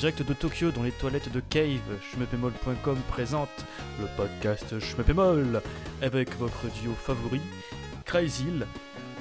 [0.00, 3.66] direct de Tokyo dans les toilettes de Cave, schmeppemol.com présente
[4.00, 5.60] le podcast Schmeppemol
[6.00, 7.42] avec votre duo favori,
[8.06, 8.66] Crazyl,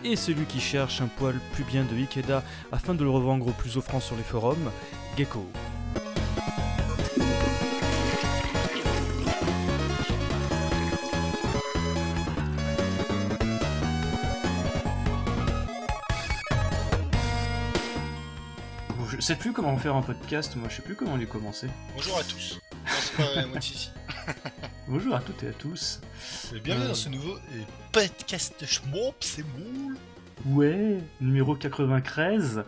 [0.06, 3.76] et celui qui cherche un poil plus bien de Ikeda afin de le revendre plus
[3.76, 4.72] offrant sur les forums,
[5.18, 5.46] Gecko.
[19.30, 21.68] Sais plus comment faire un podcast, moi je sais plus comment lui commencer.
[21.96, 22.60] Bonjour à tous.
[22.72, 23.92] Moi, c'est pas moi ici.
[24.88, 26.02] Bonjour à toutes et à tous.
[26.56, 26.90] Et Bienvenue Euh.
[26.90, 27.62] dans ce nouveau euh,
[27.92, 29.98] podcast de Schmop, c'est moule.
[30.48, 32.64] Ouais, numéro 93,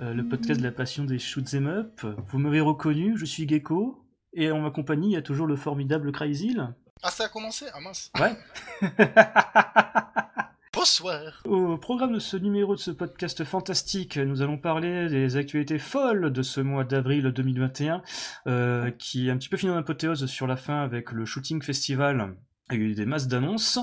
[0.00, 2.00] euh, le podcast de la passion des shoots 'em up.
[2.28, 4.02] Vous m'avez reconnu, je suis Gecko,
[4.32, 6.72] et en ma compagnie, il y a toujours le formidable Crazyl.
[7.02, 7.66] Ah, ça a commencé?
[7.74, 8.10] Ah mince.
[8.18, 8.34] Ouais.
[11.46, 16.30] Au programme de ce numéro de ce podcast fantastique, nous allons parler des actualités folles
[16.30, 18.02] de ce mois d'avril 2021,
[18.46, 21.62] euh, qui est un petit peu fini en apothéose sur la fin avec le shooting
[21.62, 22.36] festival.
[22.70, 23.78] Il y a eu des masses d'annonces,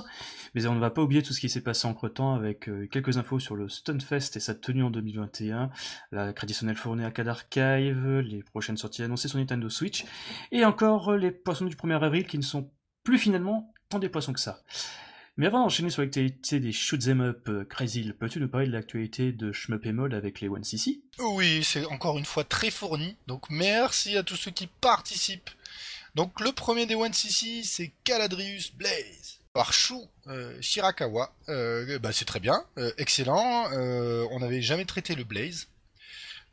[0.54, 2.86] mais on ne va pas oublier tout ce qui s'est passé entre temps avec euh,
[2.86, 5.72] quelques infos sur le Stunfest et sa tenue en 2021,
[6.12, 10.06] la traditionnelle fournée Arcade Archive, les prochaines sorties annoncées sur Nintendo Switch,
[10.52, 12.70] et encore les poissons du 1er avril qui ne sont
[13.04, 14.60] plus finalement tant des poissons que ça.
[15.36, 19.32] Mais avant d'enchaîner sur l'actualité des shoot'em up, euh, Crazy, peux-tu nous parler de l'actualité
[19.32, 23.18] de Shmup avec les 1cc Oui, c'est encore une fois très fourni.
[23.26, 25.50] Donc merci à tous ceux qui participent.
[26.14, 29.40] Donc le premier des One CC, c'est Caladrius Blaze.
[29.54, 29.96] Par Shu
[30.28, 31.34] euh, Shirakawa.
[31.50, 32.64] Euh, bah, c'est très bien,
[32.98, 33.72] excellent.
[33.72, 35.68] On n'avait jamais traité le Blaze.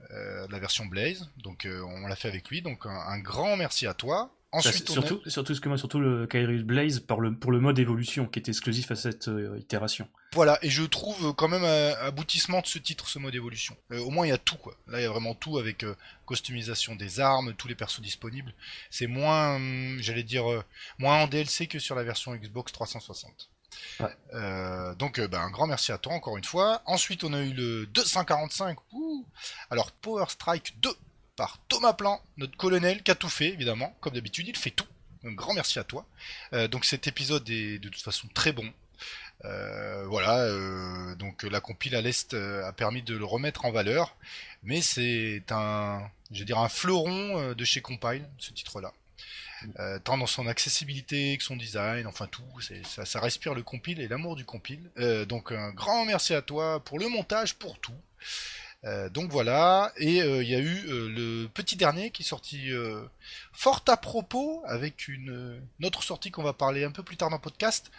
[0.08, 4.32] la version Blaze, donc on l'a fait avec lui, donc un grand merci à toi.
[4.52, 7.78] Ensuite, on a- surtout, surtout, excuse-moi, surtout le Kairos Blaze pour le, pour le mode
[7.78, 10.08] évolution qui est exclusif à cette euh, itération.
[10.32, 13.76] Voilà, et je trouve quand même un aboutissement de ce titre, ce mode évolution.
[13.92, 14.74] Euh, au moins, il y a tout, quoi.
[14.88, 15.94] Là, il y a vraiment tout avec euh,
[16.26, 18.52] customisation des armes, tous les persos disponibles.
[18.90, 20.64] C'est moins, hum, j'allais dire, euh,
[20.98, 23.50] moins en DLC que sur la version Xbox 360.
[24.00, 24.06] Ouais.
[24.34, 26.82] Euh, donc, euh, bah, un grand merci à toi, encore une fois.
[26.86, 28.76] Ensuite, on a eu le 245.
[28.92, 29.24] Ouh
[29.70, 30.90] Alors, Power Strike 2
[31.68, 33.96] Thomas Plan, notre colonel, qui a tout fait, évidemment.
[34.00, 34.86] Comme d'habitude, il fait tout.
[35.24, 36.06] Un grand merci à toi.
[36.52, 38.70] Euh, donc, cet épisode est de toute façon très bon.
[39.44, 44.14] Euh, voilà, euh, donc la compile à l'Est a permis de le remettre en valeur,
[44.62, 48.92] mais c'est un, je veux dire, un fleuron de chez Compile, ce titre-là.
[50.04, 52.42] Tant dans son accessibilité que son design, enfin tout,
[52.84, 54.90] ça, respire le compile et l'amour du compile.
[55.26, 57.96] Donc un grand merci à toi pour le montage, pour tout.
[58.84, 62.26] Euh, donc voilà, et euh, il y a eu euh, le petit dernier qui est
[62.26, 63.04] sorti euh,
[63.52, 67.18] fort à propos avec une, euh, une autre sortie qu'on va parler un peu plus
[67.18, 67.90] tard dans le podcast.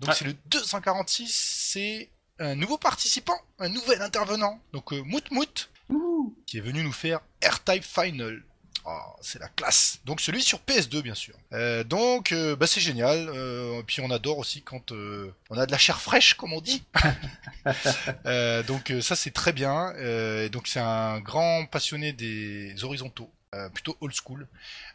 [0.00, 0.16] Donc Ouais.
[0.18, 2.08] c'est le 246, c'est
[2.38, 6.92] un nouveau participant, un nouvel intervenant, donc euh, Mout Mout, Ouh qui est venu nous
[6.92, 8.42] faire R-Type Final.
[8.86, 9.98] Oh, c'est la classe.
[10.06, 11.34] Donc celui sur PS2 bien sûr.
[11.52, 13.28] Euh, donc euh, bah, c'est génial.
[13.28, 16.60] Euh, puis on adore aussi quand euh, on a de la chair fraîche comme on
[16.60, 16.82] dit.
[18.66, 19.92] Donc ça c'est très bien.
[19.96, 23.30] Et donc c'est un grand passionné des horizontaux,
[23.74, 24.46] plutôt old school.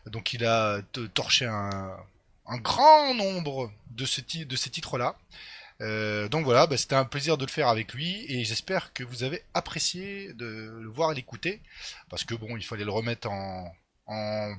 [0.08, 0.82] Donc il a
[1.14, 1.96] torché un,
[2.48, 5.16] un grand nombre de, ce ti- de ces titres-là.
[5.82, 9.04] Euh, donc voilà, bah, c'était un plaisir de le faire avec lui et j'espère que
[9.04, 10.46] vous avez apprécié de
[10.82, 11.62] le voir et l'écouter
[12.10, 13.74] parce que bon, il fallait le remettre en,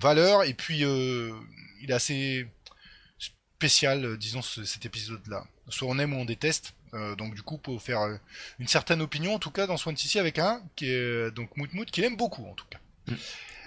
[0.00, 1.32] valeur et puis euh,
[1.80, 2.48] il est assez
[3.18, 5.46] spécial, euh, disons, ce- cet épisode-là.
[5.68, 6.74] Soit on aime ou on déteste.
[7.18, 8.00] Donc du coup, pour faire
[8.58, 11.70] une certaine opinion, en tout cas dans Swan City avec un qui est donc Mout
[11.74, 12.78] Mout, qu'il aime beaucoup en tout cas.
[13.08, 13.14] Mm.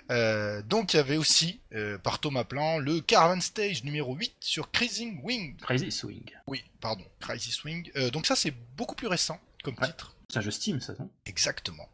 [0.09, 4.34] Euh, donc il y avait aussi, euh, par Thomas Plan, le Caravan Stage numéro 8
[4.40, 5.56] sur Crazy Wing.
[5.58, 6.24] Crazy Swing.
[6.47, 7.92] Oui, pardon, Crazy Swing.
[7.96, 9.88] Euh, donc ça c'est beaucoup plus récent comme Ouais.
[9.88, 10.16] titre.
[10.31, 11.09] C'est un jeu Steam, ça, non?
[11.25, 11.88] Exactement.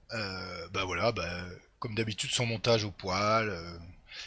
[0.71, 1.45] Bah voilà, bah,
[1.79, 3.53] comme d'habitude son montage au poil,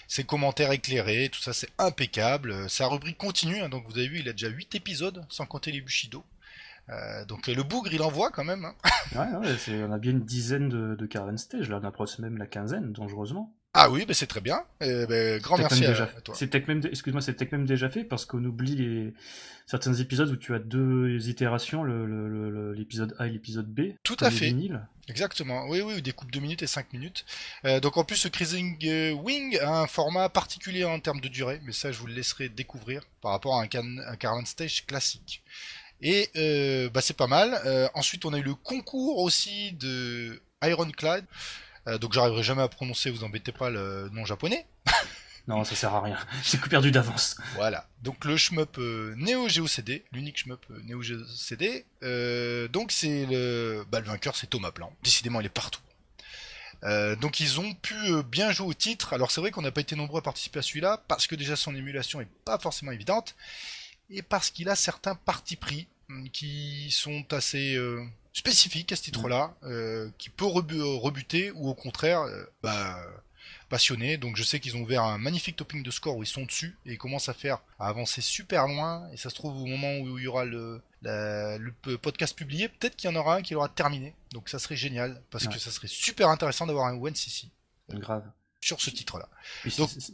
[0.06, 2.69] ses commentaires éclairés, tout ça c'est impeccable.
[2.70, 5.72] Sa rubrique continue, hein, donc vous avez vu, il a déjà 8 épisodes, sans compter
[5.72, 6.25] les Bushido.
[6.91, 8.64] Euh, donc euh, le bougre il envoie quand même.
[8.64, 8.75] hein.
[9.14, 9.26] Ouais,
[9.84, 12.93] on a bien une dizaine de, de Caravan Stage, là, on approche même la quinzaine,
[12.93, 13.55] dangereusement.
[13.78, 14.60] Ah oui, bah, c'est très bien.
[14.82, 16.34] Euh, bah, grand merci à, déjà- à toi.
[16.36, 19.14] C'est peut-être même, excuse-moi, c'est peut-être même déjà fait parce qu'on oublie les...
[19.66, 23.92] certains épisodes où tu as deux itérations, l'épisode A et l'épisode B.
[24.02, 24.46] Tout à fait.
[24.46, 24.86] vinyles.
[25.08, 27.25] Exactement, oui, oui, des coupes de minutes et 5 minutes.
[27.64, 31.28] Euh, donc en plus, ce Cruising euh, Wing a un format particulier en termes de
[31.28, 34.44] durée, mais ça, je vous le laisserai découvrir par rapport à un, can un Caravan
[34.44, 35.42] Stage classique.
[36.02, 37.58] Et euh, bah, c'est pas mal.
[37.64, 41.24] Euh, ensuite, on a eu le concours aussi de Ironclad.
[41.88, 44.67] Euh, donc j'arriverai jamais à prononcer, vous embêtez pas le nom japonais.
[45.49, 46.19] Non, ça sert à rien.
[46.44, 47.38] J'ai perdu d'avance.
[47.55, 47.88] Voilà.
[48.02, 51.87] Donc le shmup euh, Neo Geo CD, l'unique shmup euh, Neo Geo CD.
[52.02, 54.93] Euh, donc c'est le, bah, le vainqueur, c'est Thomas Plan.
[55.02, 55.81] Décidément, il est partout.
[56.85, 59.14] Euh, donc ils ont pu euh, bien jouer au titre.
[59.14, 61.56] Alors c'est vrai qu'on n'a pas été nombreux à participer à celui-là parce que déjà
[61.56, 63.34] son émulation est pas forcément évidente
[64.11, 68.05] et parce qu'il a certains partis pris hum, qui sont assez euh,
[68.38, 72.99] spécifiques à ce titre-là, euh, qui peut rebu- rebuter ou au contraire euh, bah,
[73.69, 74.17] passionner.
[74.17, 76.76] Donc je sais qu'ils ont ouvert un magnifique topping de score où ils sont dessus
[76.87, 79.08] et ils commencent à faire à avancer super loin.
[79.12, 82.37] Et ça se trouve au moment où il y aura le, la- le p- podcast
[82.37, 84.14] publié, peut-être qu'il y en aura un qui l'aura terminé.
[84.32, 85.52] Donc ça serait génial parce Ouais.
[85.55, 87.50] que ça serait super intéressant d'avoir un OneCC
[87.91, 88.25] Grave.
[88.61, 89.29] sur ce titre-là.
[89.69, 90.12] C'est-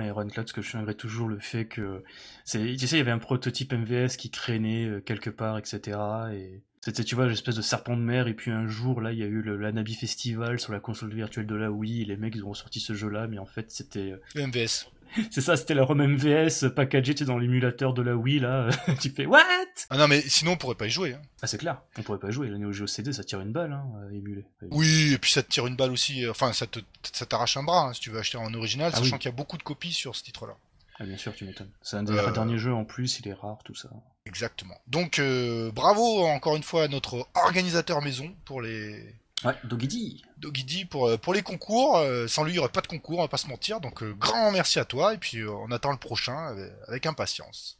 [0.00, 2.02] et Ron que je regrette toujours le fait que
[2.44, 5.98] tu sais il y avait un prototype MVS qui traînait euh, quelque part etc
[6.34, 9.18] et c'était tu vois l'espèce de serpent de mer et puis un jour là il
[9.18, 12.16] y a eu le l'Anabi Festival sur la console virtuelle de la Wii et les
[12.16, 14.86] mecs ils ont ressorti ce jeu là mais en fait c'était euh, Le MVS.
[15.30, 18.68] c'est ça c'était la ROM MVS packagée tu dans l'émulateur de la Wii là
[19.00, 19.42] tu fais what?
[19.90, 21.14] Ah non mais sinon on pourrait pas y jouer.
[21.14, 21.22] hein.
[21.42, 23.72] ah c'est clair on pourrait pas jouer la Neo Geo CD ça tire une balle
[23.72, 26.24] hein à émuler Oui, et puis ça te tire une balle aussi.
[26.24, 26.78] euh, Enfin, ça te,
[27.12, 29.18] ça t'arrache un bras hein, si tu veux acheter en original, Ah sachant oui.
[29.20, 30.54] qu'il y a beaucoup de copies sur ce titre-là.
[30.98, 32.30] Ah, bien sûr tu m'étonnes c'est un des Euh.
[32.32, 33.88] derniers jeux en plus il est rare tout ça
[34.24, 34.74] Exactement.
[34.88, 39.14] Donc euh, bravo encore une fois à notre organisateur maison pour les
[39.44, 41.98] ouais Doggy Doggy pour euh, pour les concours.
[41.98, 43.80] Euh, sans lui, il n'y aurait pas de concours, on va pas se mentir.
[43.80, 46.56] Donc grand merci à toi et puis on attend le prochain
[46.88, 47.78] avec impatience.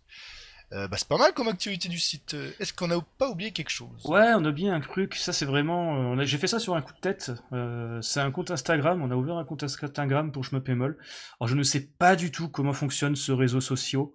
[0.73, 2.35] Euh, bah, c'est pas mal comme activité du site.
[2.35, 4.05] Euh, Est-ce qu'on n'a pas oublié quelque chose?
[4.05, 5.15] Ouais, on a bien un truc.
[5.15, 6.15] Ça, c'est vraiment.
[6.19, 7.31] euh, J'ai fait ça sur un coup de tête.
[8.03, 9.01] C'est un compte Instagram.
[9.03, 10.99] On a ouvert un compte Instagram pour Je me pémol.
[11.41, 14.07] Alors, je ne sais pas du tout comment fonctionne ce réseau social.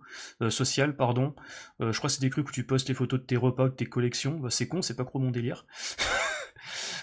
[0.50, 1.34] social, pardon.
[1.80, 3.74] Je crois que c'est des trucs où tu postes les photos de tes repas de
[3.74, 4.38] tes collections.
[4.40, 5.66] Bah, c'est con, c'est pas trop mon délire.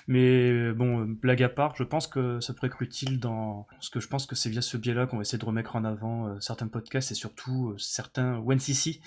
[0.08, 3.66] Mais euh, bon, blague à part, je pense que ça pourrait être utile dans.
[3.70, 5.84] Parce que je pense que c'est via ce biais-là qu'on va essayer de remettre en
[5.84, 9.00] avant euh, certains podcasts et surtout euh, certains OneCC.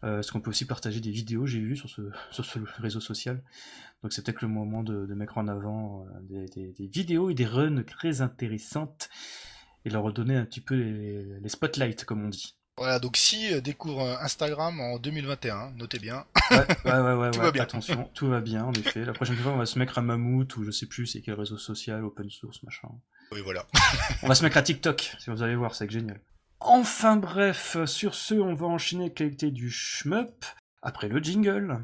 [0.00, 3.42] Parce qu'on peut aussi partager des vidéos, j'ai vu sur ce, sur ce réseau social.
[4.02, 8.20] Donc c'est peut-être le moment de, mettre en avant des, vidéos et des runs très
[8.20, 9.08] intéressantes
[9.84, 12.54] et leur redonner un petit peu les spotlights, comme on dit.
[12.76, 16.24] Voilà, donc si euh, découvre euh, Instagram en 2021, notez bien.
[16.50, 17.62] Ouais, ouais, ouais, ouais, Tout ouais, va bien.
[17.62, 19.04] attention, tout va bien, en effet.
[19.04, 21.34] La prochaine fois, on va se mettre à Mammouth ou je sais plus c'est quel
[21.34, 22.88] réseau social, open source, machin.
[23.32, 23.64] Oui, voilà.
[24.22, 26.20] On va se mettre à TikTok, si vous allez voir, c'est génial.
[26.60, 30.44] Enfin bref, sur ce, on va enchaîner avec l'activité du shmup
[30.82, 31.78] après le jingle.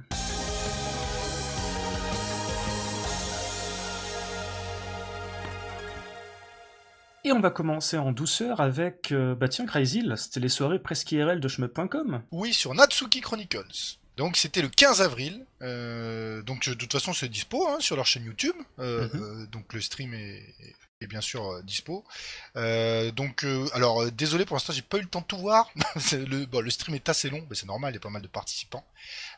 [7.31, 11.13] Et on va commencer en douceur avec, euh, bah tiens, Crazy, c'était les soirées presque
[11.13, 12.23] IRL de shmup.com.
[12.33, 13.99] Oui, sur Natsuki Chronicles.
[14.17, 15.47] Donc c'était le 15 avril.
[15.63, 18.57] Euh, donc de toute façon c'est dispo hein, sur leur chaîne YouTube.
[18.81, 19.23] Euh, Mhm.
[19.23, 20.43] euh, donc le stream est,
[21.01, 22.05] est bien sûr euh, dispo.
[22.57, 25.71] Euh, donc euh, alors désolé pour l'instant j'ai pas eu le temps de tout voir.
[26.13, 28.85] Le, stream est assez long, mais c'est normal, il y a pas mal de participants.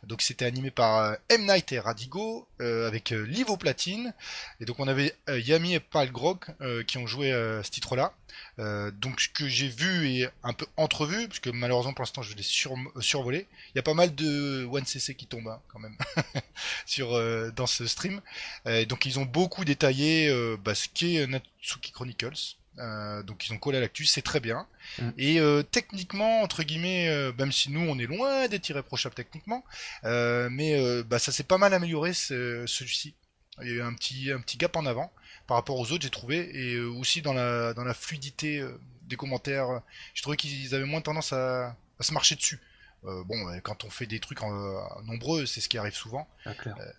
[0.03, 4.13] Donc c'était animé par M Night et Radigo avec Livo Platine.
[4.61, 8.13] Et donc on avait Yami et Palgrog euh, qui ont joué ce titre-là.
[8.59, 12.23] Euh, donc ce que j'ai vu et un peu entrevu, parce que malheureusement pour l'instant
[12.23, 13.47] je l'ai sur, euh, survolé.
[13.75, 15.97] Il y a pas mal de One CC qui tombent hein, quand même
[16.87, 18.21] sur euh, dans ce stream.
[18.67, 22.57] Euh, donc ils ont beaucoup détaillé euh, bah, ce qu'est Natsuki Chronicles.
[22.79, 24.67] Euh, donc ils ont collé à l'actu, c'est très bien.
[24.99, 25.09] Mm.
[25.19, 29.65] Et euh, techniquement, entre guillemets, euh, même si nous on est loin d'être irréprochable techniquement,
[30.05, 33.15] euh, mais euh, bah, ça s'est pas mal amélioré ce- celui-ci.
[33.61, 35.13] Il y a eu un petit, un petit gap en avant
[35.47, 38.79] par rapport aux autres, j'ai trouvé, et euh, aussi dans la, dans la fluidité euh,
[39.05, 39.69] des commentaires.
[39.71, 39.79] euh,
[40.15, 42.61] J'ai trouvé qu'ils avaient moins tendance à, à se marcher dessus.
[43.05, 46.29] Euh, bon, euh, quand on fait des trucs en, nombreux, c'est ce qui arrive souvent.
[46.47, 46.53] Ah.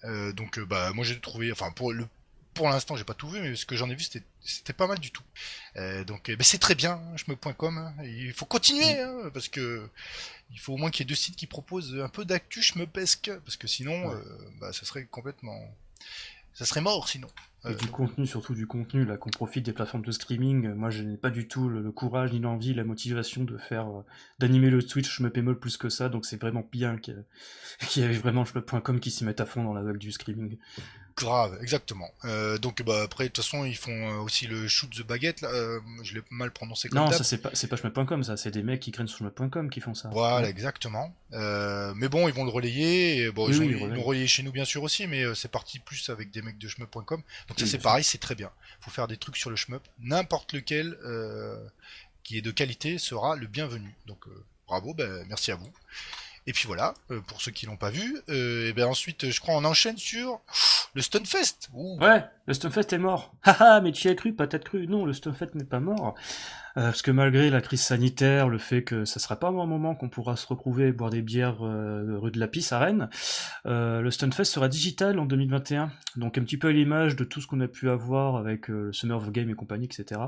[0.03, 2.07] Euh, donc, bah, moi j'ai trouvé, enfin, pour le
[2.53, 4.03] pour l'instant, j'ai pas tout vu, mais ce que j'en ai vu,
[4.43, 5.23] c'était pas mal du tout.
[5.77, 7.77] Euh, donc, bah, c'est très bien, hein, je me.com.
[7.79, 7.95] hein.
[8.03, 9.89] Il faut continuer, hein, parce que
[10.51, 12.77] il faut au moins qu'il y ait deux sites qui proposent un peu d'actu, je
[12.77, 14.13] me pesque, parce que sinon, Ouais.
[14.13, 15.59] euh, bah, ça serait complètement,
[16.53, 17.29] ça serait mort sinon.
[17.69, 20.73] Et du contenu, surtout du contenu, là, qu'on profite des plateformes de streaming.
[20.73, 23.87] Moi, je n'ai pas du tout le, le courage, ni l'envie, la motivation de faire,
[23.87, 24.01] euh,
[24.39, 27.17] d'animer le Twitch, je me pémole plus que ça, donc c'est vraiment bien qu'il y
[27.17, 30.11] ait- qu'il y ait vraiment shmup.com qui s'y mette à fond dans la vague du
[30.11, 30.57] streaming.
[31.15, 32.11] Grave, exactement.
[32.25, 35.41] Euh, donc bah après de toute façon ils font euh, aussi le shoot the baguette
[35.41, 38.35] là, euh, je l'ai mal prononcé comme Non, ça c'est pas, c'est pas shmup.com, ça,
[38.35, 40.09] c'est des mecs qui craignent sur shmup.com qui font ça.
[40.11, 41.15] Voilà, exactement.
[41.33, 43.17] Euh, mais bon, ils vont le relayer.
[43.23, 43.95] Et, bon, Oui, ils, oui, ils ils relayent.
[43.95, 46.67] l'ont relayé chez nous bien sûr aussi, mais c'est parti plus avec des mecs de
[46.67, 47.21] shmup.com.
[47.47, 48.49] Donc ça c'est pareil, c'est très bien.
[48.81, 49.83] Faut faire des trucs sur le shmup.
[49.99, 50.97] N'importe lequel
[52.23, 53.93] qui est de qualité sera le bienvenu.
[54.07, 54.25] Donc
[54.67, 55.69] bravo, ben, merci à vous.
[56.45, 58.21] Et puis voilà, euh, pour ceux qui l'ont pas vu.
[58.29, 60.41] Euh, et ben ensuite, je crois on enchaîne sur
[60.93, 61.69] le Stunfest.
[61.73, 63.33] Ouh, Ouais, le Stunfest est mort.
[63.43, 64.87] Haha, mais tu y as cru, pas peut-être cru.
[64.87, 66.15] Non, le Stunfest n'est pas mort.
[66.75, 69.93] Euh, parce que malgré la crise sanitaire, le fait que ça sera pas un moment
[69.93, 73.09] qu'on pourra se retrouver et boire des bières euh, rue de la Pisse à Rennes,
[73.67, 75.91] euh, le Stunfest sera digital en 2021.
[76.15, 78.91] Donc un petit peu à l'image de tout ce qu'on a pu avoir avec le
[78.91, 80.19] Summer of Game et compagnie, etc.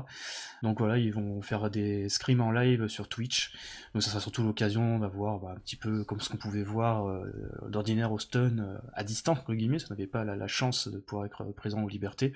[0.62, 3.52] Donc voilà, ils vont faire des scrims en live sur Twitch.
[3.92, 7.22] Donc ça sera surtout l'occasion d'avoir bah, un petit peu comme ce qu'on pouvait voir
[7.68, 9.78] d'ordinaire au Stun à distance, entre guillemets.
[9.78, 12.32] Ça n'avait pas la, la, chance de pouvoir être présent aux libertés.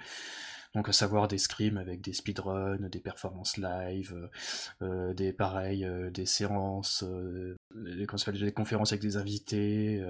[0.74, 5.84] Donc à savoir des scrims avec des speedruns, des performances live, euh, euh des pareils,
[5.84, 10.00] euh, des séances, euh, des, des, conférences avec des invités,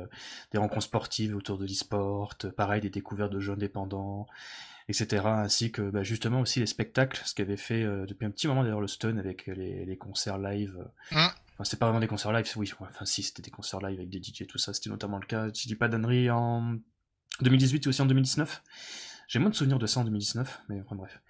[0.53, 4.27] des rencontres sportives autour de l'e-sport, pareil des découvertes de jeux indépendants,
[4.89, 5.23] etc.
[5.27, 8.83] Ainsi que bah, justement aussi les spectacles, ce qu'avait fait depuis un petit moment d'ailleurs
[8.83, 10.77] le Stun avec les, les concerts live.
[11.11, 11.17] Mmh.
[11.17, 14.11] Enfin, c'était pas vraiment des concerts live, oui, enfin si, c'était des concerts live avec
[14.11, 16.77] des DJ et tout ça, c'était notamment le cas, si je dis pas d'annerie en
[17.41, 18.63] 2018 et aussi en 2019.
[19.31, 21.23] J'ai moins de souvenirs de ça en 2019, mais enfin bref.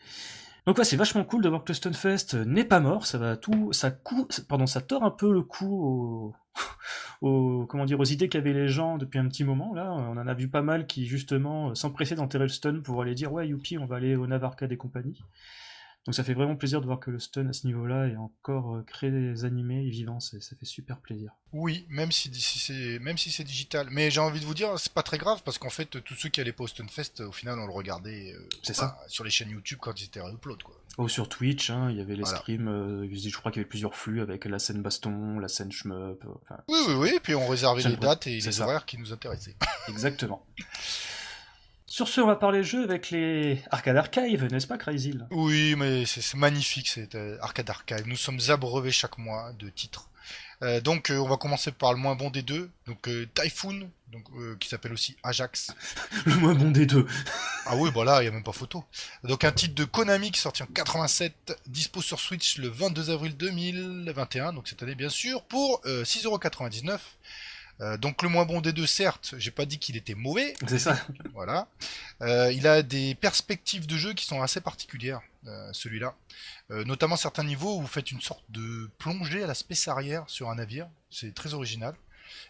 [0.64, 3.36] Donc ouais, c'est vachement cool de voir que le Stunfest n'est pas mort, ça va
[3.36, 6.32] tout, ça cou, pardon, ça tord un peu le coup
[7.20, 9.74] aux, comment dire, aux idées qu'avaient les gens depuis un petit moment.
[9.74, 13.14] Là, on en a vu pas mal qui justement s'empressaient d'enterrer le stun pour aller
[13.14, 15.22] dire ouais youpi, on va aller au Navarcade et compagnie.
[16.06, 18.76] Donc ça fait vraiment plaisir de voir que le stun à ce niveau-là est encore
[18.76, 21.32] euh, créé des animés et vivant, ça fait super plaisir.
[21.52, 23.88] Oui, même si, c'est même si c'est digital.
[23.90, 26.30] Mais j'ai envie de vous dire, c'est pas très grave parce qu'en fait, tous ceux
[26.30, 28.98] qui allaient pas au Stunfest, au final, on le regardait euh, c'est ça.
[29.08, 30.74] sur les chaînes YouTube quand ils étaient upload quoi.
[30.96, 33.68] Oh, sur Twitch, hein, il y avait les streams, euh, je crois qu'il y avait
[33.68, 36.24] plusieurs flux avec la scène baston, la scène shmup.
[36.68, 39.56] oui, oui, oui, et puis on réservait les dates et les horaires qui nous intéressaient.
[39.88, 40.44] Exactement.
[41.90, 46.06] Sur ce, on va parler jeux avec les Arcade Archive, n'est-ce pas, Crazy Oui, mais
[46.06, 48.06] c'est magnifique, c'est euh, Arcade Archive.
[48.06, 50.08] Nous sommes abreuvés chaque mois de titres.
[50.62, 52.70] Euh, donc, euh, on va commencer par le moins bon des deux.
[52.86, 54.24] Donc, Typhoon, donc,
[54.60, 55.74] qui s'appelle aussi Ajax.
[56.26, 57.06] le moins bon des deux.
[57.66, 58.84] ah oui, bah là, il n'y a même pas photo.
[59.24, 63.10] Donc, un titre de Konami qui est sorti en 87, dispo sur Switch le 22
[63.10, 67.00] avril 2021, donc cette année, bien sûr, pour 6,99€.
[67.80, 70.54] Euh, donc le moins bon des deux, certes, j'ai pas dit qu'il était mauvais.
[70.68, 70.98] C'est ça.
[71.34, 71.68] Voilà.
[72.20, 76.14] Euh, il a des perspectives de jeu qui sont assez particulières, euh, celui-là.
[76.70, 79.54] notamment certains niveaux où vous faites une sorte de plongée à la
[79.92, 80.88] arrière sur un navire.
[81.10, 81.94] C'est très original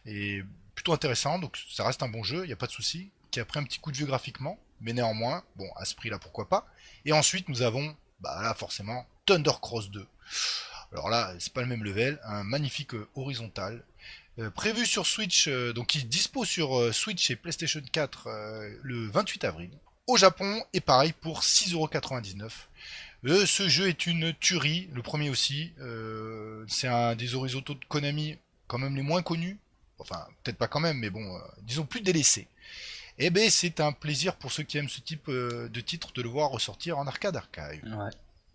[0.06, 0.42] et
[0.74, 1.38] plutôt intéressant.
[1.38, 3.10] Donc ça reste un bon jeu, il n'y a pas de souci.
[3.30, 6.18] Qui a pris un petit coup de vieux graphiquement, mais néanmoins, bon, à ce prix-là,
[6.18, 6.66] pourquoi pas.
[7.04, 10.04] Et ensuite, nous avons, bah là, forcément, Thunder Cross 2.
[10.90, 13.84] Alors là, c'est pas le même level, un magnifique horizontal
[14.48, 18.28] prévu sur Switch, euh, donc qui dispose sur euh, Switch et PlayStation 4
[18.82, 19.70] le 28 avril.
[20.06, 23.46] Au Japon, et pareil pour 6,99€.
[23.46, 25.72] ce jeu est une tuerie, le premier aussi.
[26.68, 29.58] c'est un des horizontaux de Konami, quand même les moins connus.
[29.98, 32.48] Enfin, peut-être pas quand même, mais bon, disons plus délaissés.
[33.18, 36.22] Et eh ben, c'est un plaisir pour ceux qui aiment ce type de titre de
[36.22, 37.82] le voir ressortir en arcade archive.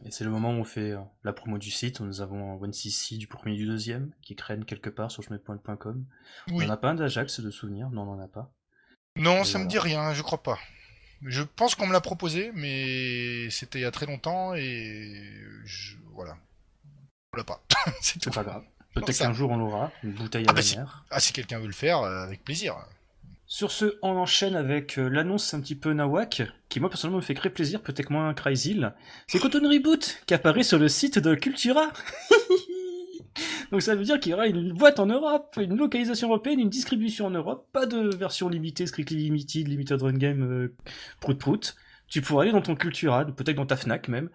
[0.05, 2.71] Et c'est le moment où on fait euh, la promo du site, nous avons un
[2.71, 6.05] cc du premier et du deuxième, qui traîne quelque part sur chemin.com.
[6.51, 8.53] On n'en a pas un d'Ajax de souvenir Non, on n'en a pas.
[9.15, 10.59] Non, ça me dit rien, je crois pas.
[11.23, 15.41] Je pense qu'on me l'a proposé, mais c'était il y a très longtemps et
[16.13, 16.37] voilà.
[17.33, 17.63] On l'a pas.
[18.01, 18.63] c'est pas grave.
[18.93, 21.05] Peut-être qu'un jour on l'aura, une bouteille à ah bah la mer.
[21.09, 22.77] Ah, si quelqu'un veut le faire, euh, avec plaisir.
[23.47, 27.23] Sur ce, on enchaîne avec euh, l'annonce un petit peu nawak, qui moi personnellement me
[27.23, 28.81] fait très plaisir, peut-être moins Crazy.
[29.27, 31.91] C'est Cotton Reboot qui apparaît sur le site de Cultura.
[33.71, 36.69] Donc ça veut dire qu'il y aura une boîte en Europe, une localisation européenne, une
[36.69, 40.75] distribution en Europe, pas de version limitée, strictly limited, limited run game, euh,
[41.19, 41.75] prout prout.
[42.07, 44.29] Tu pourras aller dans ton Cultura, peut-être dans ta Fnac même,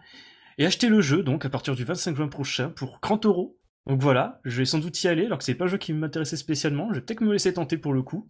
[0.58, 3.56] et acheter le jeu donc à partir du 25 juin prochain pour 30 euros.
[3.86, 5.92] Donc voilà, je vais sans doute y aller, alors que c'est pas un jeu qui
[5.92, 8.28] m'intéressait spécialement, je vais peut-être me laisser tenter pour le coup.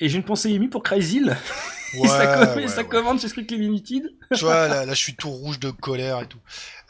[0.00, 1.22] Et j'ai une pensée émue pour Crazy
[1.94, 4.12] Ouais, ça, commande chez Strictly Limited.
[4.34, 6.40] tu vois, là, là, je suis tout rouge de colère et tout.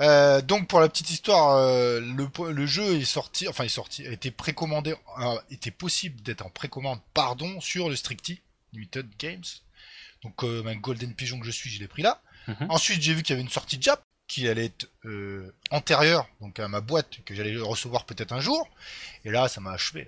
[0.01, 4.05] Euh, donc, pour la petite histoire, euh, le, le, jeu est sorti, enfin, est sorti,
[4.07, 8.41] a été précommandé, euh, était possible d'être en précommande, pardon, sur le Strictly
[8.73, 9.45] Limited Games.
[10.25, 12.21] Donc, euh, un Golden Pigeon que je suis, je l'ai pris là.
[12.49, 12.67] Mhm.
[12.69, 16.61] Ensuite, j'ai vu qu'il y avait une sortie Jap qui allait être euh, antérieure donc
[16.61, 18.69] à ma boîte que j'allais recevoir peut-être un jour.
[19.25, 20.07] Et là ça m'a achevé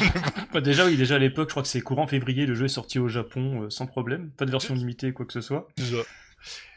[0.52, 2.68] bah, déjà oui déjà à l'époque je crois que c'est courant février le jeu est
[2.68, 4.30] sorti au Japon euh, sans problème.
[4.30, 5.68] Pas de version limitée quoi que ce soit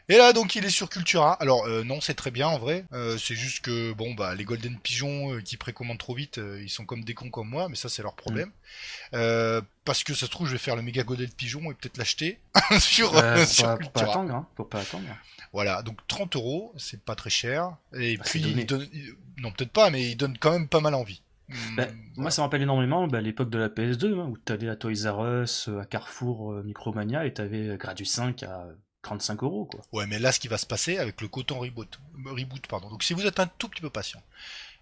[0.08, 2.84] et là donc il est sur Cultura alors euh, non c'est très bien en vrai
[2.92, 6.84] euh, c'est juste que bon bah les Golden Pigeons qui précommandent trop vite ils sont
[6.84, 8.50] comme des cons comme moi mais ça c'est leur problème
[9.12, 9.60] mm.
[9.84, 12.40] parce que ça se trouve je vais faire le méga Golden Pigeon et peut-être l'acheter
[12.80, 13.10] sur,
[13.46, 13.88] sur Cultura.
[13.92, 15.06] pas attendre hein, faut pas attendre
[15.52, 17.76] voilà, donc 30 euros, c'est pas très cher.
[17.94, 18.88] Et bah, puis, il donne...
[19.38, 21.22] non, peut-être pas, mais il donne quand même pas mal envie.
[21.76, 24.52] Bah, hmm, moi, ça me rappelle énormément bah, l'époque de la PS2, hein, où tu
[24.52, 28.66] allais à Toys R Us, à Carrefour, euh, Micromania, et tu avais Gradu 5 à
[29.02, 29.80] 35 euros, quoi.
[29.92, 32.88] Ouais, mais là, ce qui va se passer avec le coton reboot, reboot pardon.
[32.88, 34.22] Donc, si vous êtes un tout petit peu patient,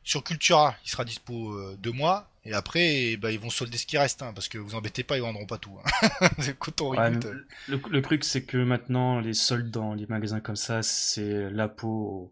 [0.04, 3.86] sur Cultura, il sera dispo euh, deux mois, et après, bah, ils vont solder ce
[3.86, 5.76] qui reste, hein, parce que vous embêtez pas, ils vendront pas tout.
[6.02, 6.28] Hein.
[6.38, 7.24] c'est coton Ouais, reboot.
[7.24, 7.46] mais euh.
[7.68, 11.68] le, le truc, c'est que maintenant, les soldes dans les magasins comme ça, c'est la
[11.68, 12.30] peau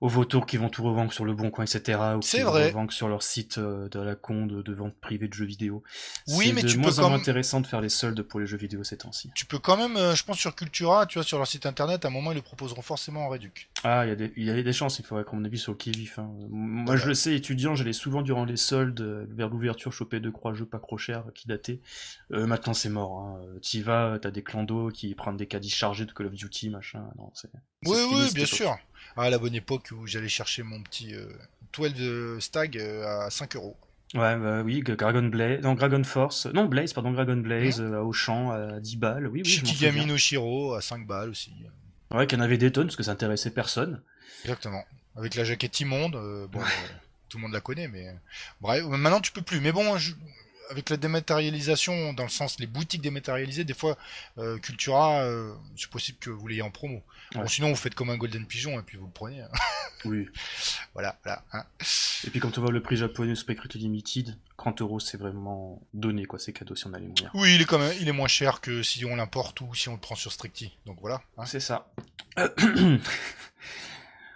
[0.00, 1.98] aux vautours qui vont tout revendre sur le bon coin, etc.
[2.16, 2.68] Ou qui vrai.
[2.68, 5.82] revendent sur leur site euh, de la con de, de vente privée de jeux vidéo.
[6.28, 8.40] Oui, mais de tu peux moins en quand même- intéressant de faire les soldes pour
[8.40, 9.30] les jeux vidéo ces temps-ci.
[9.34, 12.04] Tu peux quand même, euh, je pense, sur Cultura, tu vois, sur leur site internet,
[12.04, 13.68] à un moment, ils le proposeront forcément en réduc.
[13.84, 15.72] Ah, il y, a des- y a des chances, il faudrait qu'à mon avis sur
[15.72, 16.18] le qui-vif.
[16.18, 16.30] hein.
[16.48, 17.00] Moi, Voilà.
[17.02, 20.54] je le sais, étudiant, j'allais souvent durant les soldes, euh, vers l'ouverture, choper deux, trois
[20.54, 21.80] jeux pas trop chers qui dataient.
[22.32, 23.20] Euh, maintenant, c'est mort.
[23.20, 23.40] Hein.
[23.60, 27.04] T'y vas, t'as des clandos qui prennent des caddies chargés de Call of Duty, machin.
[27.18, 27.50] Non, c'est,
[27.86, 28.76] Oui, oui, bien sûr.
[29.16, 31.26] Ah, à la bonne époque où j'allais chercher mon petit euh,
[31.76, 33.76] 12 Stag euh, à 5 euros.
[34.14, 38.12] Ouais, bah oui, Dragon Blaze, non, Dragon Force, non, Blaze, pardon, Dragon Blaze, euh, au
[38.12, 41.52] champ, à 10 balles, oui, oui, Shikigami no Shiro à 5 balles aussi.
[42.10, 44.02] Ouais, qu'il y en avait des tonnes, parce que ça intéressait personne.
[44.44, 44.84] Exactement.
[45.14, 46.64] Avec la jaquette immonde, euh, bon, euh,
[47.28, 48.12] tout le monde la connaît, mais euh,
[48.60, 49.60] bref, maintenant tu peux plus.
[49.60, 50.14] Mais bon, je-
[50.70, 53.96] avec la dématérialisation, dans le sens les boutiques dématérialisées, des fois
[54.38, 57.02] euh, Cultura, euh, c'est possible que vous l'ayez en promo.
[57.34, 59.40] Bon, sinon, vous faites comme un Golden Pigeon et puis vous le prenez.
[59.40, 59.48] hein.
[60.06, 60.26] Oui.
[60.94, 61.44] voilà, voilà.
[61.52, 61.62] hein.
[62.24, 66.24] Et puis quand on voit le prix japonais Spectre Limited, 30 euros, c'est vraiment donné,
[66.24, 67.30] quoi, c'est cadeau si on a les moyens.
[67.34, 69.90] Oui, il est quand même, il est moins cher que si on l'importe ou si
[69.90, 70.74] on le prend sur Strictly.
[70.86, 71.20] Donc voilà.
[71.36, 71.44] hein.
[71.44, 71.92] C'est ça.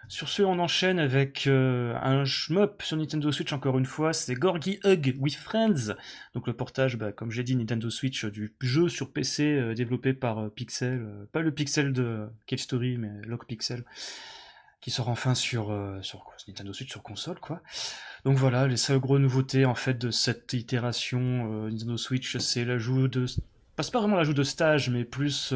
[0.09, 4.35] Sur ce, on enchaîne avec euh, un shmup sur Nintendo Switch, encore une fois, c'est
[4.35, 5.95] Gorgy Hug with Friends.
[6.35, 9.75] Donc le portage, bah, comme j'ai dit, Nintendo Switch euh, du jeu sur PC euh,
[9.75, 13.85] développé par Pixel, pas le Pixel de Cave Story, mais Lock Pixel,
[14.81, 15.71] qui sort enfin sur,
[16.49, 17.63] Nintendo Switch sur console, quoi.
[18.25, 23.09] Donc voilà, les seules grosses nouveautés en fait de cette itération Nintendo Switch, c'est l'ajout
[23.09, 23.27] de,
[23.77, 25.55] pas vraiment l'ajout de stage, mais plus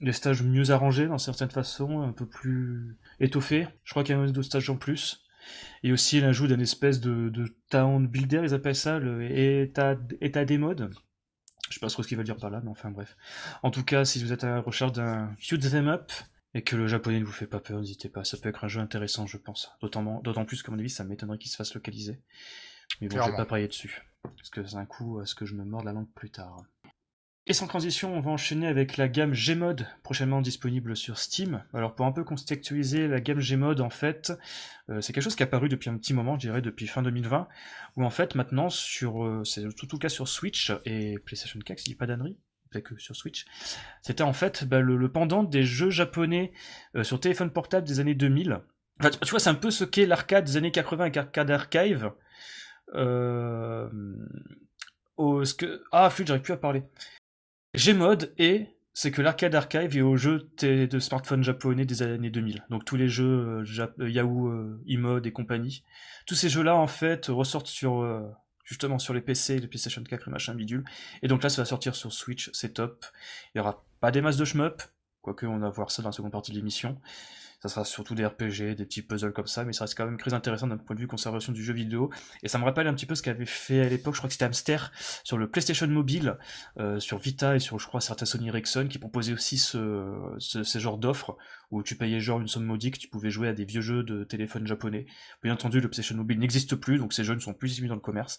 [0.00, 3.66] des stages mieux arrangés dans certaines façons, un peu plus étoffés.
[3.84, 5.24] Je crois qu'il y a un de stages en plus.
[5.82, 10.44] Et aussi l'ajout d'un espèce de, de town builder, ils appellent ça, le état, état
[10.44, 10.90] des modes.
[11.68, 13.16] Je sais pas trop ce qu'ils veulent dire par là, mais enfin bref.
[13.62, 16.12] En tout cas, si vous êtes à la recherche d'un shoot them up
[16.54, 18.24] et que le japonais ne vous fait pas peur, n'hésitez pas.
[18.24, 19.70] Ça peut être un jeu intéressant, je pense.
[19.80, 22.20] D'autant, d'autant plus qu'à mon avis, ça m'étonnerait qu'il se fasse localiser.
[23.00, 24.02] Mais bon, je vais pas parier dessus.
[24.22, 26.62] Parce que c'est un coup à ce que je me mords la langue plus tard.
[27.50, 31.64] Et sans transition, on va enchaîner avec la gamme Gmod, prochainement disponible sur Steam.
[31.72, 34.34] Alors pour un peu contextualiser la gamme Gmod, en fait,
[34.90, 37.00] euh, c'est quelque chose qui est apparu depuis un petit moment, je dirais depuis fin
[37.00, 37.48] 2020,
[37.96, 41.86] où en fait maintenant, sur, euh, c'est tout, cas sur Switch et PlayStation 4, si
[41.86, 42.36] je dis pas d'annerie,
[42.84, 43.46] que sur Switch,
[44.02, 46.52] c'était en fait bah, le, pendant des jeux japonais
[46.96, 48.60] euh, sur téléphone portable des années 2000.
[49.00, 52.10] Enfin, tu vois, c'est un peu ce qu'est l'arcade des années 80 avec Arcade Archive.
[55.92, 56.82] Ah, flûte, j'arrive plus à parler.
[57.74, 62.64] Gmod et c'est que l'arcade archive est aux jeux de smartphones japonais des années 2000.
[62.68, 65.84] Donc tous les jeux euh, euh, Yahoo, euh, eMod et compagnie.
[66.26, 68.28] Tous ces jeux-là en fait ressortent sur euh,
[68.64, 70.84] justement sur les PC, les PlayStation 4 et machin bidule.
[71.22, 73.06] Et donc là ça va sortir sur Switch, c'est top.
[73.54, 74.82] Il aura pas des masses de shmup,
[75.28, 76.98] quoique on va voir ça dans la seconde partie de l'émission.
[77.60, 80.16] Ça sera surtout des RPG, des petits puzzles comme ça, mais ça reste quand même
[80.16, 82.08] très intéressant d'un point de vue conservation du jeu vidéo.
[82.44, 84.34] Et ça me rappelle un petit peu ce qu'avait fait à l'époque, je crois que
[84.34, 84.92] c'était Hamster,
[85.24, 86.38] sur le PlayStation Mobile,
[86.78, 90.36] euh, sur Vita et sur, je crois, certains Sony Ericsson, qui proposaient aussi ce,
[90.76, 91.36] genres d'offres,
[91.72, 94.22] où tu payais genre une somme modique, tu pouvais jouer à des vieux jeux de
[94.22, 95.06] téléphone japonais.
[95.42, 97.96] Bien entendu, le PlayStation Mobile n'existe plus, donc ces jeux ne sont plus distribués dans
[97.96, 98.38] le commerce.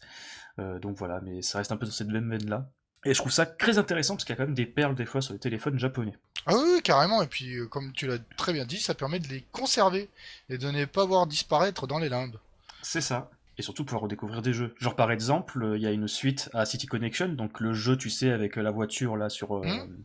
[0.59, 2.71] Euh, donc voilà, mais ça reste un peu dans cette même veine-là.
[3.05, 5.05] Et je trouve ça très intéressant, parce qu'il y a quand même des perles des
[5.05, 6.13] fois sur les téléphones japonais.
[6.45, 7.21] Ah oui, oui, carrément.
[7.21, 10.09] Et puis, euh, comme tu l'as très bien dit, ça permet de les conserver
[10.49, 12.35] et de ne pas voir disparaître dans les limbes.
[12.81, 13.29] C'est ça.
[13.57, 14.73] Et surtout pouvoir redécouvrir des jeux.
[14.79, 17.97] Genre par exemple, euh, il y a une suite à City Connection, donc le jeu,
[17.97, 20.03] tu sais, avec euh, la voiture là sur euh, Mhm.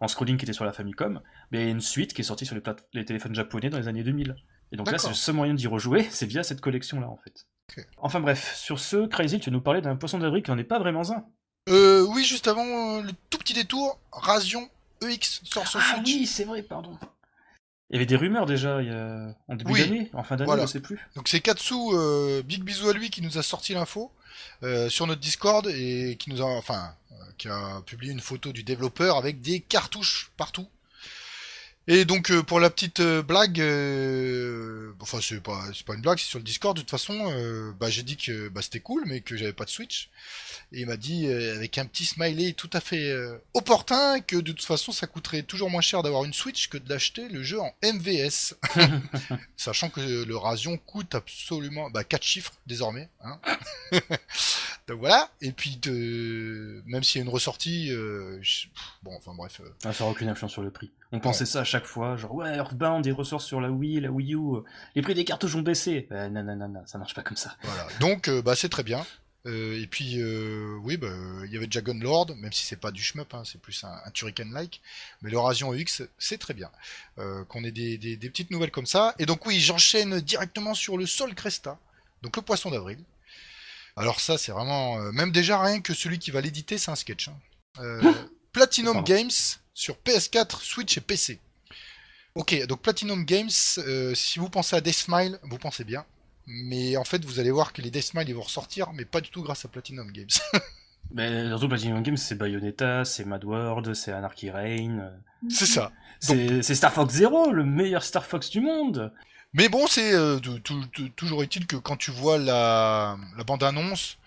[0.00, 1.20] en scrolling qui était sur la Famicom,
[1.52, 2.56] mais il y a une suite qui est sortie sur
[2.92, 4.34] les, téléphones japonais dans les années 2000.
[4.72, 7.16] Et donc là, c'est le seul moyen d'y rejouer, c'est via cette collection là en
[7.16, 7.46] fait.
[7.98, 10.80] Enfin bref, sur ce, Crazy, tu nous parlais d'un poisson d'avril qui n'en est pas
[10.80, 11.24] vraiment un.
[11.68, 12.64] Euh, oui, juste avant
[12.98, 14.68] euh, le tout petit détour, Rasion
[15.02, 16.06] EX sort sur Ah Switch.
[16.06, 16.98] oui, c'est vrai, pardon.
[17.90, 19.34] Il y avait des rumeurs déjà il y a...
[19.48, 19.80] en début Oui.
[19.80, 20.66] d'année, en fin d'année, Voilà.
[20.66, 20.98] je sais plus.
[21.16, 24.12] Donc c'est Katsu, euh, big bisou à lui qui nous a sorti l'info
[24.62, 28.52] euh, sur notre Discord et qui nous a, enfin, euh, qui a publié une photo
[28.52, 30.66] du développeur avec des cartouches partout.
[31.90, 36.02] Et donc euh, pour la petite euh, blague, euh, enfin c'est pas c'est pas une
[36.02, 36.76] blague, c'est sur le Discord.
[36.76, 39.70] De toute façon, bah j'ai dit que bah, c'était cool, mais que j'avais pas de
[39.70, 40.10] Switch.
[40.72, 43.10] Et il m'a dit avec un petit smiley tout à fait
[43.54, 46.86] opportun que de toute façon ça coûterait toujours moins cher d'avoir une Switch que de
[46.90, 48.54] l'acheter le jeu en MVS,
[49.56, 53.08] sachant que le Rasion coûte absolument bah, 4 chiffres désormais.
[53.22, 53.40] Hein
[54.88, 55.30] donc voilà.
[55.40, 56.82] Et puis de...
[56.84, 58.66] même s'il y a une ressortie, je-
[59.02, 59.62] bon enfin bref.
[59.84, 60.90] Ah, ça n'aura aucune influence sur le prix.
[61.10, 64.10] On pensait ça à chaque fois, genre ouais, Earthbound il ressort sur la Wii, la
[64.10, 64.60] Wii U, euh,
[64.94, 66.06] les prix des cartouches ont baissé.
[66.10, 67.56] Bah, non, non, non, non, ça marche pas comme ça.
[67.62, 67.86] Voilà.
[68.00, 69.06] Donc, euh, bah, c'est très bien.
[69.46, 71.08] Euh, et puis, euh, oui, bah,
[71.46, 73.98] il y avait déjà Gunlord, même si c'est pas du shmup, hein, c'est plus un,
[74.04, 74.82] un Turrican-like.
[75.22, 76.70] Mais le Rasion X, c'est très bien.
[77.48, 79.14] Qu'on ait des, des- des petites nouvelles comme ça.
[79.18, 81.78] Et donc, oui, j'enchaîne directement sur le Sol Cresta,
[82.20, 82.98] donc le poisson d'avril.
[83.96, 84.98] Alors, ça, c'est vraiment.
[85.12, 87.28] même déjà, rien que celui qui va l'éditer, c'est un sketch.
[87.28, 88.00] hein.
[88.52, 89.14] Platinum Pardon.
[89.14, 89.30] Games
[89.78, 91.38] sur PS4, Switch et PC.
[92.34, 96.04] Ok, donc Platinum Games, euh, si vous pensez à Death Smile, vous pensez bien.
[96.46, 99.20] Mais en fait, vous allez voir que les Death Smile ils vont ressortir, mais pas
[99.20, 100.26] du tout grâce à Platinum Games.
[101.12, 105.12] Mais surtout Platinum Games, c'est Bayonetta, c'est Mad World, c'est Anarchy Reign,
[105.48, 105.92] c'est ça.
[106.18, 109.12] c'est Star Fox Zero, le meilleur Star Fox du monde.
[109.52, 113.44] Mais bon, c'est euh, tou- tou- tou- toujours est-il que quand tu vois la, la
[113.44, 114.18] bande-annonce,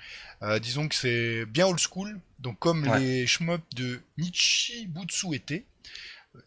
[0.44, 2.20] euh, disons que c'est bien old school.
[2.40, 3.00] Donc comme Ouais.
[3.00, 5.66] les shmups de Nichibutsu étaient,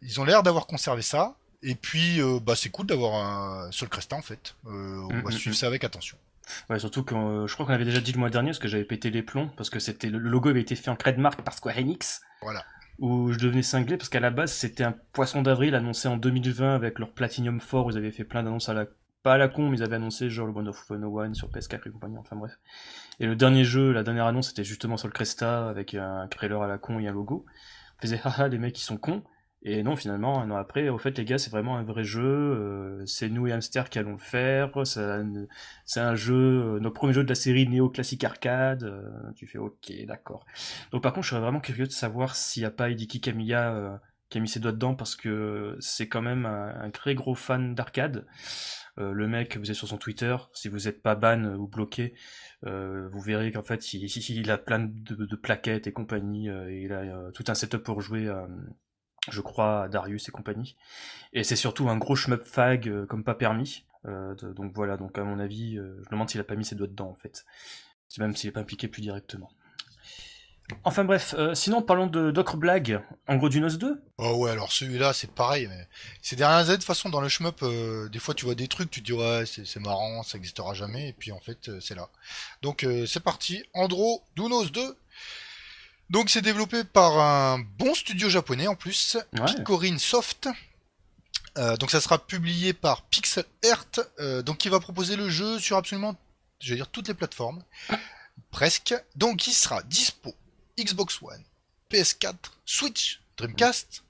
[0.02, 1.37] ils ont l'air d'avoir conservé ça.
[1.62, 4.54] Et puis, euh, bah, c'est cool d'avoir un Sol Cresta en fait.
[4.66, 5.59] Euh, on Mm, va mm, suivre mm.
[5.59, 6.18] ça avec attention.
[6.68, 8.68] Ouais, surtout que euh, je crois qu'on avait déjà dit le mois dernier, parce que
[8.68, 11.54] j'avais pété les plombs, parce que c'était le logo avait été fait en trademark par
[11.54, 12.20] Square Enix.
[12.42, 12.64] Voilà.
[12.98, 16.74] Où je devenais cinglé, parce qu'à la base c'était un poisson d'avril annoncé en 2020
[16.74, 18.85] avec leur Platinum 4, où ils avaient fait plein d'annonces à la...
[19.22, 21.88] Pas à la con, mais ils avaient annoncé genre le One of One sur PS4
[21.88, 22.52] et compagnie, enfin bref.
[23.20, 26.61] Et le dernier jeu, la dernière annonce, c'était justement sur le Cresta, avec un trailer
[26.62, 27.44] à la con et un logo.
[27.98, 29.22] On faisait haha, les mecs ils sont cons.
[29.66, 32.22] Et non, finalement, un an après, au fait, les gars, c'est vraiment un vrai jeu.
[32.22, 34.70] euh, c'est nous et Hamster qui allons le faire.
[34.85, 36.35] C'est un jeu,
[36.77, 38.85] euh, notre premier jeu de la série Néo Classique Arcade.
[38.85, 39.03] euh,
[39.37, 40.44] tu fais OK, d'accord.
[40.92, 43.74] Donc par contre, je serais vraiment curieux de savoir s'il n'y a pas Hideki Kamiya
[43.74, 43.96] euh,
[44.29, 47.35] qui a mis ses doigts dedans parce que c'est quand même un, un très gros
[47.35, 48.27] fan d'arcade.
[48.98, 52.14] Euh, le mec, vous êtes sur son Twitter, si vous n'êtes pas ban ou bloqué,
[52.66, 56.48] euh, vous verrez qu'en fait, il, il- a plein de, plaquettes et compagnie.
[56.50, 58.46] euh, et il a euh, tout un setup pour jouer, euh,
[59.30, 60.76] je crois, à Darius et compagnie.
[61.33, 63.85] Et c'est surtout un gros shmup fag euh, comme pas permis.
[64.07, 66.64] Euh, donc voilà, donc à mon avis, euh, je me demande s'il a pas mis
[66.64, 67.44] ses doigts dedans en fait.
[68.18, 69.50] Même s'il est pas impliqué plus directement.
[70.83, 74.03] Enfin bref, euh, sinon parlons de Docre Blague, en gros du NOS 2.
[74.18, 75.66] Oh ouais, alors celui-là, c'est pareil.
[75.68, 75.87] Mais
[76.22, 78.68] ces dernières années, de toute façon, dans le shmup, euh, des fois, tu vois des
[78.68, 81.81] trucs, tu te dis ouais, c'est marrant, ça n'existera jamais, et puis en fait, euh,
[81.81, 82.09] c'est là.
[82.62, 83.62] Donc c'est parti.
[83.74, 84.96] Andro Dunos 2.
[86.11, 89.44] Donc c'est développé par un bon studio japonais en plus, Ouais.
[89.46, 90.48] Picorin Soft.
[91.57, 95.59] Euh, donc ça sera publié par Pixel Earth, euh, donc qui va proposer le jeu
[95.61, 96.16] sur absolument,
[96.61, 97.62] je dire toutes les plateformes,
[98.50, 98.94] presque.
[99.14, 100.35] Donc il sera dispo
[100.78, 101.42] Xbox One,
[101.90, 102.34] PS4,
[102.64, 104.02] Switch, Dreamcast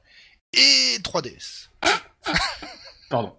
[0.53, 1.69] et 3DS.
[3.11, 3.37] Pardon.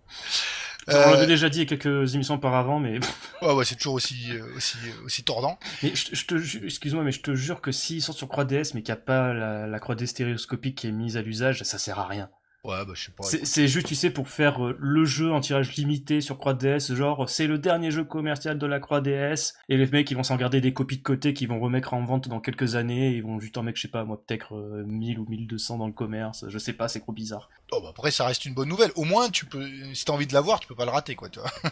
[0.89, 2.99] Euh, On l'avait déjà dit quelques émissions auparavant, mais,
[3.41, 5.57] Ouais ouais, c'est toujours aussi euh, aussi aussi tordant.
[5.81, 8.83] mais je, je te excuse-moi, mais je te jure que s'ils sortent sur 3DS, mais
[8.83, 11.97] qu'il n'y a pas la, la 3D stéréoscopique qui est mise à l'usage, ça sert
[11.97, 12.29] à rien.
[12.65, 13.23] Ouais, bah je sais pas.
[13.23, 16.93] C'est juste, tu sais, pour faire euh, le jeu en tirage limité sur Croix DS,
[16.95, 20.23] genre c'est le dernier jeu commercial de la Croix DS, et les mecs ils vont
[20.23, 23.17] s'en garder des copies de côté qu'ils vont remettre en vente dans quelques années, et
[23.17, 25.87] ils vont juste en mettre, je sais pas, moi peut-être euh, 1000 ou 1200 dans
[25.87, 27.49] le commerce, je sais pas, c'est trop bizarre.
[27.71, 28.91] Oh, bah, après, ça reste une bonne nouvelle.
[28.95, 31.29] Au moins, tu peux, si t'as envie de l'avoir, tu peux pas le rater, quoi,
[31.29, 31.51] tu vois.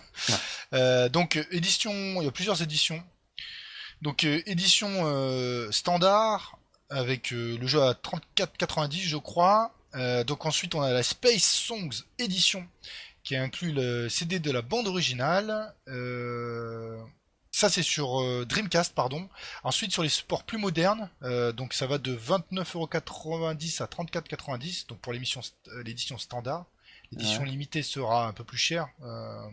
[0.73, 3.03] Euh, donc, euh, édition, il y a plusieurs éditions.
[4.01, 6.57] Donc, euh, édition euh, standard,
[6.89, 9.71] avec euh, le jeu à 34,90, je crois.
[9.95, 12.67] Euh, donc, ensuite, on a la Space Songs édition,
[13.23, 15.73] qui inclut le CD de la bande originale.
[15.87, 16.97] Euh,
[17.51, 19.29] ça, c'est sur euh, Dreamcast, pardon.
[19.63, 21.09] Ensuite, sur les supports plus modernes,
[21.55, 25.41] donc ça va de 29,90€ à 34,90€, donc pour l'émission
[25.83, 26.65] l'édition standard.
[27.11, 27.49] L'édition Ouais.
[27.49, 29.47] limitée sera un peu plus chère, euh,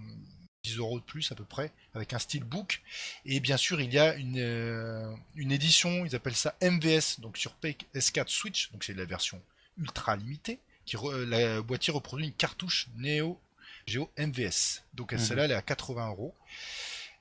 [0.65, 2.81] 10 euros de plus à peu près, avec un steelbook.
[3.27, 7.37] Et bien sûr, il y a une, euh, une édition, ils appellent ça MVS, donc
[7.37, 9.43] sur PS4 Switch, donc c'est la version
[9.81, 13.41] ultra limitée, qui re- la boîtier reproduit une cartouche Neo
[13.87, 14.83] Geo MVS.
[14.95, 15.19] Donc Mhm.
[15.19, 16.35] celle-là, elle est à 80 euros.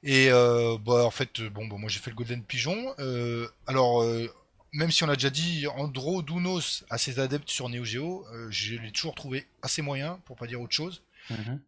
[0.03, 2.93] Et euh, bah, en fait, euh, bon, bah, moi j'ai fait le Golden Pigeon.
[2.99, 4.27] Euh, alors, euh,
[4.71, 8.47] même si on a déjà dit, Andro Dounos a ses adeptes sur Neo Geo, euh,
[8.51, 11.01] je l'ai toujours trouvé assez moyen, pour pas dire autre chose.
[11.29, 11.59] Mhm.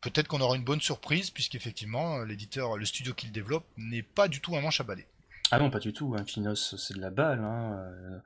[0.00, 4.02] Peut-être qu'on aura une bonne surprise, puisqu'effectivement, euh, l'éditeur, le studio qui le développe, n'est
[4.02, 5.06] pas du tout un manche à balai.
[5.50, 6.14] Ah non, pas du tout.
[6.18, 7.40] Infinos, c'est de la balle.
[7.40, 7.72] Hein.
[7.78, 8.18] Euh,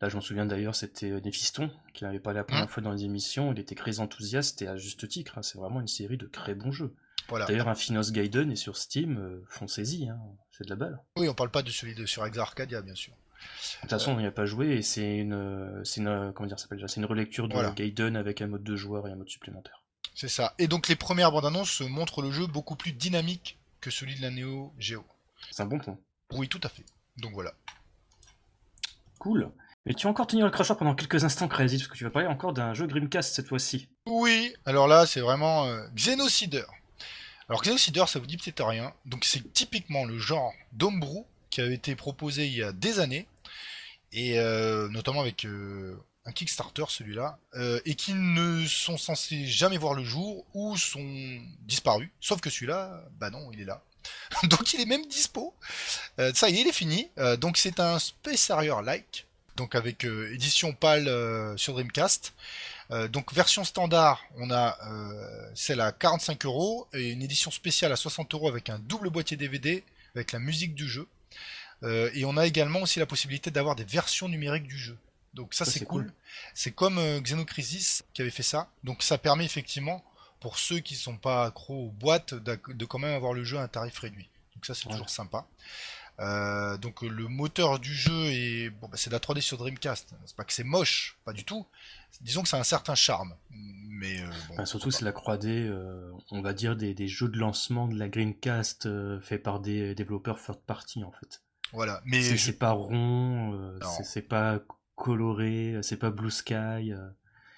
[0.00, 2.68] là, je m'en souviens d'ailleurs, c'était euh, Néphiston qui avait parlé la première Mmh.
[2.68, 3.52] fois dans les émissions.
[3.52, 5.38] Il était très enthousiaste et à juste titre.
[5.38, 5.42] hein.
[5.42, 6.94] C'est vraiment une série de très bons jeux.
[7.28, 7.46] Voilà.
[7.46, 9.16] D'ailleurs, Infinos Gaiden est sur Steam.
[9.18, 10.18] euh, Foncez-y, hein.
[10.50, 10.98] c'est de la balle.
[11.16, 13.12] Oui, on parle pas de celui de sur Exa Arcadia, bien sûr.
[13.14, 16.46] De toute façon, on n'y a pas joué et c'est une, euh, c'est une, comment
[16.46, 17.70] dire, s'appelle c'est une relecture de Voilà.
[17.72, 19.82] Gaiden avec un mode de joueur et un mode supplémentaire.
[20.14, 20.54] C'est ça.
[20.58, 24.22] Et donc les premières bandes annonces montrent le jeu beaucoup plus dynamique que celui de
[24.22, 25.04] la Neo Geo.
[25.50, 25.98] C'est un bon point.
[26.32, 26.84] Oui, tout à fait.
[27.16, 27.52] Donc voilà.
[29.18, 29.50] Cool.
[29.86, 32.10] Mais tu vas encore tenir le crachat pendant quelques instants, Crazy, parce que tu vas
[32.10, 33.88] parler encore d'un jeu Dreamcast cette fois-ci.
[34.06, 36.64] Oui, alors là, c'est vraiment euh, Xenocider.
[37.48, 38.94] Alors Xenocider, ça vous dit peut-être rien.
[39.04, 43.28] Donc c'est typiquement le genre d'homebrew qui avait été proposé il y a des années,
[44.12, 49.76] et euh, notamment avec euh, un Kickstarter celui-là, euh, et qui ne sont censés jamais
[49.76, 52.08] voir le jour ou sont disparus.
[52.20, 53.84] Sauf que celui-là, bah non, il est là.
[54.44, 55.54] donc il est même dispo.
[56.18, 57.08] Euh, ça y est, il est fini.
[57.18, 61.04] Euh, donc c'est un Space Harrier-like, donc avec euh, édition PAL
[61.58, 62.34] sur Dreamcast.
[63.10, 64.78] Donc version standard, on a
[65.54, 69.36] celle à 45 euros et une édition spéciale à 60 euros avec un double boîtier
[69.36, 69.82] DVD
[70.14, 71.08] avec la musique du jeu.
[71.82, 74.96] Et on a également aussi la possibilité d'avoir des versions numériques du jeu.
[75.32, 76.04] Donc ça Ça, c'est cool.
[76.04, 76.12] cool.
[76.54, 78.70] C'est comme Xenocrisis qui avait fait ça.
[78.84, 80.04] Donc ça permet effectivement
[80.44, 83.62] pour ceux qui sont pas accros aux boîtes de quand même avoir le jeu à
[83.62, 84.28] un tarif réduit.
[84.54, 84.92] Donc ça c'est Ouais.
[84.92, 85.46] toujours sympa.
[86.20, 89.56] Euh, donc euh, le moteur du jeu est bon, bah, c'est de la 3D sur
[89.56, 90.14] Dreamcast.
[90.26, 91.64] C'est pas que c'est moche, pas du tout.
[92.20, 93.34] Disons que ça a un certain charme.
[93.50, 97.28] Mais euh, bon, Enfin, surtout, c'est la 3D, euh, on va dire, des, des jeux
[97.28, 98.86] de lancement de la Dreamcast
[99.22, 101.40] faits par des développeurs third party, en fait.
[101.72, 102.02] voilà.
[102.04, 104.60] Mais C'est je- pas rond, c'est pas
[104.94, 106.92] coloré, c'est pas blue sky.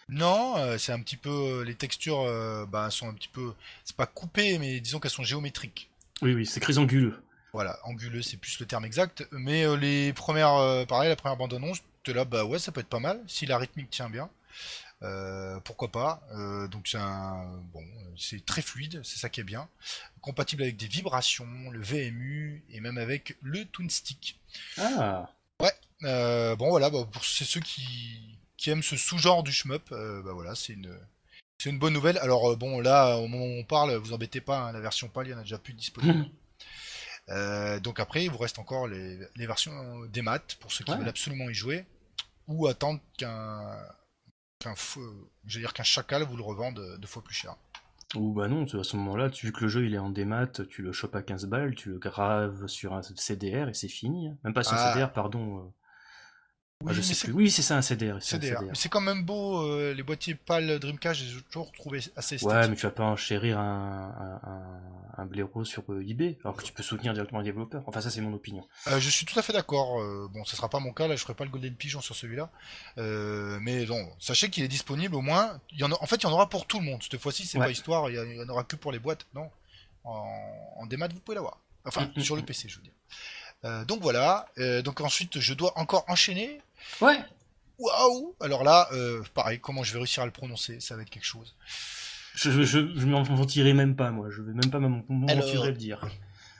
[0.08, 3.52] Non, euh, c'est un petit peu euh, les textures, euh, bah, sont un petit peu,
[3.84, 5.90] c'est pas coupé, mais disons qu'elles sont géométriques.
[6.22, 7.20] Oui, oui, c'est très anguleux.
[7.52, 9.26] Voilà, anguleux, c'est plus le terme exact.
[9.32, 12.88] Mais les premières, pareil, la première bande annonce, t'es là, bah ouais, ça peut être
[12.88, 14.28] pas mal si la rythmique tient bien.
[15.02, 17.84] Euh, pourquoi pas Euh, Donc c'est un, bon,
[18.18, 19.68] c'est très fluide, c'est ça qui est bien.
[20.20, 24.38] Compatible avec des vibrations, le VMU et même avec le Toon Stick.
[24.78, 25.30] Ah,
[26.02, 30.22] Euh, bon voilà, bah, pour c'est ceux qui, qui aiment ce sous-genre du shmup, euh,
[30.22, 30.96] bah voilà, c'est une,
[31.58, 32.18] c'est une bonne nouvelle.
[32.18, 35.08] Alors euh, bon là, au moment où on parle, vous embêtez pas, hein, la version
[35.08, 36.26] PAL, il y en a déjà plus disponible.
[37.28, 40.92] Euh, donc après, il vous reste encore les, les versions des maths pour ceux qui
[40.92, 40.98] Ouais.
[40.98, 41.84] veulent absolument y jouer,
[42.46, 43.76] ou attendre qu'un
[44.60, 44.74] qu'un
[45.44, 47.56] dire qu'un chacal vous le revende deux fois plus cher.
[48.14, 50.80] ou bah non, à ce moment-là, vu que le jeu il est en démat, tu
[50.82, 54.30] le chopes à 15 balles, tu le graves sur un CDR et c'est fini.
[54.44, 54.92] Même pas sur un Ah.
[54.94, 55.72] CDR, pardon.
[56.84, 57.32] Ah, je mais sais c'est plus.
[57.32, 58.18] Oui, c'est ça, un CDR.
[58.20, 58.60] c'est un CDR.
[58.62, 62.46] Mais c'est quand même beau, euh, les boîtiers PAL Dreamcast, j'ai toujours trouvé assez esthétique.
[62.48, 66.54] Ouais, mais tu vas pas enchérir un, un, un, un blaireau sur euh, eBay, alors
[66.54, 67.82] que tu peux soutenir directement les développeurs.
[67.86, 68.68] Enfin, ça, c'est mon opinion.
[68.88, 70.00] Euh, je suis tout à fait d'accord.
[70.02, 72.14] euh, bon, ça sera pas mon cas, là, je ferai pas le Golden Pigeon sur
[72.14, 72.50] celui-là.
[72.98, 75.58] Mais bon, sachez qu'il est disponible au moins.
[75.72, 77.02] Il y en a, en fait, il y en aura pour tout le monde.
[77.02, 77.64] Cette fois-ci, c'est Ouais.
[77.66, 79.26] pas histoire, il y, a- il y en aura que pour les boîtes.
[79.34, 79.48] Non.
[80.04, 81.58] En, en démat, vous pouvez l'avoir.
[81.86, 82.46] Enfin, Mm, mm, sur le mm.
[82.46, 82.92] PC, je veux dire.
[83.64, 84.46] Euh, donc voilà.
[84.58, 86.60] Euh, donc ensuite, je dois encore enchaîner.
[87.00, 87.18] Ouais
[87.78, 90.80] Waouh Alors là, euh, pareil, comment je vais réussir à le prononcer?
[90.80, 91.54] Ça va être quelque chose.
[92.34, 94.28] Je, je, je, je m'en mentirai même pas, moi.
[94.30, 96.00] Je vais même pas m'en- le dire.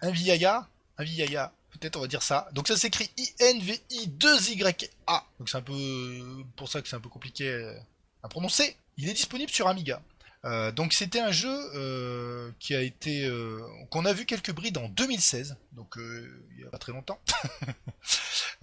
[0.02, 0.66] Un Viaga,
[0.98, 2.48] un Viaga, peut-être on va dire ça.
[2.52, 5.24] Donc ça s'écrit I-N-V-I-2-Y-A.
[5.38, 7.74] Donc c'est un peu pour ça que c'est un peu compliqué
[8.22, 8.76] à prononcer.
[8.98, 10.02] Il est disponible sur Amiga.
[10.46, 14.78] Euh, donc c'était un jeu euh, qui a été euh, qu'on a vu quelques brides
[14.78, 17.18] en 2016, donc il y a pas très longtemps.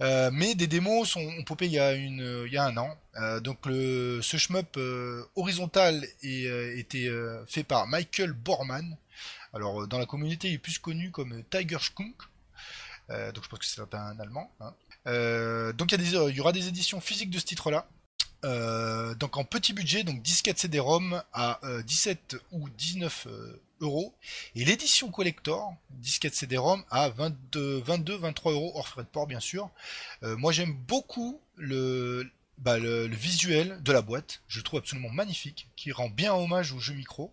[0.00, 2.96] Mais des démos sont ont popé il y a un an.
[3.40, 4.78] Donc ce shmup
[5.36, 7.10] horizontal est, était
[7.46, 8.96] fait par Michael Borman.
[9.52, 12.16] Alors dans la communauté il est plus connu comme Tiger Skunk.
[13.08, 14.50] Donc je pense que c'est un allemand.
[14.60, 14.74] hein.
[15.74, 17.86] Donc il y aura des éditions physiques de ce titre-là.
[18.44, 24.14] Euh, donc en petit budget, donc disquette CD-ROM à euh, 17 ou 19 euh, euros.
[24.54, 29.40] Et l'édition collector, disquette CD-ROM à 22, 22, 23 euros hors frais de port bien
[29.40, 29.70] sûr.
[30.22, 34.42] Euh, moi j'aime beaucoup le, bah, le, visuel de la boîte.
[34.48, 37.32] Je le trouve absolument magnifique, qui rend bien hommage au jeu micro.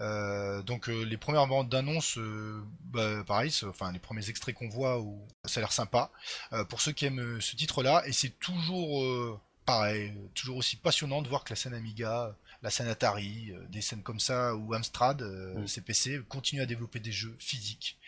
[0.00, 4.68] Euh, donc euh, les premières bandes d'annonce, euh, bah, pareil, enfin les premiers extraits qu'on
[4.68, 5.04] voit,
[5.44, 6.10] ça a l'air sympa.
[6.52, 10.76] Euh, pour ceux qui aiment euh, ce titre-là, et c'est toujours euh, pareil, toujours aussi
[10.76, 14.54] passionnant de voir que la scène Amiga, la scène Atari, euh, des scènes comme ça,
[14.56, 15.66] ou Amstrad, euh, Mm.
[15.68, 17.98] CPC, continuent à développer des jeux physiques.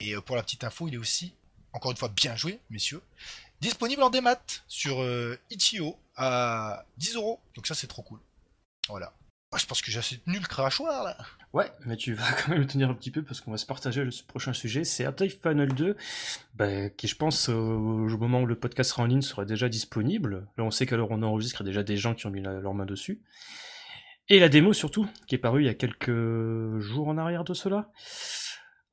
[0.00, 1.34] Et euh, pour la petite info, il est aussi,
[1.74, 3.02] encore une fois, bien joué, messieurs,
[3.60, 7.40] disponible en démat sur euh, Itch.io à 10 euros.
[7.56, 8.20] Donc ça, c'est trop cool.
[8.88, 9.12] Voilà.
[9.54, 11.16] Ah, je pense que j'ai assez tenu le crachoir là.
[11.52, 14.02] Ouais, mais tu vas quand même tenir un petit peu parce qu'on va se partager
[14.02, 14.84] le prochain sujet.
[14.84, 15.94] C'est Airtype Final 2,
[16.54, 20.48] bah, qui je pense au moment où le podcast sera en ligne sera déjà disponible.
[20.56, 22.40] Là on sait qu'alors on enregistre, il y a déjà des gens qui ont mis
[22.40, 23.20] leur main dessus.
[24.28, 27.52] Et la démo surtout, qui est parue il y a quelques jours en arrière de
[27.52, 27.90] cela.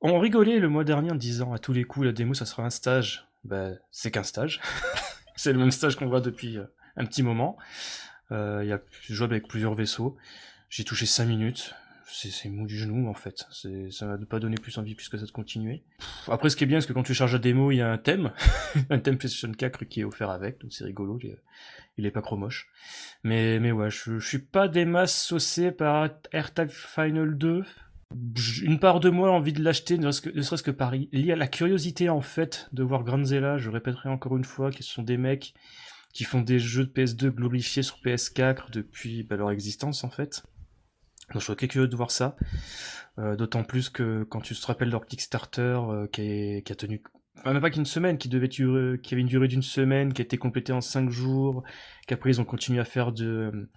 [0.02, 2.64] On rigolait le mois dernier en disant à tous les coups la démo ça sera
[2.64, 3.26] un stage.
[3.44, 4.60] Bah, c'est qu'un stage.
[5.36, 7.56] c'est le même stage qu'on voit depuis euh, un petit moment.
[8.32, 10.16] Euh, il y a jouable avec plusieurs vaisseaux.
[10.68, 11.74] J'ai touché 5 minutes.
[12.12, 13.46] C'est mou du genou en fait.
[13.90, 15.84] Ça m'a pas donné plus envie puisque ça de continuer.
[16.26, 17.90] Après ce qui est bien c'est que quand tu charges la démo il y a
[17.90, 18.32] un thème.
[18.90, 20.60] un thème PlayStation 4 qui est offert avec.
[20.60, 21.20] Donc c'est rigolo.
[21.96, 22.68] Il est, pas trop moche.
[23.22, 27.64] Mais, mais ouais, je, je suis pas des masses saucées par AirTag Final 2
[28.62, 31.46] une part de moi a envie de l'acheter, ne serait-ce que, par lié à la
[31.46, 33.58] curiosité en fait de voir Granzella.
[33.58, 35.54] Je répéterai encore une fois ce sont des mecs
[36.12, 40.42] qui font des jeux de PS2 glorifiés sur PS4 depuis bah, leur existence en fait.
[41.32, 42.36] Donc je suis curieux de voir ça.
[43.18, 47.02] Euh, d'autant plus que quand tu te rappelles leur Kickstarter euh, qui, a tenu
[47.44, 50.80] même pas qu'une semaine, qui avait une durée d'une semaine, qui a été complété en
[50.80, 51.62] 5 jours,
[52.06, 53.68] qu'après ils ont continué à faire de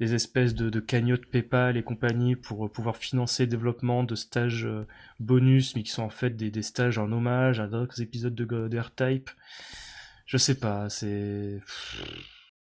[0.00, 4.66] des espèces de, de, cagnottes PayPal et compagnie pour pouvoir financer le développement de stages
[4.66, 4.88] euh,
[5.20, 8.80] bonus, mais qui sont en fait des, stages en hommage à d'autres épisodes de, de
[8.96, 9.30] type
[10.26, 11.60] Je sais pas, c'est...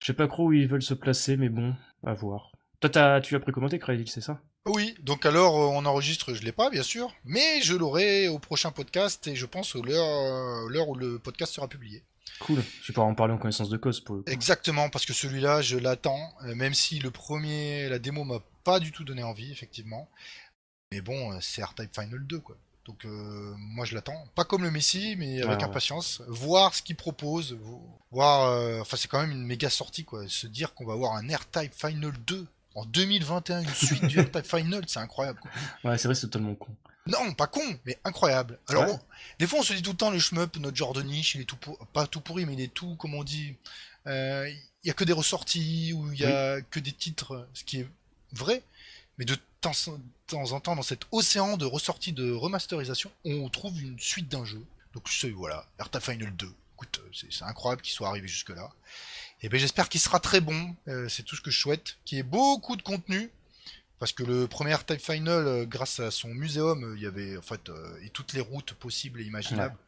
[0.00, 2.52] Je sais pas trop où ils veulent se placer, mais bon, à voir.
[2.80, 4.40] Toi, as, tu as précommandé Craig, c'est ça?
[4.66, 8.38] Oui, donc alors euh, on enregistre, je l'ai pas bien sûr, mais je l'aurai au
[8.38, 12.02] prochain podcast et je pense l'heure l'heure où le podcast sera publié.
[12.40, 15.76] Cool, je vais en parler en connaissance de cause pour Exactement, parce que celui-là, je
[15.78, 20.08] l'attends, euh, même si le premier, la démo m'a pas du tout donné envie, effectivement.
[20.92, 22.56] Mais bon, euh, c'est R-Type Final 2, quoi.
[22.84, 26.22] Donc euh, moi je l'attends, pas comme le Messi, mais avec impatience.
[26.28, 27.56] Voir ce qu'il propose,
[28.10, 30.28] voir, enfin c'est quand même une méga sortie quoi.
[30.28, 34.46] Se dire qu'on va avoir un R-Type Final 2 en 2021, une suite du R-Type
[34.46, 35.38] Final, c'est incroyable.
[35.40, 35.50] Quoi.
[35.84, 36.74] Ouais, c'est vrai, c'est totalement con.
[37.06, 38.58] Non, pas con, mais incroyable.
[38.68, 38.98] Alors,
[39.38, 41.42] des fois, on se dit tout le temps, le shmup, notre genre de niche, il
[41.42, 41.58] est tout
[41.92, 43.56] pas tout pourri, mais il est tout, comme on dit,
[44.06, 44.48] euh,
[44.82, 47.80] il y a que des ressorties, ou il y a que des titres, ce qui
[47.80, 47.88] est
[48.32, 48.62] vrai,
[49.18, 49.36] mais de
[50.26, 54.44] temps, en temps, dans cet océan de ressorties de remasterisation, on trouve une suite d'un
[54.44, 54.64] jeu.
[54.92, 56.52] Donc, voilà, Erta Final 2.
[56.76, 57.00] Écoute,
[57.30, 58.70] c'est incroyable qu'il soit arrivé jusque-là.
[59.42, 62.16] Et ben j'espère qu'il sera très bon, euh, c'est tout ce que je souhaite, qu'il
[62.16, 63.30] y ait beaucoup de contenu,
[64.04, 67.36] parce que le premier Type Final, euh, grâce à son muséum, euh, il y avait
[67.36, 69.78] en fait euh, et toutes les routes possibles et imaginables.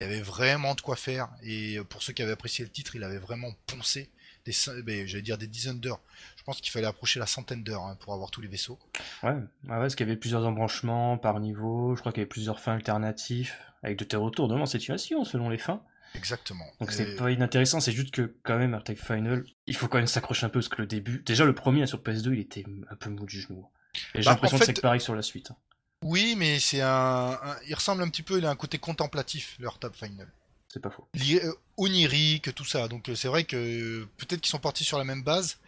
[0.00, 1.28] Il y avait vraiment de quoi faire.
[1.44, 4.10] Et pour ceux qui avaient apprécié le titre, il avait vraiment poncé
[4.44, 6.00] des, ben, j'allais dire des dizaines d'heures.
[6.42, 8.76] Je pense qu'il fallait approcher la centaine d'heures hein, pour avoir tous les vaisseaux.
[9.22, 11.94] Ouais, ouais parce qu'il y avait plusieurs embranchements par niveau.
[11.94, 13.52] Je crois qu'il y avait plusieurs fins alternatives
[13.84, 15.84] avec de retournements de situation selon les fins.
[16.16, 16.66] Exactement.
[16.80, 20.08] Donc c'est pas inintéressant, c'est juste que quand même Artec Final, il faut quand même
[20.08, 22.96] s'accrocher un peu parce que le début, déjà le premier sur PS2, il était un
[22.96, 23.68] peu mou du genou.
[24.14, 25.52] Et j'ai bah, l'impression que c'est pareil sur la suite.
[25.52, 25.56] Hein.
[26.02, 29.68] Oui, mais c'est un, il ressemble un petit peu, il a un côté contemplatif le
[29.68, 30.28] Artec Final.
[30.72, 31.06] C'est pas faux.
[31.14, 32.88] Euh, onirique, tout ça.
[32.88, 35.58] Donc euh, c'est vrai que peut-être qu'ils sont partis sur la même base.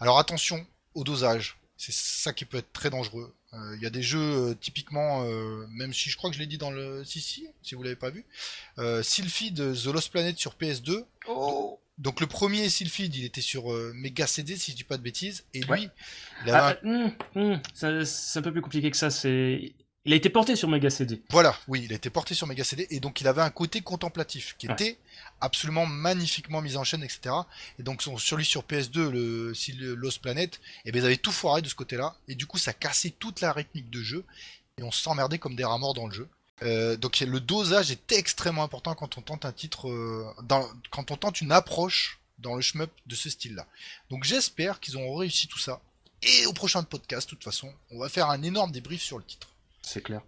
[0.00, 1.58] Alors attention au dosage.
[1.76, 3.32] C'est ça qui peut être très dangereux.
[3.54, 6.40] Euh, il y a des jeux euh, typiquement, euh, même si je crois que je
[6.40, 8.26] l'ai dit dans le si si, si vous l'avez pas vu,
[9.02, 11.04] Sylphid The Lost Planet sur PS2.
[11.28, 11.78] Oh.
[11.98, 15.44] Donc le premier Sylphid, il était sur Mega CD si je dis pas de bêtises,
[15.54, 15.88] et lui,
[16.44, 19.10] il ah, hum, hum, c'est un peu plus compliqué que ça.
[19.10, 19.72] C'est
[20.08, 21.20] il a été porté sur Mega CD.
[21.28, 23.82] Voilà, oui, il a été porté sur Mega CD et donc il avait un côté
[23.82, 24.96] contemplatif qui était
[25.42, 27.34] absolument magnifiquement mis en chaîne, etc.
[27.78, 31.30] Et donc sur lui sur PS2, le, Lost Planet, et eh bien ils avaient tout
[31.30, 34.24] foiré de ce côté-là et du coup ça cassait toute la rythmique de jeu
[34.78, 36.26] et on s'emmerdait comme des rats morts dans le jeu.
[36.62, 40.24] Euh, donc le dosage est extrêmement important quand on tente un titre, euh,
[40.88, 43.66] quand on tente une approche dans le shmup de ce style-là.
[44.08, 45.82] Donc j'espère qu'ils ont réussi tout ça.
[46.22, 49.24] Et au prochain podcast, de toute façon, on va faire un énorme débrief sur le
[49.24, 49.48] titre.
[49.88, 50.20] C'est clair.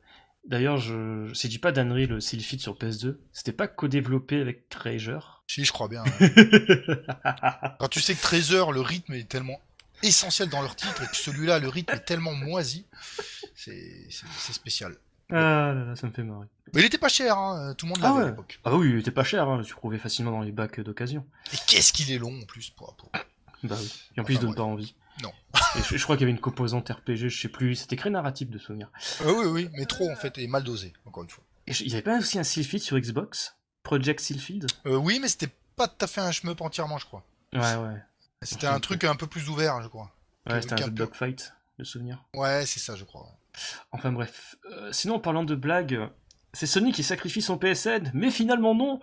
[0.46, 1.30] D'ailleurs, je...
[1.34, 5.42] si je dis pas d'Annery le Sylphid sur PS2, c'était pas co-développé avec Treasure?
[5.46, 6.02] Si, je crois bien.
[7.78, 9.60] Quand tu sais que Treasure, le rythme est tellement
[10.02, 12.86] essentiel dans leur titre, et que celui-là, le rythme est tellement moisi,
[13.54, 14.08] c'est
[14.52, 14.96] spécial.
[15.28, 16.46] Ah là là, ça me fait marrer.
[16.72, 17.74] Mais il était pas cher, hein.
[17.76, 18.60] tout le monde ah l'avait à l'époque.
[18.64, 19.62] Ah oui, il était pas cher, hein.
[19.62, 21.26] tu trouvais facilement dans les bacs d'occasion.
[21.52, 22.96] Et qu'est-ce qu'il est long en plus pour...
[23.62, 24.94] Bah oui, et en plus il donne pas envie.
[25.22, 25.32] Non.
[25.76, 28.58] Je, crois qu'il y avait une composante RPG, je sais plus, c'était très narratif de
[28.58, 28.90] souvenir.
[29.22, 31.44] Euh, oui, oui, mais trop en fait, et mal dosé, encore une fois.
[31.66, 33.56] Et il y avait pas aussi un Sylphid sur Xbox?
[33.82, 37.24] Project Sylphid euh, Oui, mais c'était pas tout à fait un shmup entièrement, je crois.
[37.52, 38.02] Ouais, ouais.
[38.42, 40.10] C'était un truc un peu plus ouvert, je crois.
[40.48, 42.24] Ouais, c'était un, dogfight, de souvenir.
[42.34, 43.26] Ouais, c'est ça, je crois.
[43.92, 44.56] Enfin bref.
[44.70, 46.08] Euh, sinon, en parlant de blagues,
[46.52, 49.00] c'est Sony qui sacrifie son PSN, mais finalement non.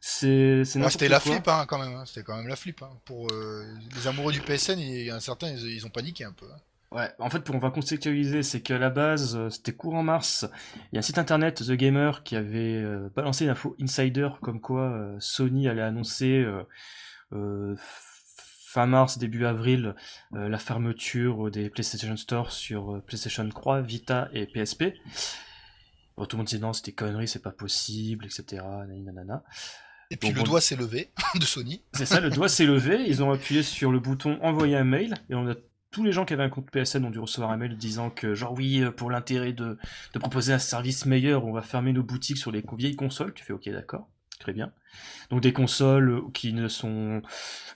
[0.00, 1.94] C'est C'était la flip hein, quand même.
[1.94, 2.04] Hein.
[2.06, 2.82] C'était quand même la flip.
[2.82, 2.90] Hein.
[3.04, 6.46] Pour euh, les amoureux du PSN, il y a certains, ils, ont paniqué un peu.
[6.46, 6.58] Hein.
[6.94, 10.46] Ouais, en fait, pour on va contextualiser, c'est qu'à la base, euh, c'était courant mars,
[10.92, 14.60] il y a un site internet, The Gamer, qui avait euh, balancé l'info insider comme
[14.60, 16.44] quoi euh, Sony allait annoncer
[18.66, 19.94] fin mars, début avril,
[20.32, 24.94] la fermeture des PlayStation Store sur PlayStation 3, Vita et PSP.
[26.16, 28.62] Tout le monde disait non, c'était connerie, c'est pas possible, etc.
[28.88, 29.42] Nanana.
[30.10, 31.82] Et puis le doigt s'est levé de Sony.
[31.92, 33.02] C'est ça, le doigt s'est levé.
[33.06, 35.54] Ils ont appuyé sur le bouton envoyer un mail et on a
[35.90, 38.34] tous les gens qui avaient un compte PSN ont dû recevoir un mail disant que
[38.34, 39.78] genre oui pour l'intérêt de,
[40.14, 43.34] de proposer un service meilleur on va fermer nos boutiques sur les vieilles consoles.
[43.34, 44.08] Tu fais ok d'accord
[44.42, 44.72] très bien.
[45.30, 47.22] Donc des consoles qui ne sont...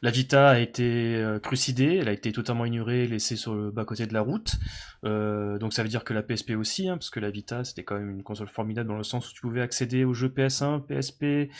[0.02, 4.06] La Vita a été euh, crucidée, elle a été totalement ignorée, laissée sur le bas-côté
[4.06, 4.56] de la route.
[5.04, 7.84] Euh, donc ça veut dire que la PSP aussi, hein, parce que la Vita c'était
[7.84, 10.84] quand même une console formidable dans le sens où tu pouvais accéder aux jeux PS1,
[10.86, 11.50] PSP,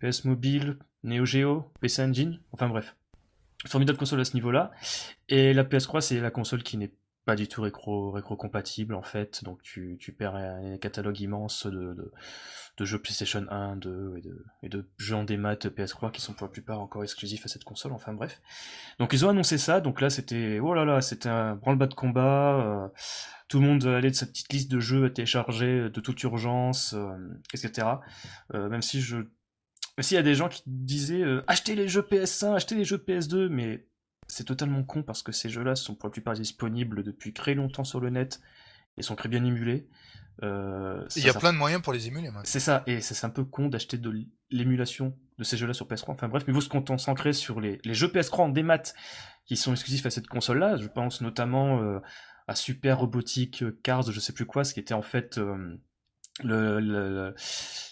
[0.00, 2.96] PS Mobile, Neo Geo, PC Engine, enfin bref.
[3.66, 4.72] Formidable console à ce niveau-là.
[5.28, 6.92] Et la PS3 c'est la console qui n'est
[7.28, 12.10] pas du tout rétro compatible en fait, donc tu, tu perds un catalogue immense de,
[12.80, 16.46] jeux PlayStation 1, 2 et de, et de jeux en démat PS3 qui sont pour
[16.46, 18.40] la plupart encore exclusifs à cette console, enfin bref.
[18.98, 21.92] Donc ils ont annoncé ça, donc là c'était, oh là là, c'était un branle-bas de
[21.92, 22.88] combat, euh,
[23.48, 26.94] tout le monde allait de sa petite liste de jeux à télécharger de toute urgence,
[26.94, 27.14] euh,
[27.52, 27.88] etc.
[28.54, 29.16] Euh, même si je...
[29.18, 32.96] Même s'il y a des gens qui disaient achetez les jeux PS1, achetez les jeux
[32.96, 33.84] PS2, mais
[34.28, 37.84] c'est totalement con parce que ces jeux-là sont pour la plupart disponibles depuis très longtemps
[37.84, 38.40] sur le net
[38.96, 39.88] et sont très bien émulés.
[40.42, 42.30] Euh, il y a plein de moyens pour les émuler.
[42.44, 44.12] C'est ça, et c'est un peu con d'acheter de
[44.50, 46.12] l'émulation de ces jeux-là sur PS3.
[46.12, 48.94] Enfin bref, mais vous se concentrer sur les, les, jeux PS3 en démat
[49.46, 50.76] qui sont exclusifs à cette console-là.
[50.76, 51.98] Je pense notamment euh,
[52.46, 55.76] à Super Robotic Cars, je sais plus quoi, ce qui était en fait euh,
[56.44, 57.34] le,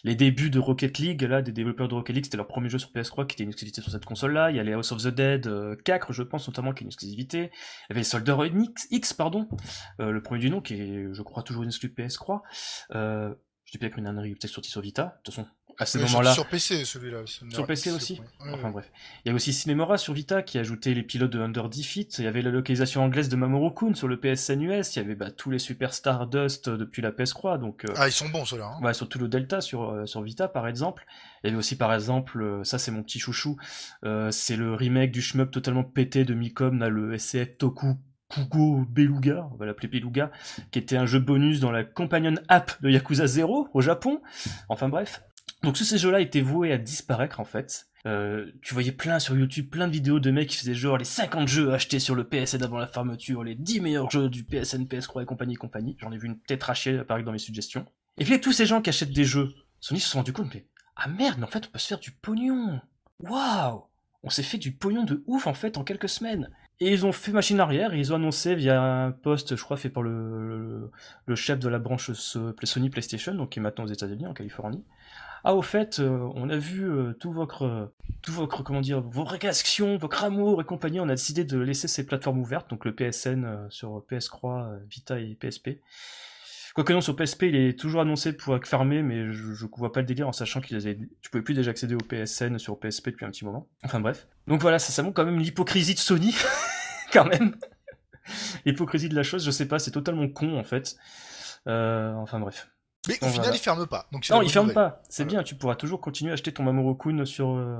[0.05, 2.79] les débuts de Rocket League, là, des développeurs de Rocket League, c'était leur premier jeu
[2.79, 4.51] sur PS3 qui était une exclusivité sur cette console-là.
[4.51, 6.85] Il y a les House of the Dead euh, 4, je pense, notamment, qui est
[6.85, 7.51] une exclusivité.
[7.89, 9.49] Il y avait Soldier X, X pardon,
[10.01, 12.41] euh, le premier du nom, qui est, je crois, toujours une exclusivité PS3.
[12.95, 13.35] Euh,
[13.65, 15.05] je dis peut-être une ânerie, peut-être sorti sur Vita.
[15.05, 16.33] De toute façon, à ce moment-là.
[16.33, 17.23] Sur PC, celui-là.
[17.27, 18.91] Sur PC aussi Enfin bref.
[19.25, 22.19] Il y a aussi Cinemora sur Vita qui a ajouté les pilotes de Under Defeat.
[22.19, 24.97] Il y avait la localisation anglaise de Mamoru Kun sur le PSN US.
[24.97, 27.59] Il y avait bah, tous les Superstar Dust depuis la PS3.
[27.59, 28.73] Donc, euh, Ah, ils sont bons ceux-là.
[28.77, 28.83] Hein.
[28.83, 31.05] Ouais, surtout le Delta sur, euh, sur Vita par exemple.
[31.43, 33.57] Il y avait aussi par exemple, euh, ça c'est mon petit chouchou,
[34.31, 37.97] c'est le remake du shmup totalement pété de Micom, là, le SCF Toku
[38.29, 40.31] Kugo Beluga, on va l'appeler Beluga,
[40.73, 44.21] qui était un jeu bonus dans la companion app de Yakuza 0 au Japon.
[44.69, 45.23] Enfin bref.
[45.63, 47.89] Donc tous ces jeux-là étaient voués à disparaître en fait.
[48.07, 51.05] Euh, tu voyais plein sur YouTube, plein de vidéos de mecs qui faisaient genre les
[51.05, 54.85] 50 jeux achetés sur le PSN avant la fermeture, les 10 meilleurs jeux du PSN,
[54.85, 55.97] PS3 et compagnie et compagnie.
[55.99, 57.85] J'en ai vu une tête rachée apparaître dans mes suggestions.
[58.19, 60.67] Et puis tous ces gens qui achètent des jeux, Sony se sont rendu compte, mais
[60.95, 62.81] ah merde, mais en fait on peut se faire du pognon.
[63.21, 63.83] Waouh
[64.23, 66.49] On s'est fait du pognon de ouf en fait en quelques semaines.
[66.79, 69.89] Et ils ont fait machine arrière, ils ont annoncé via un post, je crois, fait
[69.89, 70.91] par le,
[71.25, 74.85] le, chef de la branche Sony PlayStation, donc qui est maintenant aux États-Unis, en Californie,
[75.49, 79.23] ah au fait, euh, on a vu euh, tout votre, tout votre, comment dire, vos
[79.23, 82.93] réactions, votre amour et compagnie, on a décidé de laisser ces plateformes ouvertes, donc le
[82.93, 85.79] PSN euh, sur PS3, Vita et PSP.
[86.75, 89.93] Quoique non, sur PSP, il est toujours annoncé pour être fermé, mais je, je vois
[89.93, 93.11] pas le délire en sachant avaient, tu pouvais plus déjà accéder au PSN sur PSP
[93.11, 93.69] depuis un petit moment.
[93.85, 94.27] Enfin bref.
[94.49, 96.35] Donc voilà, ça, ça montre quand même l'hypocrisie de Sony,
[97.13, 97.55] quand même.
[98.65, 100.97] L'hypocrisie de la chose, je sais pas, c'est totalement con en fait.
[101.67, 102.69] enfin bref.
[103.09, 104.07] Mais au final, il ferme pas.
[104.13, 105.03] Donc non, il ferme pas.
[105.09, 106.97] C'est bien, tu pourras toujours continuer à acheter ton Mamoru
[107.27, 107.79] sur, euh,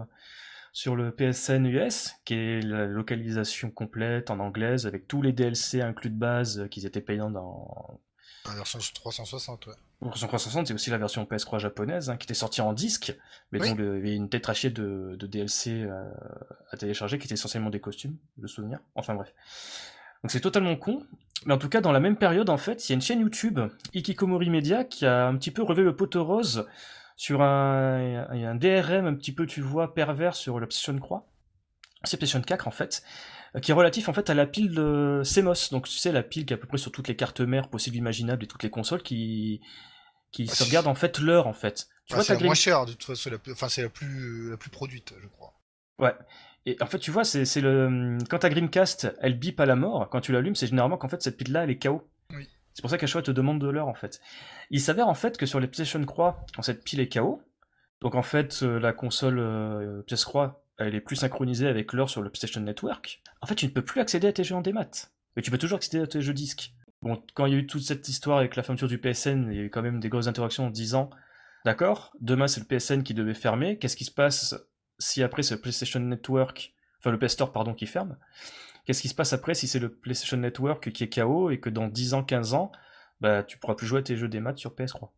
[0.73, 5.81] sur le PSN US, qui est la localisation complète en anglaise, avec tous les DLC
[5.81, 8.01] inclus de base euh, qui étaient payants dans.
[8.47, 9.75] La version 360, ouais.
[10.03, 13.17] La version 360, c'est aussi la version PS3 japonaise, hein, qui était sortie en disque,
[13.51, 16.05] mais donc il y avait une tétrachée de, de DLC euh,
[16.71, 18.79] à télécharger, qui était essentiellement des costumes, de souvenir.
[18.95, 19.33] Enfin bref.
[20.27, 21.07] Donc c'est totalement con.
[21.45, 23.21] Mais en tout cas, dans la même période, en fait, il y a une chaîne
[23.21, 23.61] YouTube,
[23.95, 26.67] Ikikomori Media, qui a un petit peu relevé le poteau rose
[27.15, 31.33] sur un, un DRM un petit peu, tu vois, pervers sur PlayStation 3.
[32.03, 33.05] C'est PlayStation 4, en fait,
[33.63, 35.71] qui est relatif, en fait, à la pile de CMOS.
[35.71, 37.69] Donc, tu sais, la pile qui est à peu près sur toutes les cartes mères
[37.69, 39.61] possibles imaginables et toutes les consoles qui,
[40.33, 41.87] qui se regardent, en fait, l'heure, en fait.
[42.07, 44.71] Tu vois, c'est la moins chère, de toute façon, enfin, c'est la plus, la plus
[44.71, 45.55] produite, je crois.
[46.01, 46.15] Ouais.
[46.67, 50.09] Et en fait, tu vois, c'est le quand ta Dreamcast, elle bip à la mort,
[50.11, 52.03] quand tu l'allumes, c'est généralement qu'en fait cette pile-là, elle est KO.
[52.35, 52.49] Oui.
[52.75, 54.21] C'est pour ça qu'à chaque fois, te demande de l'heure en fait.
[54.71, 57.41] Il s'avère en fait que sur les PlayStation Croix, quand cette pile est KO,
[58.01, 62.11] donc en fait euh, la console euh, PS Croix, elle est plus synchronisée avec l'heure
[62.11, 63.23] sur le PlayStation Network.
[63.41, 64.91] En fait, tu ne peux plus accéder à tes jeux en démat,
[65.37, 66.75] mais tu peux toujours accéder à tes jeux disques.
[67.01, 69.57] Bon, quand il y a eu toute cette histoire avec la fermeture du PSN, il
[69.57, 71.11] y a eu quand même des grosses interactions en disant,
[71.65, 74.57] d'accord, demain c'est le PSN qui devait fermer, qu'est-ce qui se passe
[74.99, 78.17] si après ce PlayStation Network, enfin le PS Store pardon qui ferme.
[78.85, 81.71] Qu'est-ce qui se passe après si c'est le PlayStation Network qui est KO et que
[81.71, 82.73] dans 10 ans, 15 ans,
[83.21, 85.11] bah tu pourras plus jouer à tes jeux des maths sur PS3.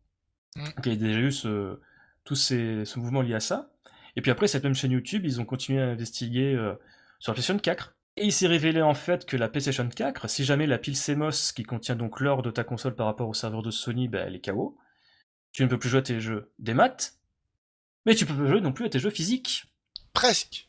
[0.55, 0.63] Mm.
[0.63, 1.79] Donc il y a déjà eu ce,
[2.23, 3.71] tout ces, ce mouvement lié à ça.
[4.15, 6.73] Et puis après, cette même chaîne YouTube, ils ont continué à investiguer euh,
[7.19, 7.95] sur la PlayStation 4.
[8.17, 11.53] Et il s'est révélé en fait que la PlayStation 4, si jamais la pile CMOS
[11.55, 14.35] qui contient donc l'or de ta console par rapport au serveur de Sony, bah, elle
[14.35, 14.77] est KO,
[15.51, 17.18] tu ne peux plus jouer à tes jeux des maths,
[18.05, 19.65] mais tu peux pas jouer non plus à tes jeux physiques.
[20.13, 20.67] Presque.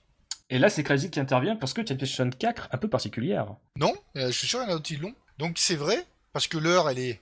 [0.51, 2.89] Et là, c'est Crazy qui intervient parce que tu as une PlayStation 4 un peu
[2.89, 3.55] particulière.
[3.77, 5.15] Non, euh, je suis sûr qu'il y en a d'autres qui l'ont.
[5.39, 7.21] Donc c'est vrai, parce que l'heure, elle est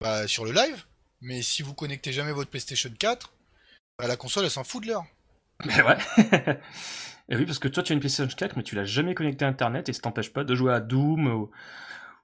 [0.00, 0.84] bah, sur le live,
[1.20, 3.32] mais si vous connectez jamais votre PlayStation 4,
[3.98, 5.04] bah, la console, elle s'en fout de l'heure.
[5.66, 5.98] Mais ouais.
[7.28, 9.44] et oui, parce que toi, tu as une PlayStation 4, mais tu l'as jamais connecté
[9.44, 11.50] à Internet et ça t'empêche pas de jouer à Doom ou,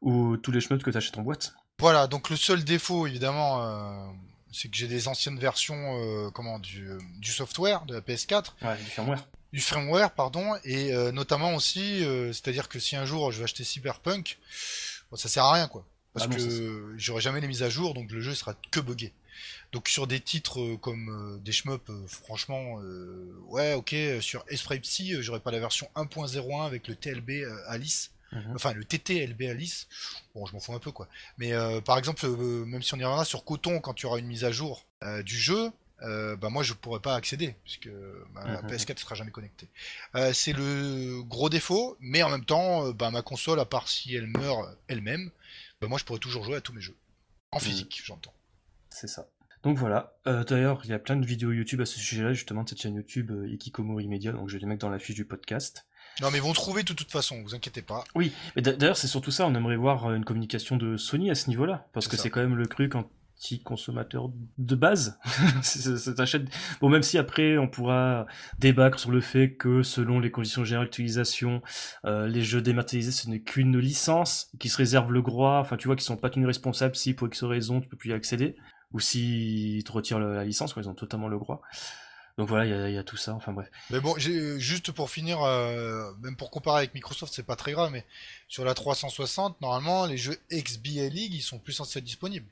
[0.01, 1.55] ou tous les chemins que tu achètes en boîte.
[1.79, 4.07] Voilà, donc le seul défaut, évidemment, euh,
[4.53, 6.89] c'est que j'ai des anciennes versions euh, comment, du,
[7.19, 9.27] du software de la PS4, Ouais, du firmware.
[9.53, 13.45] du firmware, pardon, et euh, notamment aussi, euh, c'est-à-dire que si un jour je vais
[13.45, 14.39] acheter Cyberpunk,
[15.11, 15.85] bon, ça sert à rien, quoi.
[16.15, 18.81] Parce Ah non, que j'aurai jamais les mises à jour, donc le jeu sera que
[18.81, 19.13] buggé.
[19.73, 25.15] Donc sur des titres euh, comme des shmups, franchement, euh, ouais, ok, sur Esprit Psy,
[25.23, 27.55] j'aurais pas la version 1.01 avec le TLB euh,
[28.33, 28.53] Mhm.
[28.57, 29.87] enfin le TTLB Alice,
[30.35, 31.09] bon je m'en fous un peu quoi.
[31.39, 34.19] Mais euh, par exemple, euh, même si on y reviendra sur Coton, quand tu auras
[34.19, 35.71] une mise à jour euh, du jeu,
[36.01, 37.89] bah moi je pourrais pas accéder, puisque
[38.35, 38.69] ma Mhm.
[38.69, 39.69] PS4 sera jamais connectée.
[40.33, 44.27] C'est le gros défaut, mais en même temps, bah, ma console, à part si elle
[44.27, 45.31] meurt elle-même,
[45.81, 46.97] bah, moi je pourrais toujours jouer à tous mes jeux.
[47.53, 48.35] En physique, j'entends.
[48.91, 49.29] C'est ça.
[49.63, 50.15] Donc voilà.
[50.27, 52.81] Euh, D'ailleurs, il y a plein de vidéos YouTube à ce sujet-là, justement, de cette
[52.83, 55.87] chaîne YouTube euh, Ikikomori Media, donc je vais les mettre dans la fiche du podcast.
[56.23, 58.05] Non mais ils vont trouver de toute façon, vous inquiétez pas.
[58.15, 61.31] Oui, mais d'a- d'ailleurs, c'est surtout ça, on aimerait voir euh, une communication de Sony
[61.31, 65.19] à ce niveau-là, parce que c'est quand même le truc anti-consommateur de base.
[65.63, 66.49] C'est- achète-
[66.81, 68.27] Bon, même si après, on pourra
[68.59, 71.63] débattre sur le fait que selon les conditions générales d'utilisation,
[72.05, 75.87] euh, les jeux dématérialisés, ce n'est qu'une licence qui se réserve le droit, enfin, tu
[75.89, 78.57] vois, qui sont pas tenus responsables si pour X raison, tu peux plus y accéder,
[78.93, 81.61] ou s'ils te retirent la la licence, quoi, ils ont totalement le droit.
[82.39, 83.71] Donc voilà, il y a- il y, a tout ça, enfin bref.
[83.91, 87.91] Mais bon, juste pour finir, euh, même pour comparer avec Microsoft, c'est pas très grave,
[87.91, 88.05] mais
[88.49, 92.47] sur la 360, normalement, les jeux XBA League, ils sont plus censés être disponibles.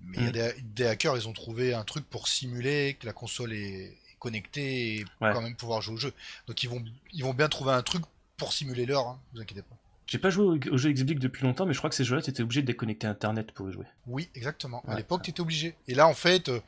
[0.00, 0.32] Mais il y a Mm.
[0.32, 4.16] des, des hackers, ils ont trouvé un truc pour simuler que la console est, est
[4.18, 5.32] connectée et Ouais.
[5.34, 6.14] quand même pouvoir jouer au jeu.
[6.46, 8.02] Donc ils vont, ils vont bien trouver un truc
[8.38, 9.76] pour simuler l'heure, hein, vous inquiétez pas.
[10.10, 12.20] J'ai pas joué au, au jeu Xbox depuis longtemps, mais je crois que ces jeux-là,
[12.20, 13.86] t'étais obligé de déconnecter Internet pour y jouer.
[14.08, 14.82] Oui, exactement.
[14.88, 14.96] À Ouais.
[14.96, 15.76] l'époque, t'étais obligé.
[15.86, 16.58] Et là, en fait, euh,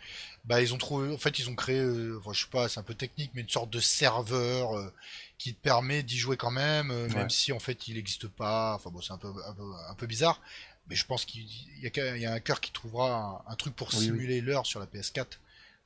[0.45, 2.79] bah, ils ont trouvé, en fait, ils ont créé, euh, enfin, je sais pas, c'est
[2.79, 4.93] un peu technique, mais une sorte de serveur euh,
[5.39, 7.09] qui te permet d'y jouer quand même, Ouais.
[7.09, 8.75] même si en fait, il n'existe pas.
[8.77, 10.41] Enfin bon, c'est un peu, un peu, un peu bizarre.
[10.89, 11.45] Mais je pense qu'il
[11.81, 13.97] y a, qu'un- il y a un cœur qui trouvera un, un truc pour Oui,
[13.99, 14.05] oui.
[14.05, 15.39] simuler l'heure sur la PS4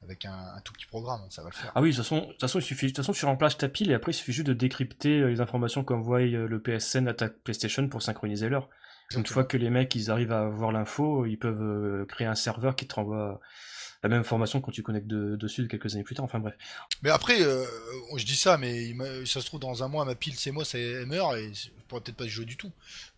[0.06, 1.72] avec un, un tout petit programme, ça va le faire.
[1.74, 2.04] Ah oui, de toute
[2.40, 4.46] façon, il suffit, de toute façon, tu remplaces ta pile et après, il suffit juste
[4.46, 8.68] de décrypter euh, les informations qu'envoie euh, le PSN à ta PlayStation pour synchroniser l'heure.
[9.14, 12.34] Une fois que les mecs, ils arrivent à avoir l'info, ils peuvent euh, créer un
[12.34, 13.40] serveur qui te renvoie
[14.02, 16.24] la même information quand tu connectes de- dessus quelques années plus tard.
[16.24, 16.54] Enfin bref.
[17.02, 17.64] Mais après, euh,
[18.16, 18.94] je dis ça, mais
[19.24, 21.68] ça se trouve dans un mois, ma pile, c'est moi, ça elle meurt et je
[21.88, 22.70] pourrais peut-être pas y jouer du tout.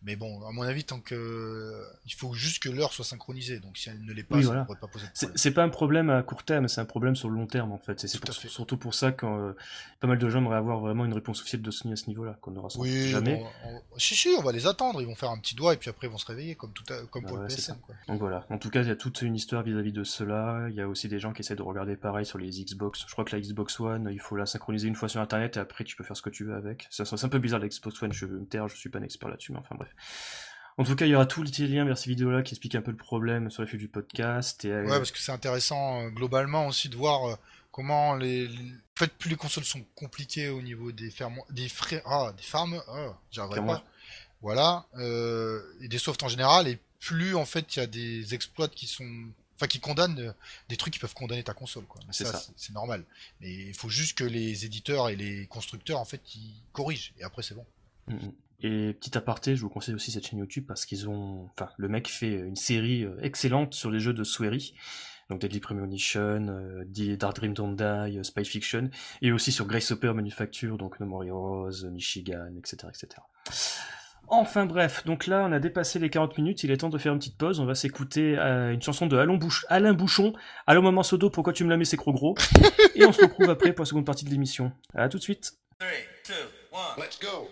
[0.02, 1.74] Mais bon, à mon avis, tant que
[2.06, 3.58] il faut juste que l'heure soit synchronisée.
[3.60, 4.60] Donc si elle ne l'est pas, Oui, ça voilà.
[4.62, 5.36] ne pourrait pas poser de problème.
[5.36, 7.78] c'est pas un problème à court terme, c'est un problème sur le long terme en
[7.78, 7.98] fait.
[8.00, 8.08] C'est
[8.48, 9.52] surtout pour ça que euh,
[10.00, 12.36] pas mal de gens aimeraient avoir vraiment une réponse officielle de Sony à ce niveau-là,
[12.40, 13.42] qu'on aura sans doute Oui, jamais.
[13.64, 15.00] on- si si, on va les attendre.
[15.00, 16.84] Ils vont faire un petit doigt et puis après ils vont se réveiller comme tout,
[16.92, 17.76] à- comme Ah pour ouais, le PSN.
[17.80, 17.94] Quoi.
[18.06, 18.46] Donc voilà.
[18.50, 20.67] En tout cas, il y a toute une histoire vis-à-vis de cela.
[20.70, 23.04] Il y a aussi des gens qui essaient de regarder pareil sur les Xbox.
[23.06, 25.60] Je crois que la Xbox One, il faut la synchroniser une fois sur Internet et
[25.60, 26.86] après tu peux faire ce que tu veux avec.
[26.90, 28.98] Ça, C'est un peu bizarre la Xbox One, je vais me taire, je suis pas
[28.98, 29.90] un expert là-dessus, mais enfin bref.
[30.76, 32.82] En tout cas, il y aura tous les liens vers ces vidéos-là qui expliquent un
[32.82, 34.64] peu le problème sur la fiche du podcast.
[34.64, 37.34] Et, euh, Ouais, parce que c'est intéressant euh, globalement aussi de voir euh,
[37.72, 41.68] comment les, les- En fait, plus les consoles sont compliquées au niveau des fermes, des
[41.68, 43.84] frais, ah, des farms, ah, j'arriverai pas.
[44.40, 48.34] Voilà, euh, et des softs en général, et plus en fait il y a des
[48.34, 49.04] exploits qui sont,
[49.58, 50.32] enfin qui condamnent euh,
[50.68, 52.00] des trucs qui peuvent condamner ta console, quoi.
[52.12, 52.38] C'est ça, ça.
[52.38, 53.04] c'est- c'est normal.
[53.40, 57.24] Mais il faut juste que les éditeurs et les constructeurs en fait ils corrigent, et
[57.24, 57.66] après c'est bon.
[58.06, 58.32] Mhm.
[58.60, 61.88] Et petit aparté, je vous conseille aussi cette chaîne YouTube parce qu'ils ont, enfin, le
[61.88, 64.74] mec fait une série euh, excellente sur les jeux de Swery,
[65.30, 66.84] donc Deadly Premonition, euh,
[67.16, 68.90] Dark Dream Don't Die, Spy Fiction,
[69.22, 73.20] et aussi sur Grace Hopper Manufacture, donc No More Heroes, Michigan, etc., etc.
[74.30, 77.12] Enfin bref, donc là on a dépassé les 40 minutes, il est temps de faire
[77.14, 80.34] une petite pause, on va s'écouter euh, une chanson de Alain, Bouch- Alain Bouchon,
[80.66, 82.34] Allô maman Sodo, pourquoi tu me la mets c'est trop gros,
[82.94, 84.70] et on se retrouve après pour la seconde partie de l'émission.
[84.94, 85.88] À tout de suite Three,
[86.24, 86.34] two,
[86.72, 87.02] one.
[87.04, 87.48] Let's go.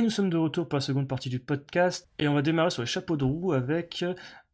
[0.00, 2.70] Et nous sommes de retour pour la seconde partie du podcast, et on va démarrer
[2.70, 4.02] sur les chapeaux de roue avec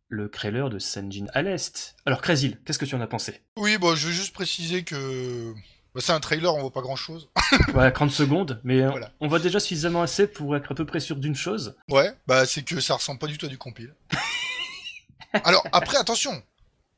[0.09, 1.95] le trailer de Sanjin à l'Est.
[2.05, 3.43] Alors Krasil, qu'est-ce que tu en as pensé?
[3.57, 5.55] Oui, bon, je veux juste préciser que
[5.95, 7.31] bah, c'est un trailer, on voit pas grand chose.
[7.75, 9.13] Ouais, 30 secondes, mais euh, Voilà.
[9.21, 11.77] on voit déjà suffisamment assez pour être à peu près sûr d'une chose.
[11.89, 13.95] Ouais, bah c'est que ça ressemble pas du tout à du compile.
[15.45, 16.43] Alors après, attention,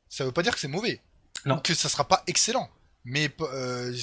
[0.07, 1.03] ça veut pas dire que c'est mauvais.
[1.45, 1.57] Non.
[1.57, 2.67] Ou que ça sera pas excellent.
[3.05, 3.93] Mais euh,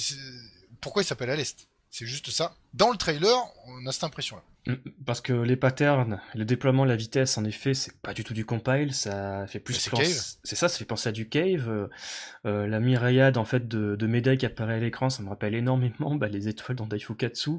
[0.79, 1.67] pourquoi il s'appelle à l'Est?
[1.97, 2.53] C'est juste ça.
[2.75, 3.35] Dans le trailer,
[3.65, 4.43] on a cette impression-là.
[4.67, 4.75] Mm,
[5.07, 8.45] Parce que les patterns, le déploiement, la vitesse, en effet, c'est pas du tout du
[8.45, 10.23] compile, ça fait plus c'est penser- Cave.
[10.43, 11.67] C'est ça, ça fait penser à du cave.
[11.69, 11.87] euh,
[12.45, 15.55] euh, la myriade en fait de, de médailles qui apparaît à l'écran, ça me rappelle
[15.55, 17.49] énormément bah, les étoiles dans Daifukatsu.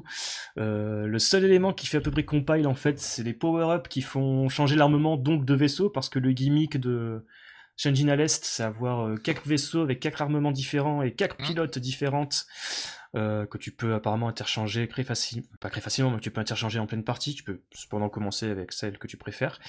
[0.57, 3.89] Euh, le seul élément qui fait à peu près compile en fait, c'est les power-ups
[3.89, 7.25] qui font changer l'armement donc de vaisseau, parce que le gimmick de
[7.75, 11.45] Shenjin à l'Est, c'est avoir euh, quatre vaisseaux avec quatre armements différents et quatre Mhm.
[11.47, 12.45] pilotes différentes
[13.15, 16.41] euh, que tu peux apparemment interchanger très facilement, pas très facilement, mais que tu peux
[16.41, 17.33] interchanger en pleine partie.
[17.33, 19.59] Tu peux cependant commencer avec celle que tu préfères.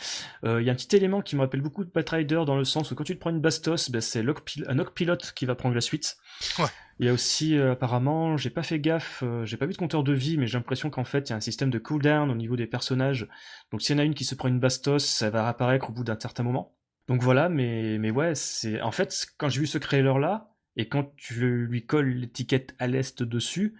[0.44, 2.64] Euh, Il y a un petit élément qui me rappelle beaucoup de Batrider dans le
[2.64, 4.24] sens où quand tu te prends une Bastos, ben, c'est
[4.68, 6.16] un Oc pilote qui va prendre la suite.
[6.58, 6.66] Ouais.
[7.00, 9.78] Il y a aussi euh, apparemment, j'ai pas fait gaffe, euh, j'ai pas vu de
[9.78, 12.30] compteur de vie, mais j'ai l'impression qu'en fait il y a un système de cooldown
[12.30, 13.26] au niveau des personnages.
[13.72, 15.92] Donc s'il y en a une qui se prend une Bastos, ça va réapparaître au
[15.94, 16.76] bout d'un certain moment.
[17.08, 20.88] Donc voilà, mais, mais ouais, c'est en fait quand j'ai vu ce trailer là et
[20.88, 23.74] quand tu lui colles l'étiquette à l'est dessus,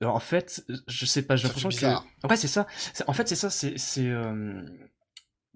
[0.00, 2.66] alors, en fait, je sais pas, j'ai l'impression que ouais c'est ça.
[3.08, 4.62] En fait c'est ça, c'est euh,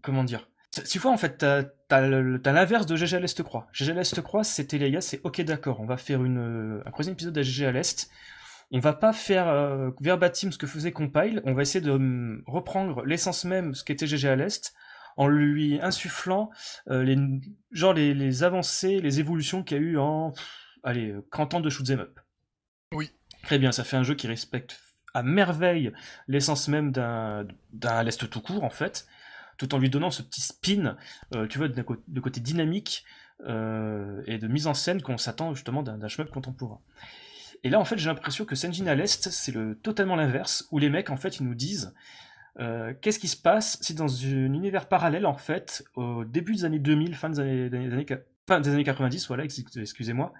[0.02, 0.48] comment dire?
[0.88, 1.38] Tu vois en fait?
[1.38, 3.68] T'as l'inverse de GG à l'est croix.
[3.72, 6.82] GG à l'est croix, c'était les gars, c'est ok d'accord, on va faire une euh,
[6.86, 8.08] un troisième épisode à GG à l'est.
[8.72, 12.42] On va pas faire euh, verbatim ce que faisait Compile, on va essayer de hum,
[12.46, 14.72] reprendre l'essence même, ce qu'était GG à l'Est,
[15.18, 16.50] en lui insufflant
[16.88, 17.18] euh, les,
[17.70, 21.54] genre les, les avancées, les évolutions qu'il y a eu en pff, allez, euh, 30
[21.54, 22.20] ans de shoot'em up.
[22.92, 23.10] Oui.
[23.42, 24.80] Très bien, ça fait un jeu qui respecte
[25.14, 25.92] à merveille
[26.28, 29.06] l'essence même d'un d'un l'Est tout court, en fait,
[29.58, 30.96] tout en lui donnant ce petit spin,
[31.34, 33.04] euh, tu vois, de, cô- de côté dynamique
[33.46, 36.80] euh, et de mise en scène qu'on s'attend justement d'un d'un shmup contemporain.
[37.64, 40.78] Et là, en fait, j'ai l'impression que Senjin à l'Est, c'est le, totalement l'inverse, où
[40.78, 41.94] les mecs, en fait, ils nous disent
[42.60, 46.64] euh, qu'est-ce qui se passe si dans un univers parallèle, en fait, au début des
[46.64, 48.06] années 2000, fin des années, des années,
[48.48, 50.32] des années 90, voilà, ex- excusez-moi,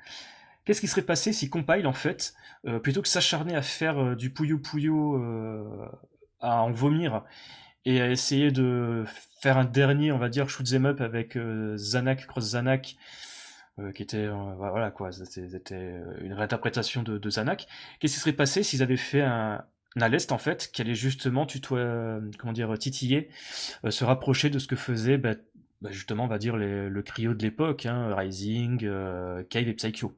[0.64, 2.34] qu'est-ce qui serait passé si Compile, en fait,
[2.66, 5.86] euh, plutôt que s'acharner à faire euh, du pouillou pouillou, euh,
[6.40, 7.22] à en vomir,
[7.84, 9.05] et à essayer de
[9.40, 11.36] faire un dernier, on va dire, shoot 'em up avec
[11.76, 12.96] Zanak, Cross Zanak,
[13.94, 17.66] qui était, euh, voilà quoi, c'était une réinterprétation de, de Zanak.
[17.98, 19.64] Qu'est-ce qui serait passé s'ils avaient fait un,
[19.96, 23.30] un à l'est en fait, qui allait justement tutoie, comment dire, titiller,
[23.88, 25.34] se rapprocher de ce que faisait, bah,
[25.83, 29.74] bah, justement, on va dire les- le cryo de l'époque, hein, Rising, euh, Cave et
[29.74, 30.16] Psycho.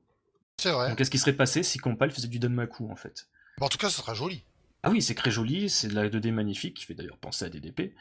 [0.58, 0.88] C'est vrai.
[0.88, 3.26] Donc qu'est-ce qui serait passé si Compile faisait du Danmaku en fait?
[3.60, 4.44] En tout cas, ça sera joli.
[4.84, 7.48] ah oui, c'est très joli, c'est de la 2D magnifique, qui fait d'ailleurs penser à
[7.48, 7.94] DDP.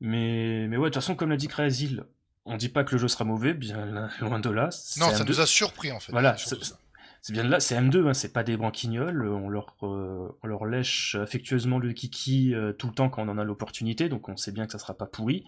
[0.00, 2.04] Mais, mais ouais, de toute façon, comme l'a dit Krasil,
[2.44, 4.68] on dit pas que le jeu sera mauvais, bien loin de là.
[4.98, 5.28] Non, ça M2.
[5.28, 6.12] nous a surpris en fait.
[6.12, 10.28] Voilà, c'est- bien de là, c'est M2, hein, c'est pas des branquignoles, on leur, euh,
[10.42, 14.08] on leur lèche affectueusement le kiki euh, tout le temps quand on en a l'opportunité,
[14.08, 15.44] donc on sait bien que ça sera pas pourri.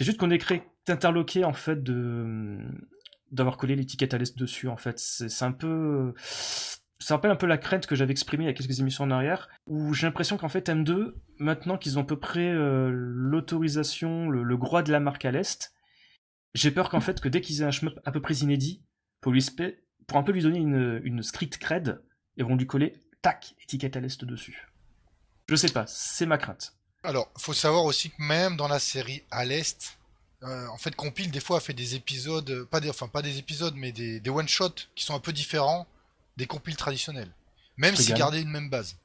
[0.00, 2.56] C'est juste qu'on est créé interloqué en fait de
[3.32, 4.98] d'avoir collé l'étiquette à l'est dessus en fait.
[4.98, 6.14] C'est un peu
[6.98, 9.10] ça rappelle un peu la crainte que j'avais exprimée il y a quelques émissions en
[9.10, 14.30] arrière, où j'ai l'impression qu'en fait M2, maintenant qu'ils ont à peu près euh, l'autorisation,
[14.30, 15.74] le, droit de la marque à l'est,
[16.54, 18.82] j'ai peur qu'en fait que dès qu'ils aient un shmup à peu près inédit,
[19.20, 19.46] pour lui
[20.06, 22.00] pour un peu lui donner une, une street cred,
[22.38, 24.66] ils vont lui coller tac étiquette à l'est dessus.
[25.46, 26.79] Je sais pas, c'est ma crainte.
[27.02, 29.96] Alors, faut savoir aussi que même dans la série à l'Est,
[30.42, 33.22] euh, en fait, Compile, des fois, a fait des épisodes, euh, pas des, enfin, pas
[33.22, 35.86] des épisodes, mais des, des one-shots qui sont un peu différents
[36.36, 37.30] des compiles traditionnels.
[37.76, 38.96] Même s'ils gardaient une même base.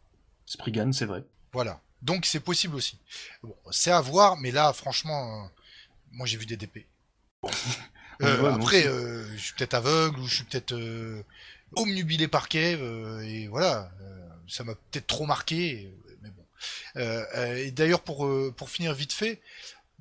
[0.45, 1.23] Spriggan, c'est vrai.
[1.53, 1.81] Voilà.
[2.01, 2.97] Donc, c'est possible aussi.
[3.41, 5.47] Bon, c'est à voir, mais là, franchement, euh,
[6.11, 6.85] moi, j'ai vu des DP.
[8.21, 11.21] Euh, après, euh, je suis peut-être aveugle ou je suis peut-être euh,
[11.75, 15.91] omnubilé par Kev, euh, et voilà, euh, ça m'a peut-être trop marqué,
[16.95, 19.41] et d'ailleurs, pour, euh, pour finir vite fait,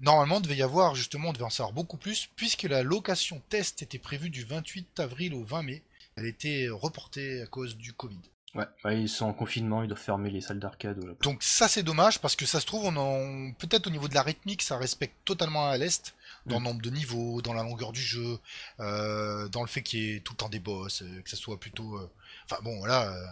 [0.00, 3.82] normalement, devait y avoir, justement, on devait en savoir beaucoup plus, puisque la location test
[3.82, 5.82] était prévue du 28 avril au 20 mai.
[6.16, 8.20] Elle était reportée à cause du Covid.
[8.54, 11.16] Ouais, ouais, ils sont en confinement, ils doivent fermer les salles d'arcade.
[11.22, 14.14] Donc ça c'est dommage parce que ça se trouve on en peut-être au niveau de
[14.14, 16.14] la rythmique ça respecte totalement à l'est
[16.46, 16.64] dans le Mm.
[16.64, 18.38] nombre de niveaux, dans la longueur du jeu,
[18.78, 21.36] euh, dans le fait qu'il y ait tout le temps des boss, euh, que ça
[21.36, 22.08] soit plutôt euh,
[22.44, 23.24] enfin bon euh,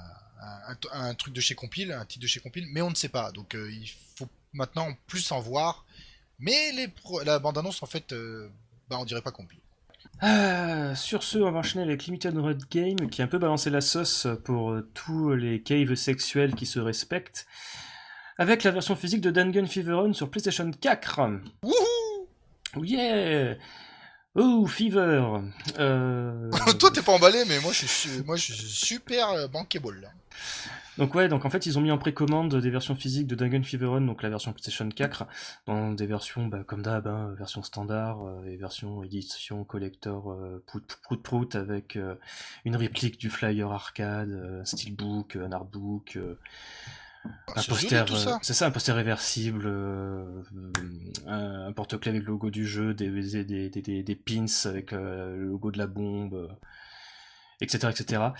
[0.92, 3.30] un, truc de chez Compile, un titre de chez Compile, mais on ne sait pas
[3.32, 5.84] donc euh, il faut maintenant plus en voir.
[6.38, 8.48] Mais les pro- la bande annonce en fait euh,
[8.88, 9.58] bah on dirait pas Compile.
[10.20, 13.70] Ah, sur ce, on va enchaîner avec Limited Run Game, qui a un peu balancé
[13.70, 17.46] la sauce pour euh, tous les caves sexuels qui se respectent.
[18.38, 21.20] avec la version physique de Dangan Fever Run sur PlayStation 4.
[21.62, 22.28] Wouhou
[22.76, 23.56] Oh yeah
[24.34, 25.38] Oh, Fever
[25.78, 30.00] Euh, Toi, t'es pas emballé, mais moi, je suis, su- moi, je suis super bankable.
[30.00, 30.08] Là.
[30.98, 33.62] Donc ouais, donc en fait ils ont mis en précommande des versions physiques de Dangan
[33.62, 35.26] Fever Run, donc la version PlayStation 4,
[35.66, 40.62] dans des versions bah, comme d'hab, hein, version standard euh, et version édition collector euh,
[40.66, 42.14] prout prout prout avec euh,
[42.66, 46.18] une réplique du flyer arcade, un steelbook, un artbook,
[47.24, 48.04] Ah, un poster,
[48.42, 49.66] c'est ça, un poster réversible,
[51.26, 55.46] un, porte-clés avec le logo du jeu, des, des, des, des, des pins avec le
[55.46, 56.54] logo de la bombe,
[57.62, 57.88] etc.
[57.90, 58.32] etc.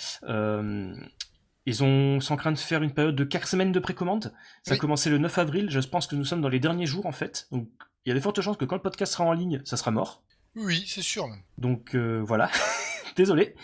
[1.66, 4.34] Ils ont, sont en train de faire une période de 4 semaines de précommande.
[4.66, 7.06] Ça a commencé le 9 avril, je pense que nous sommes dans les derniers jours
[7.06, 7.46] en fait.
[7.52, 7.68] Donc
[8.04, 9.90] il y a de fortes chances que quand le podcast sera en ligne, ça sera
[9.92, 10.22] mort.
[10.56, 11.28] Oui, c'est sûr.
[11.58, 12.50] Donc euh, voilà,
[13.16, 13.54] désolé.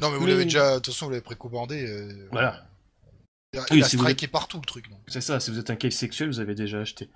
[0.00, 1.86] Non, mais vous Mais- l'avez déjà, de toute façon, vous l'avez précommandé.
[1.86, 2.66] euh, Voilà.
[3.52, 4.86] Il a, Oui, il a si vous striké partout le truc.
[5.08, 7.10] C'est ça, si vous êtes un cave sexuel, vous avez déjà acheté.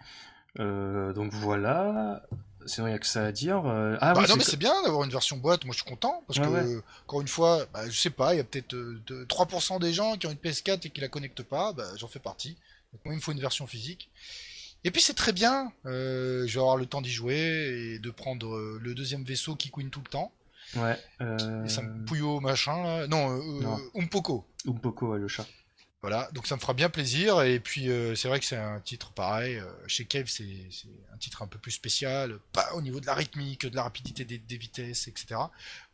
[0.61, 2.23] Euh, donc voilà.
[2.67, 3.65] Sinon, il n'y a que ça à dire.
[3.67, 5.65] Euh, Ah bah, oui, non, mais c'est- bien d'avoir une version boîte.
[5.65, 6.83] Moi, je suis content parce Ouais, que, ouais.
[7.07, 9.93] encore une fois, bah, je sais pas, il y a peut-être euh, de- 3% des
[9.93, 11.73] gens qui ont une PS4 et qui la connectent pas.
[11.73, 12.57] Bah, j'en fais partie.
[12.93, 14.11] Donc, moi, il me faut une version physique.
[14.85, 15.73] Et puis, c'est très bien.
[15.87, 17.37] euh, je vais avoir le temps d'y jouer
[17.95, 20.33] et de prendre euh, le deuxième vaisseau qui couine tout le temps.
[20.77, 20.99] Ouais.
[21.21, 21.65] Euh...
[21.65, 23.07] Et ça me pouillot machin là.
[23.07, 23.79] Non, euh, Non.
[23.79, 24.47] euh, Umpoko.
[24.67, 25.47] Umpoko, ouais, le chat.
[26.05, 27.41] Voilà, donc ça me fera bien plaisir.
[27.41, 29.57] Et puis euh, c'est vrai que c'est un titre pareil.
[29.57, 30.45] euh, chez Cave, c'est
[31.11, 34.27] un titre un peu plus spécial, pas au niveau de la rythmique, de la rapidité
[34.27, 35.41] des, des vitesses, etc.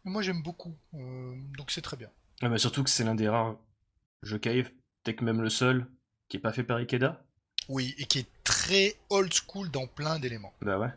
[0.04, 2.10] Mais moi j'aime beaucoup, euh, donc c'est très bien.
[2.42, 3.56] Mais surtout que c'est l'un des rares
[4.24, 4.68] jeux cave,
[5.04, 5.86] peut-être même le seul,
[6.28, 7.22] qui est pas fait par Ikeda.
[7.68, 10.52] Oui, et qui est très old school dans plein d'éléments.
[10.60, 10.90] Bah ouais.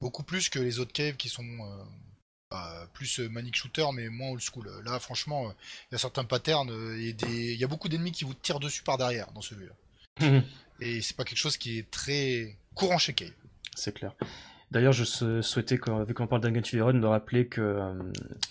[0.00, 1.44] Beaucoup plus que les autres Cave qui sont
[2.52, 4.70] bah, plus euh, manic shooter, mais moins old school.
[4.84, 5.52] Là, franchement, euh,
[5.90, 7.54] il y a certains patterns euh, et des...
[7.54, 9.72] il y a beaucoup d'ennemis qui vous tirent dessus par derrière dans celui-là.
[10.80, 13.32] Et c'est pas quelque chose qui est très courant chez Cave.
[13.74, 14.12] C'est clair.
[14.72, 15.04] D'ailleurs, je
[15.42, 17.92] souhaitais, vu qu'on parle d'Ungun Run, de rappeler que euh,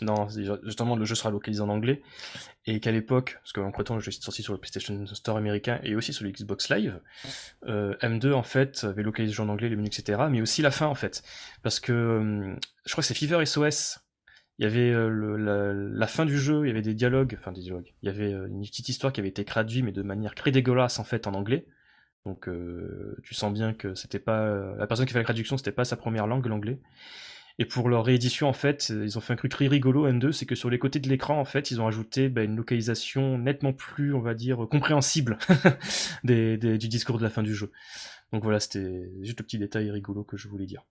[0.01, 0.27] non,
[0.63, 2.03] justement le jeu sera localisé en anglais
[2.67, 5.79] et qu'à l'époque, parce qu'entre temps le jeu est sorti sur le PlayStation Store américain
[5.81, 7.01] et aussi sur le Xbox Live,
[7.65, 10.21] euh, M2 en fait avait localisé le jeu en anglais, les menus, etc.
[10.29, 11.23] Mais aussi la fin en fait,
[11.63, 12.55] parce que euh,
[12.85, 13.97] je crois que c'est Fever SOS.
[14.59, 17.61] Il y avait la, la fin du jeu, il y avait des dialogues, enfin des
[17.61, 17.95] dialogues.
[18.03, 20.99] Il y avait une petite histoire qui avait été traduite, mais de manière très dégueulasse
[20.99, 21.65] en fait en anglais.
[22.25, 25.57] Donc euh, tu sens bien que c'était pas euh, la personne qui fait la traduction,
[25.57, 26.79] c'était pas sa première langue, l'anglais.
[27.59, 30.45] Et pour leur réédition, en fait, ils ont fait un truc très rigolo M2, c'est
[30.45, 33.73] que sur les côtés de l'écran, en fait, ils ont ajouté bah, une localisation nettement
[33.73, 35.37] plus, on va dire, compréhensible
[36.23, 37.71] des, des- du discours de la fin du jeu.
[38.31, 40.83] Donc voilà, c'était juste le petit détail rigolo que je voulais dire.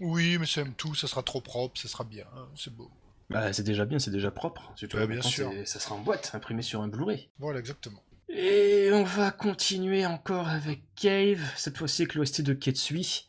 [0.00, 2.90] Oui, mais c'est tout, ça sera trop propre, ça sera bien, hein, c'est beau.
[3.30, 4.72] Bah, c'est déjà bien, c'est déjà propre.
[4.74, 5.52] Surtout Ouais, bien sûr.
[5.64, 7.30] Ça sera en boîte, imprimé sur un Blu-ray.
[7.38, 8.02] Voilà, exactement.
[8.28, 13.26] Et on va continuer encore avec Cave, cette fois-ci avec l'OST de Ketsui.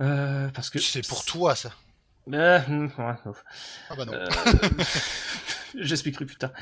[0.00, 1.72] Euh, parce que C'est pour toi, ça.
[2.26, 3.32] Hum, ouais.
[3.90, 4.12] Ah bah non.
[4.12, 4.26] Euh,
[5.78, 6.52] J'expliquerai plus tard.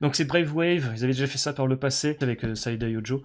[0.00, 2.88] Donc c'est Brave Wave, ils avaient déjà fait ça par le passé avec euh, Saida
[2.88, 3.22] Yojo.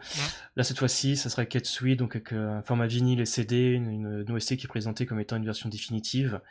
[0.57, 4.23] Là cette fois-ci, ça sera Ketsui, donc avec euh, un format vinyle et CD, une,
[4.27, 6.41] une OST qui est présentée comme étant une version définitive.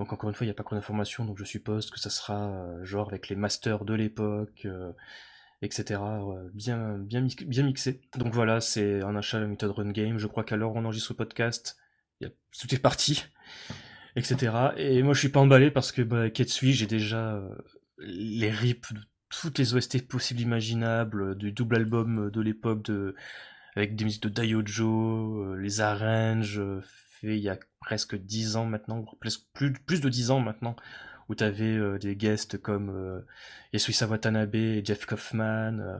[0.00, 2.08] Donc encore une fois, il n'y a pas trop d'informations, donc je suppose que ça
[2.10, 4.92] sera euh, genre avec les masters de l'époque, euh,
[5.62, 6.00] etc.
[6.24, 8.00] ouais, bien, bien, mi- bien mixé.
[8.16, 10.18] Donc voilà, c'est un achat Method Run Game.
[10.18, 11.76] Je crois qu'à l'heure où on enregistre le podcast,
[12.20, 13.24] tout est parti
[14.16, 14.52] etc.
[14.76, 17.48] Et moi je suis pas emballé parce que bah, Ketsui, j'ai déjà euh,
[17.98, 22.82] les rips de toutes les OST possibles imaginables, euh, du double album euh, de l'époque
[22.84, 23.14] de
[23.76, 26.80] avec des musiques de Daiojo, euh, les arranges euh,
[27.20, 30.74] faits il y a presque 10 ans maintenant, plus, plus, plus de 10 ans maintenant,
[31.30, 33.20] où t'avais euh, des guests comme euh,
[33.72, 35.78] Yasuisa Watanabe et Jeff Kaufman.
[35.80, 35.98] euh,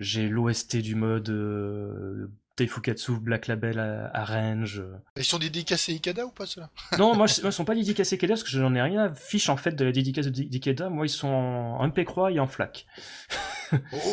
[0.00, 3.78] j'ai l'OST du mode euh, Teifukatsu Black Label
[4.12, 4.82] Arrange.
[5.16, 6.68] Ils sont dédicacés Ikeda ou pas, ceux-là?
[6.98, 9.04] Non, moi, je- moi, ils sont pas dédicacés Ikeda parce que je n'en ai rien
[9.04, 10.90] à fiche en fait de la dédicace d'Ikeda.
[10.90, 12.86] Moi, ils sont en MP croix et en flac.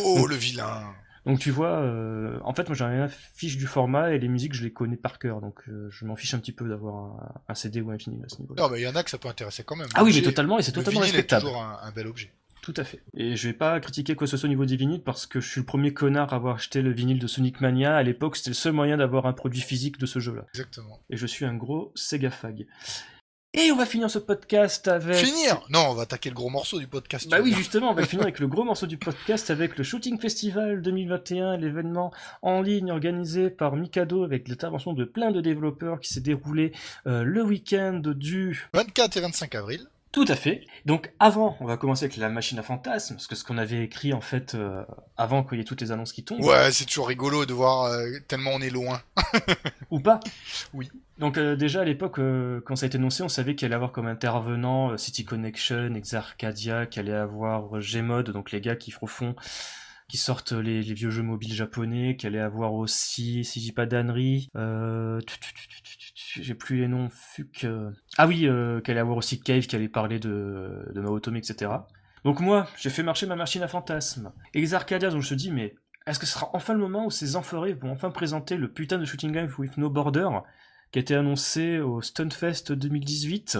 [0.05, 0.93] Oh, le vilain
[1.25, 4.27] Donc tu vois, euh, en fait, moi, j'ai rien à fiche du format et les
[4.27, 5.39] musiques, je les connais par cœur.
[5.41, 8.23] Donc euh, je m'en fiche un petit peu d'avoir un, un CD ou un vinyle
[8.25, 8.61] à ce niveau-là.
[8.61, 9.87] Non, mais il y en a que ça peut intéresser quand même.
[9.95, 11.43] Ah oui, mais totalement, et c'est le totalement est respectable.
[11.45, 12.31] toujours un, un bel objet.
[12.61, 13.01] Tout à fait.
[13.13, 15.41] Et je vais pas critiquer quoi que ce soit au niveau des vinyles parce que
[15.41, 17.93] je suis le premier connard à avoir acheté le vinyle de Sonic Mania.
[17.95, 20.45] À l'époque, c'était le seul moyen d'avoir un produit physique de ce jeu-là.
[20.53, 21.01] Exactement.
[21.09, 22.65] Et je suis un gros Sega fag.
[23.55, 25.15] Et on va finir ce podcast avec...
[25.15, 27.29] Finir Non, on va attaquer le gros morceau du podcast.
[27.29, 30.19] Bah oui, justement, on va finir avec le gros morceau du podcast, avec le Shooting
[30.19, 36.11] Festival 2021, l'événement en ligne organisé par Mikado avec l'intervention de plein de développeurs qui
[36.11, 36.71] s'est déroulé
[37.05, 39.87] euh, le week-end du 24 et 25 avril.
[40.13, 40.67] Tout à fait.
[40.85, 43.83] Donc avant, on va commencer avec la machine à fantasmes, parce que ce qu'on avait
[43.83, 44.83] écrit en fait euh,
[45.17, 46.43] avant qu'il y ait toutes les annonces qui tombent.
[46.43, 49.01] Ouais, c'est toujours rigolo de voir euh, tellement on est loin.
[49.89, 50.19] Ou pas
[50.75, 50.87] Oui.
[51.17, 52.19] Donc euh, déjà à l'époque,
[52.63, 56.85] quand ça a été annoncé, on savait qu'il allait avoir comme intervenant City Connection, Exarcadia,
[56.85, 59.35] qu'il allait avoir Gmod, donc les gars qui refont,
[60.07, 63.71] qui sortent les, les vieux jeux mobiles japonais, qu'il allait avoir aussi, si je dis
[63.71, 64.51] pas d'ânerie,
[66.41, 67.63] j'ai plus les noms, fuck.
[67.63, 71.71] euh, Ah oui, euh, qu'il allait avoir aussi Cave qui allait parler de, de etc.
[72.25, 74.31] Donc moi, j'ai fait marcher ma machine à fantasmes.
[74.53, 75.75] Exarcadia, donc je te dis, mais
[76.07, 78.97] est-ce que ce sera enfin le moment où ces enfoirés vont enfin présenter le putain
[78.97, 80.29] de Shooting Game with No Border
[80.91, 83.57] qui a été annoncé au Stunfest 2018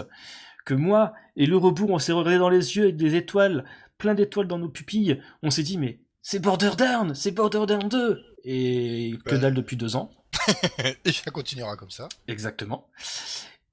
[0.64, 3.64] Que moi et le rebours, on s'est regardé dans les yeux avec des étoiles,
[3.98, 5.20] plein d'étoiles dans nos pupilles.
[5.42, 9.76] On s'est dit, mais c'est Border Down, c'est Border Down 2 Et que dalle depuis
[9.76, 10.10] deux ans.
[11.04, 12.08] Et ça continuera comme ça.
[12.28, 12.88] Exactement.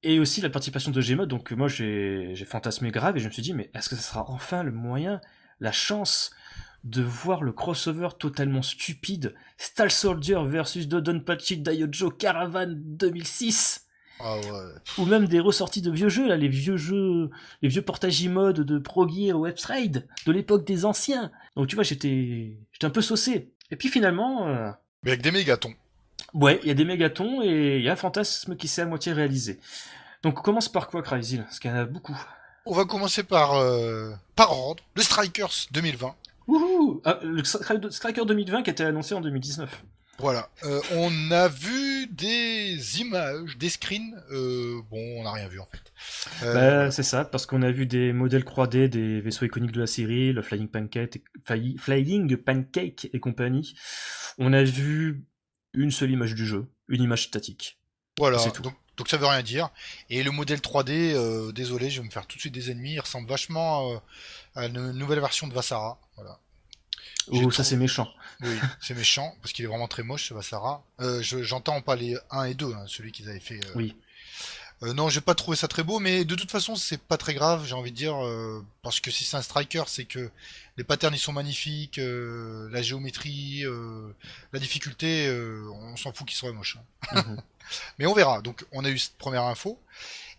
[0.03, 3.43] Et aussi la participation de Gmod, donc moi j'ai fantasmé grave et je me suis
[3.43, 5.21] dit, mais est-ce que ça sera enfin le moyen,
[5.59, 6.31] la chance
[6.83, 9.35] de voir le crossover totalement stupide?
[9.57, 13.85] Stall Soldier versus Dodonpachi Daiojo Caravan 2006
[14.19, 14.73] Ah ouais.
[14.97, 17.29] ou même des ressorties de vieux jeux, là, les vieux jeux,
[17.61, 21.31] les vieux portages mode de Pro Gear ou Webstrade, de l'époque des anciens.
[21.55, 23.51] Donc tu vois, j'étais j'étais un peu saucé.
[23.69, 24.71] Et puis finalement, euh,
[25.03, 25.75] Mais avec des mégatons.
[26.33, 28.85] Ouais, il y a des mégatons et il y a un fantasme qui s'est à
[28.85, 29.59] moitié réalisé.
[30.23, 32.17] Donc on commence par quoi, Crazy Parce qu'il y en a beaucoup.
[32.65, 34.83] On va commencer par, euh, par ordre.
[34.95, 36.15] Le Strikers 2020.
[36.47, 39.83] Wouhou Ah, Le Stri- Striker 2020 qui a été annoncé en 2019.
[40.19, 40.49] Voilà.
[40.65, 44.13] Euh, on a vu des images, des screens.
[44.31, 46.45] Euh, bon, on n'a rien vu en fait.
[46.45, 46.53] Euh,
[46.85, 49.87] Bah, c'est ça, parce qu'on a vu des modèles 3D des vaisseaux iconiques de la
[49.87, 51.15] série, le Flying Pancake,
[51.49, 53.73] et- Flying Pancake et compagnie.
[54.37, 55.23] On a vu
[55.73, 57.77] une seule image du jeu, une image statique.
[58.17, 58.61] Voilà, C'est tout.
[58.61, 59.69] donc, donc ça veut rien dire.
[60.09, 62.93] Et le modèle 3D, euh, désolé, je vais me faire tout de suite des ennemis.
[62.93, 63.97] Il ressemble vachement euh,
[64.55, 65.99] à une nouvelle version de Vassara.
[66.17, 66.39] Voilà.
[67.27, 68.11] Oh, ça c'est méchant.
[68.41, 70.83] Oui, c'est méchant parce qu'il est vraiment très moche ce Vassara.
[70.99, 73.59] Euh, je- J'entends pas les 1 et 2, hein, celui qu'ils avaient fait.
[73.75, 73.95] Oui.
[74.83, 77.35] Euh, non, j'ai pas trouvé ça très beau, mais de toute façon, c'est pas très
[77.35, 80.31] grave, j'ai envie de dire, euh, parce que si c'est un striker, c'est que
[80.77, 84.11] les patterns ils sont magnifiques, euh, la géométrie, euh,
[84.53, 86.77] la difficulté, euh, on s'en fout qu'il soit moche.
[87.11, 87.23] hein.
[87.27, 87.41] Mhm.
[87.99, 88.41] Mais on verra.
[88.41, 89.79] Donc, on a eu cette première info,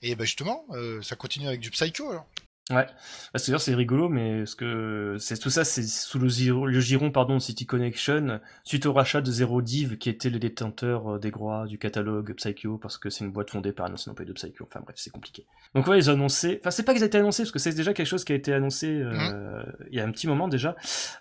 [0.02, 2.26] et ben justement, euh, ça continue avec du Psycho alors.
[2.70, 6.64] Ouais, Bah, c'est-à-dire c'est rigolo, mais ce que c'est tout ça, c'est sous le, ziro-
[6.66, 10.38] le giron pardon de City Connection suite au rachat de Zero Div qui était le
[10.38, 13.92] détenteur euh, des droits du catalogue Psycho parce que c'est une boîte fondée par un
[13.94, 14.64] ancien employé de Psycho.
[14.70, 15.44] Enfin bref, c'est compliqué.
[15.74, 16.60] Donc ouais, ils ont annoncé.
[16.60, 18.36] Enfin c'est pas qu'ils ont été annoncés parce que c'est déjà quelque chose qui a
[18.36, 20.76] été annoncé euh, il y a un petit moment déjà.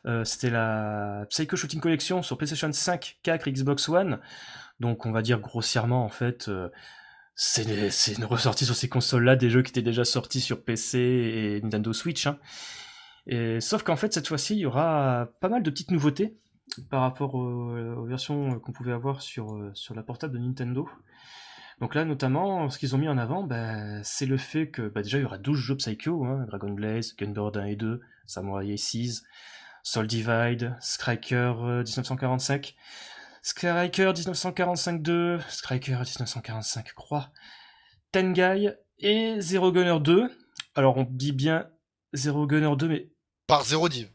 [0.06, 4.20] Euh, C'était la Psycho Shooting Collection sur PlayStation 5, 4, Xbox One.
[4.80, 6.50] Donc on va dire grossièrement en fait.
[7.60, 11.00] Euh, c'est une, ressortie sur ces consoles-là des jeux qui étaient déjà sortis sur PC
[11.00, 12.28] et Nintendo Switch.
[12.28, 12.38] hein.
[13.28, 16.38] Et, sauf qu'en fait, cette fois-ci, il y aura pas mal de petites nouveautés
[16.90, 20.88] par rapport aux, versions qu'on pouvait avoir sur, euh, la portable de Nintendo.
[21.80, 25.02] Donc là, notamment, ce qu'ils ont mis en avant, bah, c'est le fait que bah,
[25.02, 28.74] déjà, il y aura 12 jeux Psycho, hein, Dragon Blaze, Gunbird 1 et 2, Samurai
[28.74, 29.24] Aces,
[29.84, 32.76] Soul Divide, Striker euh, 1945,
[33.42, 37.32] Striker 1945-2, Striker 1945 Croix,
[38.12, 40.30] Tengai et Zero Gunner 2.
[40.76, 41.68] Alors on dit bien
[42.14, 43.10] Zero Gunner 2, mais
[43.48, 44.10] Par Zero Div.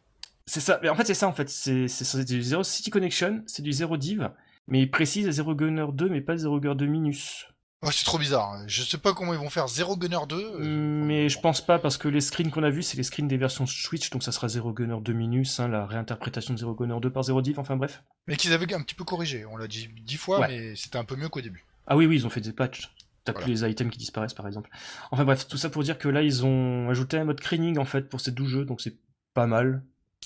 [0.46, 0.78] c'est ça.
[0.82, 1.48] Mais en fait, c'est ça en fait.
[1.48, 4.30] C'est du Zero City Connection, c'est du Zero Div,
[4.68, 7.46] mais il précise Zero Gunner 2, mais pas Zero Gunner 2 Minus.
[7.86, 8.52] Ouais, c'est trop bizarre.
[8.52, 8.64] hein.
[8.66, 10.36] Je sais pas comment ils vont faire Zero Gunner 2.
[10.36, 13.28] euh, Mais je pense pas parce que les screens qu'on a vus, c'est les screens
[13.28, 16.74] des versions Switch, donc ça sera Zero Gunner 2 Minus, hein, la réinterprétation de Zero
[16.74, 17.58] Gunner 2 par Zero Div.
[17.60, 18.02] Enfin bref.
[18.26, 19.46] Mais qu'ils avaient un petit peu corrigé.
[19.46, 20.48] On l'a dit dix fois, Ouais.
[20.48, 21.64] mais c'était un peu mieux qu'au début.
[21.86, 22.90] Ah oui, oui, ils ont fait des patchs.
[23.24, 23.44] T'as Voilà.
[23.46, 24.70] plus les items qui disparaissent par exemple.
[25.10, 27.84] Enfin bref, tout ça pour dire que là ils ont ajouté un mode screening en
[27.84, 28.96] fait pour ces 12 jeux, donc c'est
[29.34, 29.82] pas mal.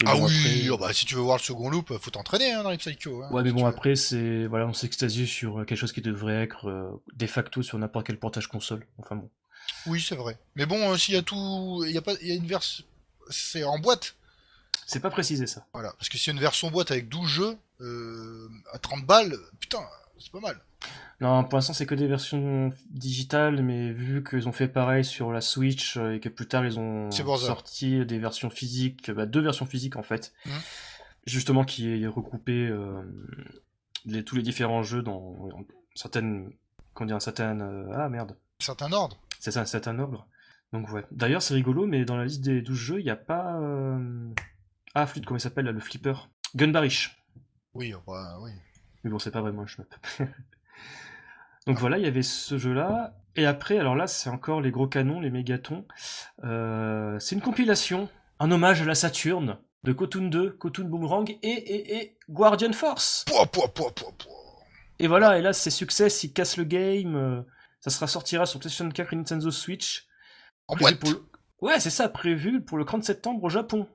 [0.07, 2.53] Ah bon, oui, après- oh bah, si tu veux voir le second loop, faut t'entraîner
[2.53, 3.23] hein, dans les Psycho.
[3.23, 4.47] hein, Ouais, mais si bon, après, c'est.
[4.47, 8.07] Voilà, on s'extasie sur euh, quelque chose qui devrait être euh, de facto sur n'importe
[8.07, 8.87] quel portage console.
[8.99, 9.29] Enfin bon.
[9.87, 10.39] Oui, c'est vrai.
[10.57, 12.47] Mais bon, euh, s'il y a tout, il y a pas, il y a une
[12.47, 12.85] version,
[13.31, 14.17] c'est en boîte.
[14.87, 15.67] C'est pas précisé ça.
[15.73, 19.05] Voilà, parce que s'il y a une version boîte avec 12 jeux euh, à 30
[19.07, 19.83] balles, putain,
[20.21, 20.57] c'est pas mal.
[21.21, 25.33] Non, pour l'instant, c'est que des versions digitales, mais vu qu'ils ont fait pareil sur
[25.33, 29.41] la Switch euh, et que plus tard ils ont sorti des versions physiques, bah, deux
[29.41, 30.53] versions physiques en fait, Mhm.
[31.27, 33.03] justement qui est regroupé euh,
[34.07, 35.65] les- tous les différents jeux dans, dans
[35.95, 36.51] certaines.
[36.95, 37.61] Comment dire, un certain.
[37.61, 38.37] euh, ah merde.
[38.59, 39.19] Certain ordre.
[39.39, 40.27] C'est ça, un certain ordre.
[40.73, 41.05] Donc ouais.
[41.11, 43.59] D'ailleurs, c'est rigolo, mais dans la liste des 12 jeux, il n'y a pas.
[43.61, 44.31] euh,
[44.95, 46.15] Ah, flûte, comment il s'appelle là, le flipper?
[46.57, 47.23] Gunbarish.
[47.75, 48.51] Oui, bah, oui.
[49.05, 49.93] Mais bon, c'est pas vraiment un shmup.
[51.67, 53.15] Donc voilà, il y avait ce jeu-là.
[53.37, 55.87] Et après, alors là, c'est encore les gros canons, les mégatons.
[56.45, 58.09] Euh, c'est une compilation,
[58.41, 63.25] un hommage à la Saturne de Kotun 2, Kotun Boomerang et, et, et Guardian Force.
[63.27, 63.93] Pouah, pouah, pouah.
[64.99, 67.15] Et voilà, et là, c'est succès, il casse le game.
[67.17, 67.43] euh,
[67.81, 70.07] ça sera sortira sur PlayStation 4 et Nintendo Switch.
[70.69, 70.99] En boîte.
[70.99, 71.27] pour le-
[71.63, 73.87] Ouais, c'est ça, prévu pour le 30 septembre au Japon.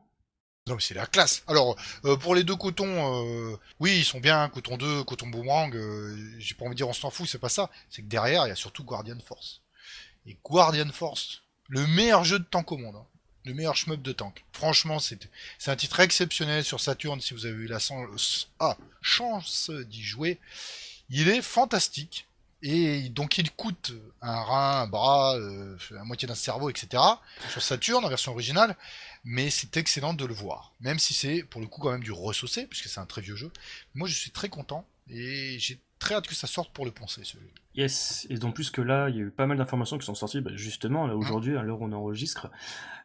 [0.68, 1.44] Non, mais c'est la classe.
[1.46, 5.76] Alors, euh, pour les deux cotons, euh, oui, ils sont bien, coton 2, coton boomerang,
[5.76, 7.70] euh, j'ai pas envie de dire on s'en fout, c'est pas ça.
[7.92, 9.62] C'est que derrière, il y a surtout Guardian Force.
[10.26, 12.96] Et Guardian Force, le meilleur jeu de tank au monde.
[12.96, 13.06] hein.
[13.46, 14.44] Le meilleur shmup de tank.
[14.54, 15.20] Franchement, c'est
[15.68, 17.78] un titre exceptionnel sur Saturn si vous avez eu la
[18.60, 20.40] ah, chance d'y jouer.
[21.12, 22.26] Il est fantastique.
[22.64, 23.94] Et donc il coûte
[24.24, 27.04] un rein, un bras, euh, la moitié d'un cerveau, etc.
[27.52, 28.76] Sur Saturn en version originale
[29.26, 30.74] mais c'est excellent de le voir.
[30.80, 33.36] Même si c'est pour le coup quand même du ressaucé, puisque c'est un très vieux
[33.36, 33.52] jeu.
[33.96, 37.24] Moi je suis très content et j'ai très hâte que ça sorte pour le poncer
[37.24, 40.06] celui Yes, et donc plus que là, il y a eu pas mal d'informations qui
[40.06, 42.50] sont sorties bah, justement là aujourd'hui, à l'heure où on enregistre.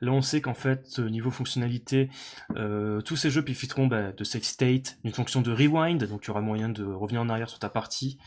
[0.01, 2.09] Là, on sait qu'en fait, euh, niveau fonctionnalité,
[2.57, 6.31] euh, tous ces jeux profiteront bah, de Save State, d'une fonction de rewind, donc tu
[6.31, 8.19] auras moyen de revenir en arrière sur ta partie.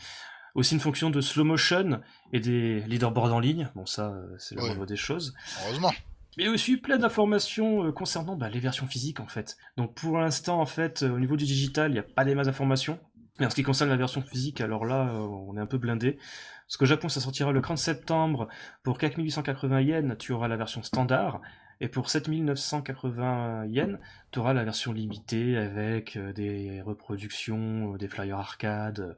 [0.54, 2.00] Aussi une fonction de slow motion
[2.32, 3.70] et des leaderboards en ligne.
[3.74, 4.66] Bon, ça, euh, c'est Ouais.
[4.66, 5.34] moindre des choses.
[5.64, 5.92] Heureusement.
[6.36, 9.56] Mais aussi plein d'informations euh, concernant bah, les versions physiques en fait.
[9.76, 12.34] Donc pour l'instant en fait euh, au niveau du digital il n'y a pas des
[12.34, 12.98] masses d'informations.
[13.38, 15.78] Mais en ce qui concerne la version physique alors là euh, on est un peu
[15.78, 16.18] blindé.
[16.66, 18.48] Parce qu'au Japon ça sortira le 30 septembre.
[18.82, 21.40] Pour 4880 yens tu auras la version standard.
[21.80, 23.98] Et pour 7980 yens
[24.32, 29.16] tu auras la version limitée avec des reproductions, des flyers arcade.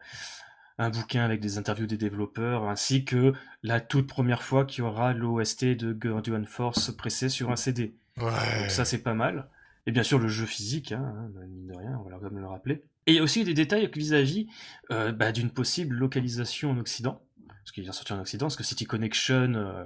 [0.78, 4.86] Un bouquin avec des interviews des développeurs, ainsi que la toute première fois qu'il y
[4.86, 7.94] aura l'OST de Guardian Force pressé sur un CD.
[8.18, 8.60] Ouais.
[8.60, 9.48] Donc ça c'est pas mal.
[9.86, 12.40] Et bien sûr le jeu physique, hein, hein, mine de rien, on va quand même
[12.40, 12.82] le rappeler.
[13.06, 14.48] Et il y a aussi des détails vis-à-vis
[14.90, 17.22] euh, bah, d'une possible localisation en Occident.
[17.48, 19.84] Parce qu'il vient sortir en Occident, parce que City Connection, euh,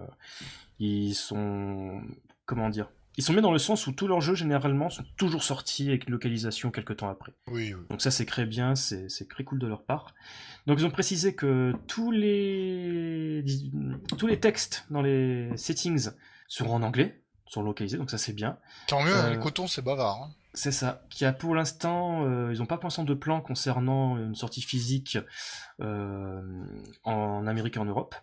[0.79, 2.03] ils sont...
[2.47, 5.43] comment dire Ils sont mis dans le sens où tous leurs jeux généralement sont toujours
[5.43, 7.33] sortis avec une localisation quelques temps après.
[7.49, 7.81] Oui, oui.
[7.91, 10.15] Donc ça c'est très bien, c'est c'est très cool de leur part.
[10.67, 13.45] Donc ils ont précisé que tous les
[14.17, 16.09] tous les textes dans les settings
[16.49, 18.57] seront en anglais, sont localisés, donc ça c'est bien.
[18.87, 20.23] Tant mieux, Euh, les cotons c'est bavard.
[20.23, 20.31] hein.
[20.55, 21.03] C'est ça.
[21.11, 25.19] Qui a pour l'instant, euh, ils n'ont pas pensé de plan concernant une sortie physique
[25.83, 26.41] euh,
[27.05, 28.15] en Amérique et en Europe.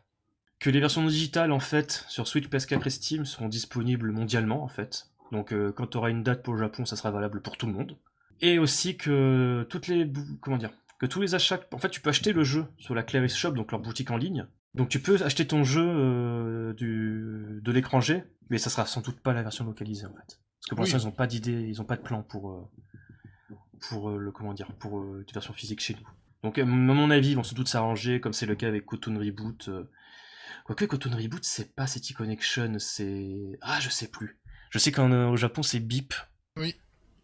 [0.60, 4.68] Que les versions digitales en fait sur Switch, PS4 et Steam seront disponibles mondialement en
[4.68, 5.08] fait.
[5.32, 7.68] Donc euh, quand tu auras une date pour le Japon, ça sera valable pour tout
[7.68, 7.98] le monde.
[8.42, 12.10] Et aussi que toutes les comment dire que tous les achats, en fait tu peux
[12.10, 14.48] acheter le jeu sur la Claris Shop, donc leur boutique en ligne.
[14.74, 19.20] Donc tu peux acheter ton jeu euh, du, de l'étranger, mais ça sera sans doute
[19.20, 20.40] pas la version localisée en fait.
[20.40, 20.92] Parce que pour Oui.
[20.92, 22.62] l'instant ils ont pas d'idée, ils ont pas de plan pour euh,
[23.90, 26.08] pour le comment dire pour une version physique chez nous.
[26.44, 29.20] Donc à mon avis ils vont sans doute s'arranger comme c'est le cas avec Cotoon
[29.20, 29.70] Reboot.
[30.70, 30.74] Euh.
[30.74, 34.38] Quoique Cotoon Reboot c'est pas City Connection, c'est ah je sais plus.
[34.70, 36.14] Je sais qu'au Japon c'est Beep.
[36.58, 36.76] Oui.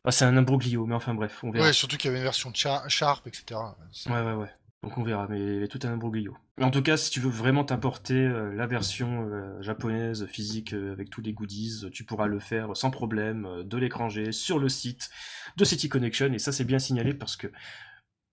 [0.06, 1.68] Ah, c'est un imbroglio, mais enfin bref, on verra.
[1.68, 3.60] Ouais, surtout qu'il y avait une version Char- Sharp, etc.
[4.08, 4.52] Ouais, ouais, ouais.
[4.84, 6.36] Donc on verra, mais tout un imbroglio.
[6.58, 10.74] Mais en tout cas, si tu veux vraiment t'importer euh, la version euh, japonaise physique
[10.74, 14.60] euh, avec tous les goodies, tu pourras le faire sans problème euh, de l'étranger sur
[14.60, 15.10] le site
[15.56, 16.34] de City Connection.
[16.34, 17.48] Et ça, c'est bien signalé parce que,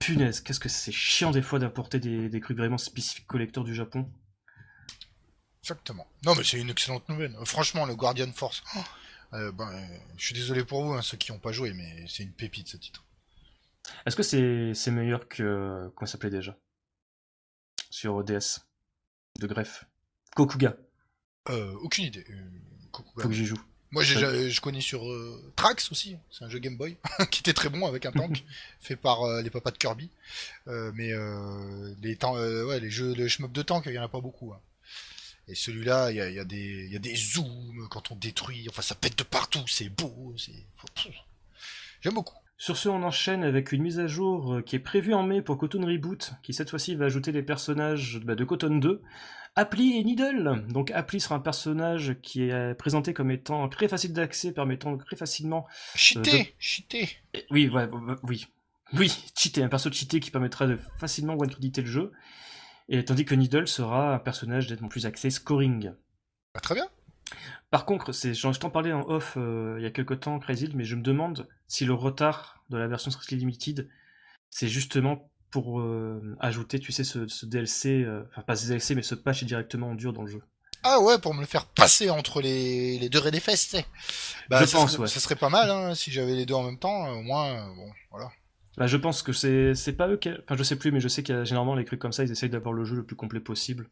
[0.00, 3.74] punaise, qu'est-ce que c'est chiant des fois d'importer des, des trucs vraiment spécifiques collecteurs du
[3.74, 4.10] Japon.
[5.62, 6.06] Exactement.
[6.24, 7.36] Non, mais c'est une excellente nouvelle.
[7.44, 8.62] Franchement, le Guardian Force.
[8.76, 8.78] oh,
[9.34, 9.70] euh, ben,
[10.16, 12.68] je suis désolé pour vous, hein, ceux qui n'ont pas joué, mais c'est une pépite
[12.68, 13.04] ce titre.
[14.06, 14.22] Est-ce que
[14.74, 15.90] c'est meilleur que.
[15.94, 16.56] Comment ça s'appelait déjà?
[17.90, 18.60] Sur DS.
[19.38, 19.84] De greffe.
[20.34, 20.76] Kokuga.
[21.48, 22.24] Euh, aucune idée.
[22.30, 23.02] Euh.
[23.18, 23.60] Faut que j'y joue.
[23.92, 26.16] Moi, je connais sur euh, Trax aussi.
[26.30, 26.96] C'est un jeu Game Boy
[27.30, 28.44] qui était très bon avec un tank
[28.80, 30.10] fait par les papas de Kirby.
[30.66, 34.20] Mais euh, les, ouais, les jeux de shmup de tank, il y en a pas
[34.20, 34.52] beaucoup.
[34.52, 34.60] hein.
[35.50, 38.10] Et celui-là, il y a, il y, a des- il y a des zooms quand
[38.12, 38.66] on détruit.
[38.68, 39.66] Enfin, ça pète de partout.
[39.66, 40.32] C'est beau.
[40.36, 40.52] C'est...
[42.02, 42.36] J'aime beaucoup.
[42.56, 45.40] Sur ce, on enchaîne avec une mise à jour euh, qui est prévue en mai
[45.42, 49.00] pour Cotton Reboot, qui cette fois-ci va ajouter les personnages bah, de Cotton 2,
[49.56, 50.64] Appli et Needle.
[50.68, 54.96] Donc Appli sera un personnage qui est euh, présenté comme étant très facile d'accès, permettant
[54.98, 55.66] très facilement...
[55.94, 57.08] Cheaté, Euh, cheaté.
[57.34, 57.88] Eh, Oui, ouais,
[58.24, 58.46] oui.
[58.92, 62.12] Oui, cheaté, un perso cheaté qui permettra de facilement one-crediter le jeu.
[62.90, 65.92] Et tandis que Needle sera un personnage nettement plus axé scoring.
[66.54, 66.88] Bah, très bien.
[67.70, 70.38] Par contre, c'est, j'en- je t'en parlais en off euh, il y a quelque temps,
[70.40, 73.88] Crazy, mais je me demande si le retard de la version Strictly Limited,
[74.50, 78.94] c'est justement pour euh, ajouter, tu sais, ce, ce DLC, euh, enfin pas ce DLC,
[78.96, 80.42] mais ce patch directement en dur dans le jeu.
[80.82, 83.76] Ah ouais, pour me le faire passer entre les, les deux raies des fesses, tu
[83.76, 83.86] sais.
[84.48, 85.08] Bah, Je ça pense, serait, ouais.
[85.08, 87.08] Ça serait pas mal, hein, si j'avais les deux en même temps.
[87.10, 88.30] Au moins, bon, voilà.
[88.76, 91.22] Là, je pense que c'est, pas eux qui, enfin je sais plus, mais je sais
[91.22, 93.16] qu'il y a généralement les trucs comme ça, ils essayent d'avoir le jeu le plus
[93.16, 93.88] complet possible.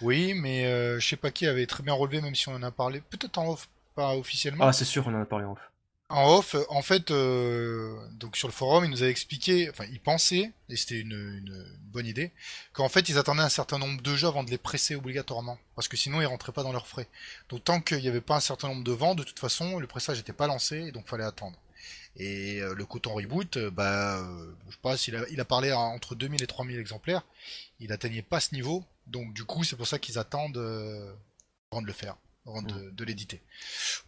[0.00, 2.62] Oui, mais euh, je sais pas qui avait très bien relevé, même si on en
[2.62, 4.66] a parlé, peut-être en off, pas officiellement.
[4.66, 5.70] Ah, c'est sûr, on en a parlé en off.
[6.10, 10.00] En off, en fait, euh, donc sur le forum, il nous avait expliqué, enfin, il
[10.00, 12.32] pensait, et c'était une, une bonne idée,
[12.72, 15.86] qu'en fait, ils attendaient un certain nombre de jeux avant de les presser obligatoirement, parce
[15.86, 17.08] que sinon, ils rentraient pas dans leurs frais.
[17.50, 19.86] Donc, tant qu'il n'y avait pas un certain nombre de ventes, de toute façon, le
[19.86, 21.58] pressage n'était pas lancé, et donc fallait attendre.
[22.16, 25.44] Et euh, le coton reboot, euh, bah, euh, je sais pas s'il a, il a
[25.44, 27.22] parlé à entre 2000 et 3000 exemplaires,
[27.80, 30.58] il atteignait pas ce niveau, donc du coup, c'est pour ça qu'ils attendent
[31.70, 33.40] avant de le faire, avant de, de l'éditer.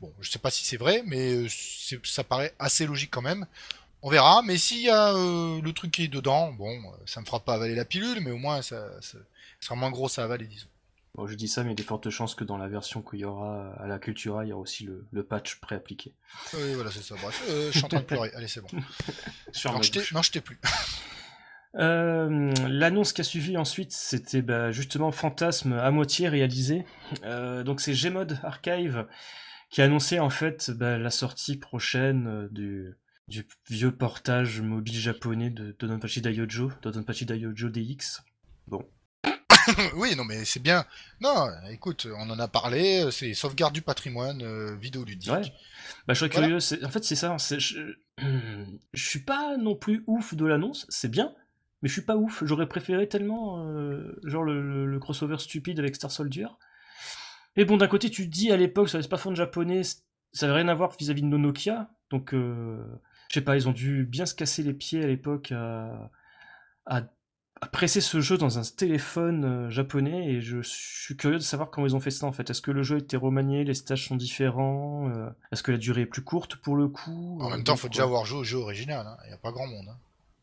[0.00, 1.46] Bon, je sais pas si c'est vrai, mais
[2.04, 3.46] ça paraît assez logique quand même.
[4.02, 7.26] On verra, mais s'il y a euh, le truc qui est dedans, bon, ça me
[7.26, 9.18] fera pas avaler la pilule, mais au moins ça, ça
[9.60, 10.66] sera moins gros à avaler, disons.
[11.16, 13.02] Bon, je dis ça, mais il y a des fortes chances que dans la version
[13.02, 16.14] qu'il y aura à la Cultura, il y aura aussi le, le patch préappliqué.
[16.54, 17.16] Oui, voilà, c'est ça.
[17.20, 18.30] Bref, euh, je suis en train de pleurer.
[18.34, 18.68] Allez, c'est bon.
[19.52, 20.58] Sur Non, je t'ai- plus.
[21.76, 26.84] Euh, L'annonce qui a suivi ensuite, c'était bah, justement Fantasme à moitié réalisé.
[27.22, 29.06] Euh, donc c'est Gmod Archive
[29.70, 32.96] qui a annoncé en fait bah, la sortie prochaine euh, du,
[33.28, 38.22] du vieux portage mobile japonais de Dodonpachi Daiojo, Dodonpachi Daiojo DX.
[39.94, 40.84] oui, non, mais c'est bien.
[41.20, 43.08] Non, écoute, on en a parlé.
[43.10, 45.32] C'est sauvegarde du patrimoine euh, vidéoludique.
[45.32, 45.42] Ouais.
[46.06, 46.58] Bah, je serais Voilà.
[46.58, 46.84] curieux.
[46.84, 47.36] En fait, c'est ça.
[47.38, 47.94] Je...
[48.92, 50.86] je suis pas non plus ouf de l'annonce.
[50.88, 51.34] C'est bien,
[51.82, 52.42] mais je suis pas ouf.
[52.44, 56.46] J'aurais préféré tellement, euh, genre le, le- le crossover stupide avec Star Soldier.
[57.56, 59.82] Mais bon, d'un côté, tu dis à l'époque sur les smartphones japonais,
[60.32, 61.90] ça avait rien à voir vis-à-vis de nos Nokia.
[62.10, 62.82] Donc, euh,
[63.28, 66.10] je sais pas, ils ont dû bien se casser les pieds à l'époque à,
[66.86, 67.02] à,
[67.62, 70.32] à presser ce jeu dans un téléphone euh, japonais.
[70.32, 72.48] Et je suis curieux de savoir comment ils ont fait ça en fait.
[72.50, 76.02] Est-ce que le jeu était remanié, les stages sont différents euh, Est-ce que la durée
[76.02, 78.44] est plus courte pour le coup En Euh, même temps, faut déjà avoir joué au
[78.44, 79.06] jeu original.
[79.24, 79.86] Il n'y a pas grand monde.
[79.90, 79.96] hein.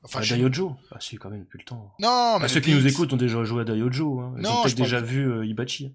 [0.03, 1.91] Enfin, Ah, Daiojo Ah si, quand même, depuis le temps.
[1.99, 4.19] Non, mais Bah, ceux le qui nous écoutent ont déjà joué à Daiojo.
[4.19, 4.33] Hein.
[4.37, 5.91] Ils Non, ont peut-être déjà vu euh, Ibachi.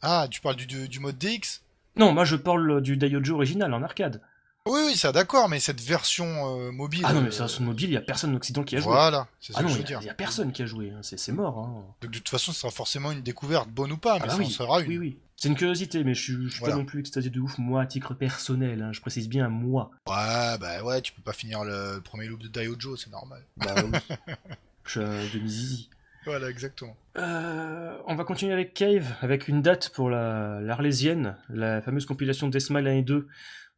[0.00, 1.62] Ah, tu parles du, du, du mode DX
[1.96, 4.20] Non, moi je parle du Daiojo original en arcade.
[4.68, 6.26] Oui, oui, ça d'accord, mais cette version
[6.60, 7.02] euh, mobile.
[7.04, 8.80] Ah non, mais euh, c'est sur mobile, il y a personne en Occident qui a
[8.80, 8.88] joué.
[8.92, 9.98] Voilà, c'est ça Ah que non, je veux y, a- dire.
[10.02, 11.00] il y a personne qui a joué, hein.
[11.02, 11.58] c'est mort.
[11.58, 11.84] Hein.
[12.02, 14.36] Donc, de toute façon, ce sera forcément une découverte, bonne ou pas, mais Ah ça
[14.36, 14.88] oui, en sera une.
[14.88, 15.18] oui, oui.
[15.36, 16.74] C'est une curiosité, mais je suis, je suis Voilà.
[16.74, 18.82] pas non plus extasié de ouf, moi, à titre personnel.
[18.82, 18.92] hein.
[18.92, 19.90] Je précise bien moi.
[20.08, 23.44] Ouais, bah ouais, tu peux pas finir le premier loop de Daiojo, c'est normal.
[23.56, 23.98] Bah oui.
[24.84, 25.90] je suis un demi-zizi.
[26.26, 26.96] Voilà, exactement.
[27.16, 32.48] Euh, on va continuer avec Cave, avec une date pour la l'Arlésienne, la fameuse compilation
[32.48, 33.26] Deathmile 1 et 2 euh,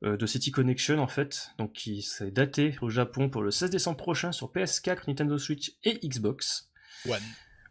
[0.02, 3.98] de City Connection en fait, donc qui s'est datée au Japon pour le 16 décembre
[3.98, 6.70] prochain sur PS4, Nintendo Switch et Xbox.
[7.08, 7.20] One.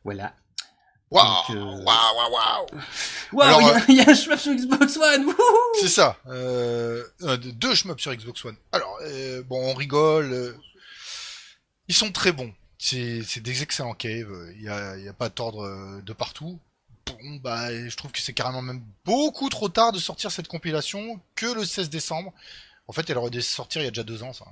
[0.03, 0.35] Voilà.
[1.11, 2.67] Waouh, euh, waouh, waouh,
[3.33, 3.41] waouh.
[3.41, 5.25] Alors, il y a- un shmup sur Xbox One
[5.79, 6.17] C'est ça.
[6.27, 8.55] Euh, euh, deux shmups sur Xbox One.
[8.71, 10.31] Alors, euh, bon, on rigole.
[10.31, 10.53] euh,
[11.87, 12.53] ils sont très bons.
[12.77, 14.31] C'est des excellents caves.
[14.55, 16.59] Il n'y a, y a pas d'ordre euh, de partout.
[17.09, 21.19] Bon, bah, je trouve que c'est carrément même beaucoup trop tard de sortir cette compilation
[21.35, 22.33] que le 16 décembre.
[22.87, 24.45] En fait, elle aurait dû sortir il y a déjà deux ans, ça.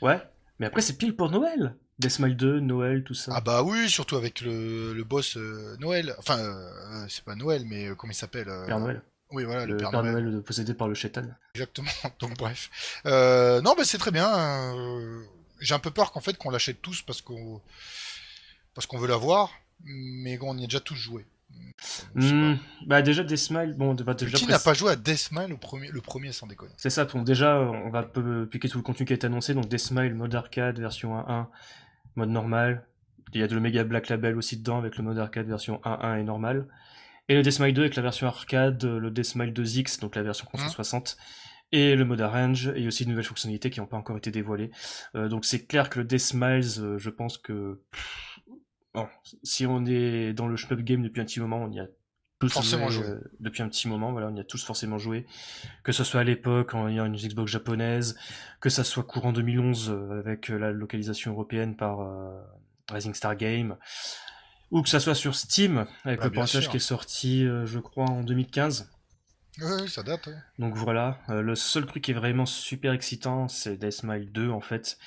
[0.00, 0.20] Ouais,
[0.58, 1.74] mais après c'est pile pour Noël.
[1.98, 3.32] Deathmile 2, Noël, tout ça.
[3.36, 6.14] Ah bah oui, surtout avec le, le boss euh, Noël.
[6.18, 9.00] Enfin, euh, c'est pas Noël, mais euh, comment il s'appelle euh, Père Noël.
[9.30, 11.22] Oui, voilà, le le Père, Noël, euh, possédé par le Chétan.
[11.54, 11.90] Exactement.
[12.20, 12.70] Donc bref.
[13.06, 14.28] Euh, non, bah c'est très bien.
[14.76, 15.22] euh,
[15.60, 17.60] J'ai un peu peur qu'en fait qu'on l'achète tous parce qu'on
[18.74, 19.50] parce qu'on veut l'avoir,
[19.84, 21.24] mais on y a déjà tous joué.
[22.14, 22.54] Hmm,
[22.86, 26.00] bah déjà Deathmile, bon, bah, déjà Qui n'a pas joué à Deathmile le premier, le
[26.00, 28.02] premier sans déconner C'est ça, donc déjà, on va
[28.50, 31.46] piquer tout le contenu qui a été annoncé, donc Deathmile, mode arcade, version 1.1,
[32.16, 32.86] mode normal.
[33.32, 36.20] Il y a de l'Omega Black Label aussi dedans, avec le mode arcade version 1.1
[36.20, 36.68] et normal.
[37.28, 41.16] Et le Deathmile 2 avec la version arcade, le Deathmile 2X, donc la version 360,
[41.72, 44.70] et le mode arrange, et aussi de nouvelles fonctionnalités qui n'ont pas encore été dévoilées.
[45.16, 47.80] Euh, donc c'est clair que le Deathmiles, euh, je pense que...
[47.90, 48.33] pff,
[48.94, 49.08] Bon,
[49.42, 51.86] si on est dans le shmup game depuis un petit moment, on y a
[52.38, 53.06] tous Forcément joué.
[53.06, 55.24] euh, depuis un petit moment, voilà, on y a tous forcément joué
[55.82, 58.16] que ce soit à l'époque en ayant une Xbox japonaise,
[58.60, 62.40] que ça soit courant 2011 euh, avec euh, la localisation européenne par euh,
[62.92, 63.76] Rising Star Game,
[64.70, 67.78] ou que ça soit sur Steam avec Bah, le portage qui est sorti, euh, je
[67.78, 68.90] crois, en 2015.
[69.60, 70.28] Oui, oui, ça date.
[70.58, 74.60] Donc voilà, euh, le seul truc qui est vraiment super excitant, c'est Deathmile 2 en
[74.60, 74.98] fait,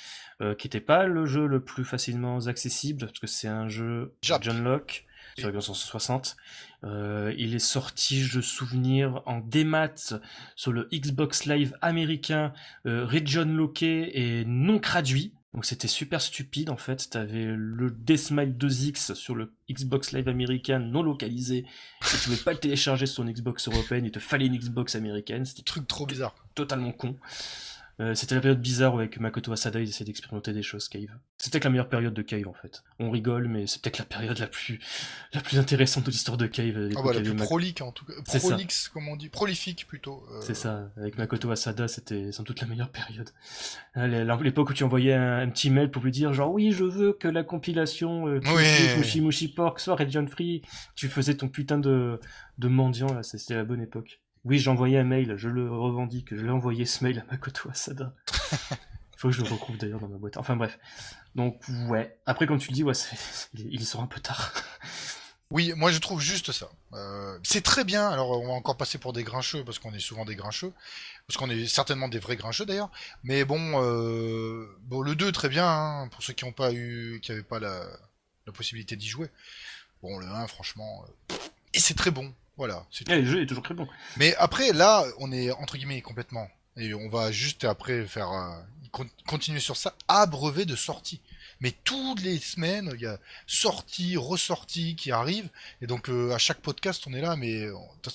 [0.42, 4.14] euh, qui n'était pas le jeu le plus facilement accessible, parce que c'est un jeu.
[4.22, 5.08] John Locke
[5.38, 6.38] sur Xbox 360.
[6.84, 9.94] Euh, il est sorti, je souvenir, en démat
[10.56, 12.54] sur le Xbox Live américain,
[12.86, 15.34] euh, region locké et non traduit.
[15.54, 17.10] Donc c'était super stupide en fait.
[17.10, 21.60] T'avais le Deathmile 2X sur le Xbox Live américain non localisé.
[21.60, 21.66] Et
[22.12, 24.06] tu pouvais pas le télécharger sur une Xbox européenne.
[24.06, 25.46] Il te fallait une Xbox américaine.
[25.46, 26.36] C'était Truc trop bizarre.
[26.54, 27.16] totalement con.
[28.00, 31.08] Euh, c'était la période bizarre où avec Makoto Asada, ils essayaient d'expérimenter des choses, Cave.
[31.40, 32.84] C'était la meilleure période de Cave, en fait.
[33.00, 34.80] On rigole, mais c'est peut-être la période la plus,
[35.34, 36.78] la plus intéressante de l'histoire de Cave.
[36.78, 38.14] à Ah bah, la plus prolique en tout cas.
[38.28, 38.50] C'est ça.
[38.50, 39.30] Prolix, comme on dit.
[39.30, 40.24] Prolifique plutôt.
[40.32, 43.30] euh, C'est ça, avec Makoto Asada, c'était sans doute la meilleure période.
[43.98, 46.84] Euh, L'époque où tu envoyais un, un petit mail pour lui dire genre oui, je
[46.84, 48.98] veux que la compilation euh, Oui.
[48.98, 50.62] Mushi Mushi Pork soit region free.
[50.96, 52.20] Tu faisais ton putain de,
[52.60, 54.22] de mendiant là, c'était la bonne époque.
[54.48, 57.70] Oui, j'ai envoyé un mail, je le revendique, je l'ai envoyé ce mail à Makoto
[57.70, 58.14] Asada.
[59.18, 60.38] Faut que je le retrouve d'ailleurs dans ma boîte.
[60.38, 60.80] Enfin bref.
[61.36, 62.18] Donc ouais.
[62.26, 62.94] Après comme tu le dis, ouais,
[63.54, 64.54] il, il sort un peu tard.
[65.50, 66.70] Oui, moi je trouve juste ça.
[66.92, 68.10] Euh, c'est très bien.
[68.10, 70.74] Alors on va encore passer pour des grincheux parce qu'on est souvent des grincheux,
[71.26, 72.92] parce qu'on est certainement des vrais grincheux d'ailleurs.
[73.24, 77.22] Mais bon, euh, bon le 2 très bien hein, pour ceux qui n'ont pas eu,
[77.22, 77.88] qui n'avaient pas la,
[78.46, 79.30] la possibilité d'y jouer.
[80.02, 81.36] Bon le 1 franchement, euh,
[81.74, 82.34] et c'est très bon.
[82.58, 82.86] Voilà.
[82.92, 83.12] c'est tout.
[83.12, 83.88] Eh, le jeu est toujours très bon.
[84.18, 86.48] Mais après là, on est entre guillemets complètement.
[86.76, 88.56] Et on va juste après faire euh,
[88.92, 91.22] con- continuer sur ça, abreuvé de sorties.
[91.60, 93.18] Mais toutes les semaines, il y a
[93.48, 95.50] sorties, ressorties qui arrivent.
[95.82, 97.74] Et donc euh, à chaque podcast, on est là, mais euh,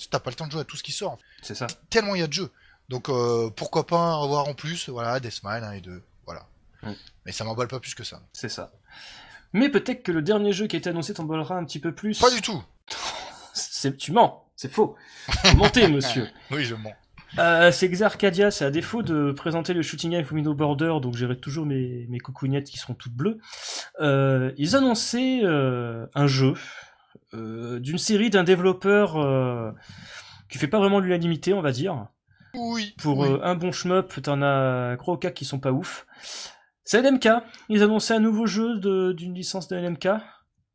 [0.09, 1.17] t'as- pas le temps de jouer à tout ce qui sort.
[1.41, 1.67] C'est ça.
[1.89, 2.51] Tellement il y a de jeux.
[2.89, 6.01] Donc euh, pourquoi pas avoir en plus, voilà, Deathmile 1 et 2.
[6.25, 6.45] Voilà.
[6.83, 6.91] Mm.
[7.25, 8.21] Mais ça m'emballe pas plus que ça.
[8.33, 8.71] C'est ça.
[9.51, 12.17] Mais peut-être que le dernier jeu qui a été annoncé t'emballera un petit peu plus.
[12.19, 12.63] Pas du tout.
[13.91, 14.95] Tu mens, c'est faux.
[15.45, 16.27] Vous mentez, monsieur.
[16.51, 16.93] Oui, je mens.
[17.39, 21.35] Euh, c'est Xarcadia, c'est à défaut de présenter le Shooting Game Fumino Border, donc j'irai
[21.37, 23.39] toujours mes, mes coucougnettes qui seront toutes bleues.
[24.01, 26.53] Euh, ils annonçaient euh, un jeu
[27.33, 29.73] euh, d'une série d'un développeur
[30.47, 32.05] qui fait pas vraiment l'unanimité, on va dire.
[32.53, 32.93] Oui.
[32.99, 33.39] Pour oui.
[33.41, 36.05] un bon shmup, t'en as 3 ou 4 qui sont pas ouf.
[36.83, 37.29] C'est LMK,
[37.69, 40.09] ils annonçaient un nouveau jeu de- d'une licence de LMK,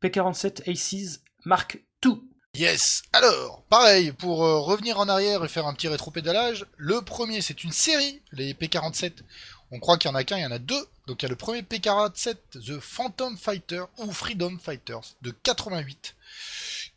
[0.03, 1.81] P47 Aces Mark.
[2.55, 3.03] Yes.
[3.13, 7.63] Alors, pareil, pour euh, revenir en arrière et faire un petit rétropédalage, le premier c'est
[7.63, 9.13] une série, les P47.
[9.71, 10.87] On croit qu'il y en a qu'un, il y en a deux.
[11.05, 16.15] Donc il y a le premier P47, The Phantom Fighter ou Freedom Fighters de 88,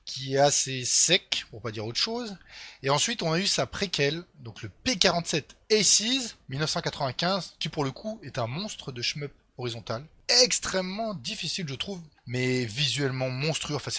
[0.06, 2.36] qui est assez sec, pour pas dire autre chose.
[2.82, 7.90] Et ensuite on a eu sa préquelle, donc le P47 Aces 1995, qui pour le
[7.90, 10.02] coup est un monstre de shmup horizontal.
[10.28, 13.90] Extrêmement difficile je trouve, mais visuellement monstrueux, enfin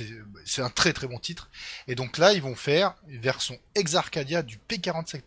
[0.46, 1.50] c'est un très très bon titre.
[1.88, 5.22] Et donc là ils vont faire version Exarcadia du P47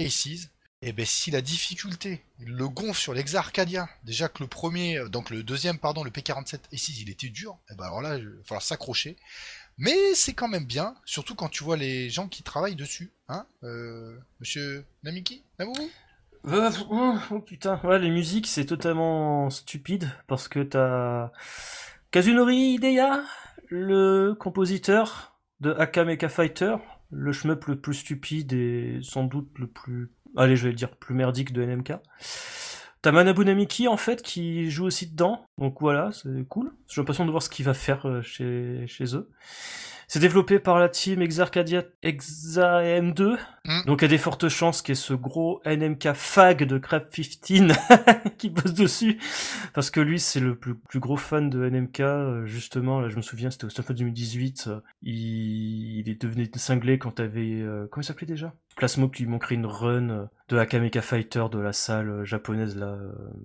[0.00, 0.48] Aces.
[0.80, 5.30] Et ben si la difficulté le gonfle sur l'Exarcadia, déjà que le premier, euh, donc
[5.30, 8.44] le deuxième pardon, le P47 Aces il était dur, et ben alors là il va
[8.44, 9.16] falloir s'accrocher.
[9.76, 13.46] Mais c'est quand même bien, surtout quand tu vois les gens qui travaillent dessus, hein,
[13.62, 15.88] euh, Monsieur Namiki, Namoumou
[16.46, 21.30] Euh, oh, putain, les musiques c'est totalement stupide parce que t'as
[22.10, 23.22] Kazunori Hideya,
[23.68, 26.76] le compositeur de Aka Mecha Fighter,
[27.10, 31.14] le shmup le plus stupide et sans doute le plus, allez je vais dire, plus
[31.14, 31.94] merdique de NMK.
[33.02, 36.72] T'as Manabu Namiki en fait qui joue aussi dedans, donc voilà, c'est cool.
[36.88, 39.30] J'ai l'impression de voir ce qu'il va faire euh, chez, chez eux.
[40.10, 43.36] C'est développé par la team Exarcadia Exa M2,
[43.66, 43.84] Mm.
[43.84, 46.78] donc il y a des fortes chances qu'il y ait ce gros NMK fag de
[46.78, 47.36] Crab 15
[48.38, 49.18] qui bosse dessus,
[49.74, 53.16] parce que lui c'est le plus, plus gros fan de NMK, euh, justement, là je
[53.16, 57.86] me souviens c'était au Stunfest 2018, euh, il, il est devenu cinglé quand t'avais, euh,
[57.90, 58.54] comment il s'appelait déjà?
[58.76, 62.74] Plasmo qui lui manquerait une run euh, de Akameka Fighter de la salle euh, japonaise
[62.76, 62.96] là,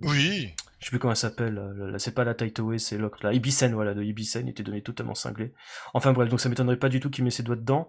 [0.02, 0.54] Oui.
[0.84, 3.72] Je sais plus comment elle s'appelle, là, c'est pas la Taitoe, c'est l'autre, là, Ibisen,
[3.72, 5.54] voilà, de Ibisen, il était donné totalement cinglé.
[5.94, 7.88] Enfin bref, donc ça m'étonnerait pas du tout qu'il met ses doigts dedans.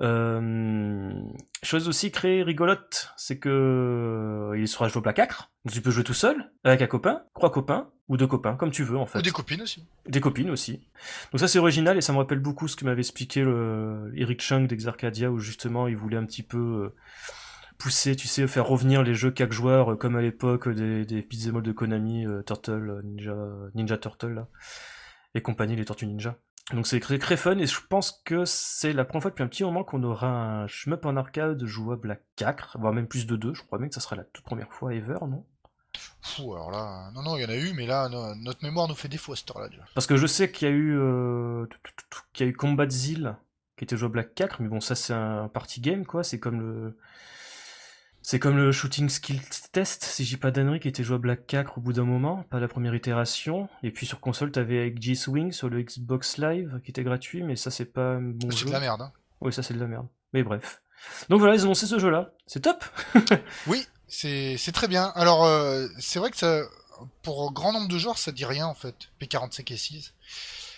[0.00, 1.10] Euh,
[1.62, 5.90] chose aussi créée rigolote, c'est que euh, il sera jouable à 4, donc tu peux
[5.90, 9.06] jouer tout seul, avec un copain, trois copains, ou deux copains, comme tu veux en
[9.06, 9.20] fait.
[9.20, 9.86] Ou des copines aussi.
[10.06, 10.86] Des copines aussi.
[11.32, 14.42] Donc ça c'est original et ça me rappelle beaucoup ce que m'avait expliqué le Eric
[14.42, 16.94] Chung d'Exarcadia où justement il voulait un petit peu euh,
[17.78, 21.22] pousser, tu sais, faire revenir les jeux 4 joueurs euh, comme à l'époque des, des
[21.22, 23.34] beat'em all de Konami, euh, Turtle, euh, Ninja,
[23.74, 24.48] Ninja Turtle là,
[25.34, 26.36] et compagnie, les Tortues Ninja.
[26.72, 29.48] Donc c'est très, très fun et je pense que c'est la première fois depuis un
[29.48, 33.36] petit moment qu'on aura un shmup en arcade jouable à 4, voire même plus de
[33.36, 35.44] 2, je crois même que ça sera la toute première fois ever, non?
[36.22, 38.88] Fou, alors là, non, non, il y en a eu, mais là, no- notre mémoire
[38.88, 39.84] nous fait défaut à cette heure-là déjà.
[39.94, 41.66] Parce que je sais qu'il y a eu, euh,
[42.32, 43.36] qu'il y a eu Combat Zil
[43.76, 46.60] qui était jouable à 4, mais bon, ça c'est un party game quoi, c'est comme
[46.60, 46.96] le.
[48.26, 49.38] C'est comme le Shooting Skill
[49.70, 52.58] Test, si j'ai pas d'annerie, qui était jouable à 4 au bout d'un moment, pas
[52.58, 53.68] la première itération.
[53.82, 57.54] Et puis sur console, t'avais avec G-Swing sur le Xbox Live, qui était gratuit, mais
[57.54, 58.66] ça c'est pas bon c'est jeu.
[58.68, 59.12] de la merde, hein.
[59.42, 60.06] Oui, ça c'est de la merde.
[60.32, 60.80] Mais bref.
[61.28, 62.32] Donc voilà, ils ont annoncé ce jeu-là.
[62.46, 62.82] C'est top
[63.66, 65.12] Oui, c'est c'est très bien.
[65.16, 66.62] Alors, euh, c'est vrai que ça,
[67.20, 68.94] pour grand nombre de joueurs, ça dit rien en fait.
[69.20, 70.14] P45 et 6.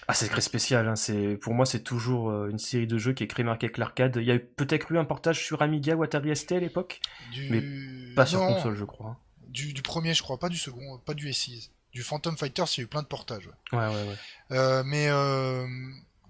[0.08, 0.86] Ah, c'est très spécial.
[0.88, 0.94] Hein.
[0.96, 3.78] C'est pour moi, c'est toujours euh, une série de jeux qui est créée marquée avec
[3.78, 4.16] l'arcade.
[4.20, 7.00] Il y a eu peut-être eu un portage sur Amiga ou Atari ST à l'époque,
[7.32, 7.50] Du...
[7.50, 9.10] Mais pas sur non, console, je crois.
[9.10, 9.16] hein.
[9.48, 11.70] du, du premier, je crois, pas du second, pas du S6.
[11.92, 13.46] Du Phantom Fighters, il y a eu plein de portages.
[13.72, 13.78] ouais.
[13.78, 14.16] Ouais, ouais, ouais.
[14.52, 15.66] Euh, mais euh,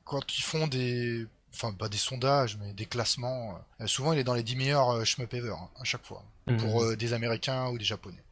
[0.05, 4.35] quand ils font des, enfin pas des sondages, mais des classements, souvent il est dans
[4.35, 6.59] les 10 meilleurs shmup ever hein, à chaque fois Mhm.
[6.59, 8.23] pour des Américains ou des Japonais.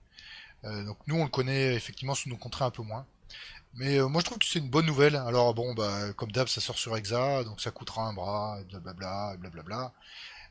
[0.62, 3.04] Donc nous on le connaît effectivement sous nos contrées un peu moins.
[3.76, 5.16] Mais euh, moi je trouve que c'est une bonne nouvelle.
[5.16, 9.36] Alors bon bah comme d'hab ça sort sur Exa, donc ça coûtera un bras, blablabla,
[9.38, 9.92] blablabla.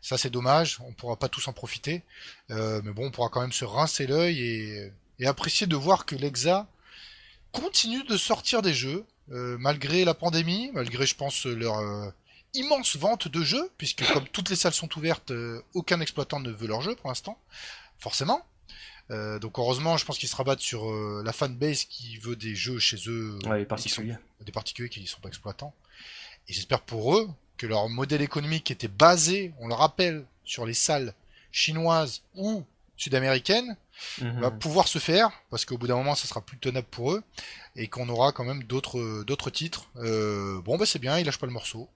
[0.01, 2.03] Ça c'est dommage, on pourra pas tous en profiter.
[2.51, 6.05] Euh, mais bon on pourra quand même se rincer l'œil et, et apprécier de voir
[6.05, 6.67] que l'Exa
[7.51, 11.81] continue de sortir des jeux, euh, malgré la pandémie, malgré je pense leur
[12.53, 15.31] immense vente de jeux, puisque comme toutes les salles sont ouvertes,
[15.73, 17.37] aucun exploitant ne veut leur jeu pour l'instant,
[17.99, 18.45] forcément.
[19.11, 22.55] Euh, donc heureusement, je pense qu'ils se rabattent sur euh, la fanbase qui veut des
[22.55, 24.13] jeux chez eux, Ouais, les particuliers.
[24.13, 25.73] sont- des particuliers qui ne sont pas exploitants.
[26.47, 30.73] Et j'espère pour eux que leur modèle économique était basé, on le rappelle, sur les
[30.73, 31.13] salles
[31.51, 32.63] chinoises ou
[32.97, 33.75] sud-américaines,
[34.21, 34.41] Mhm.
[34.41, 37.23] va pouvoir se faire, parce qu'au bout d'un moment, ça sera plus tenable pour eux,
[37.75, 39.85] et qu'on aura quand même d'autres d'autres titres.
[39.97, 41.87] Euh, bon, bah c'est bien, il lâche pas le morceau.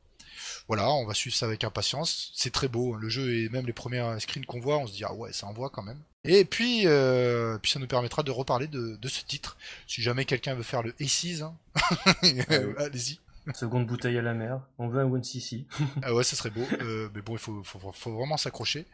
[0.67, 2.31] Voilà, on va suivre ça avec impatience.
[2.35, 4.93] C'est très beau, hein, le jeu et même les premiers screens qu'on voit, on se
[4.93, 5.99] dit ah ouais, ça envoie quand même.
[6.25, 9.55] Et puis, euh, puis ça nous permettra de reparler de, de ce titre.
[9.87, 11.55] Si jamais quelqu'un veut faire le A6, hein,
[12.23, 12.75] Ouais.
[12.79, 13.19] allez-y.
[13.53, 14.59] Seconde bouteille à la mer.
[14.77, 15.65] On veut un One CC.
[16.03, 16.63] Ah ouais, ça serait beau.
[16.81, 18.85] Euh, mais bon, il faut, faut, faut vraiment s'accrocher.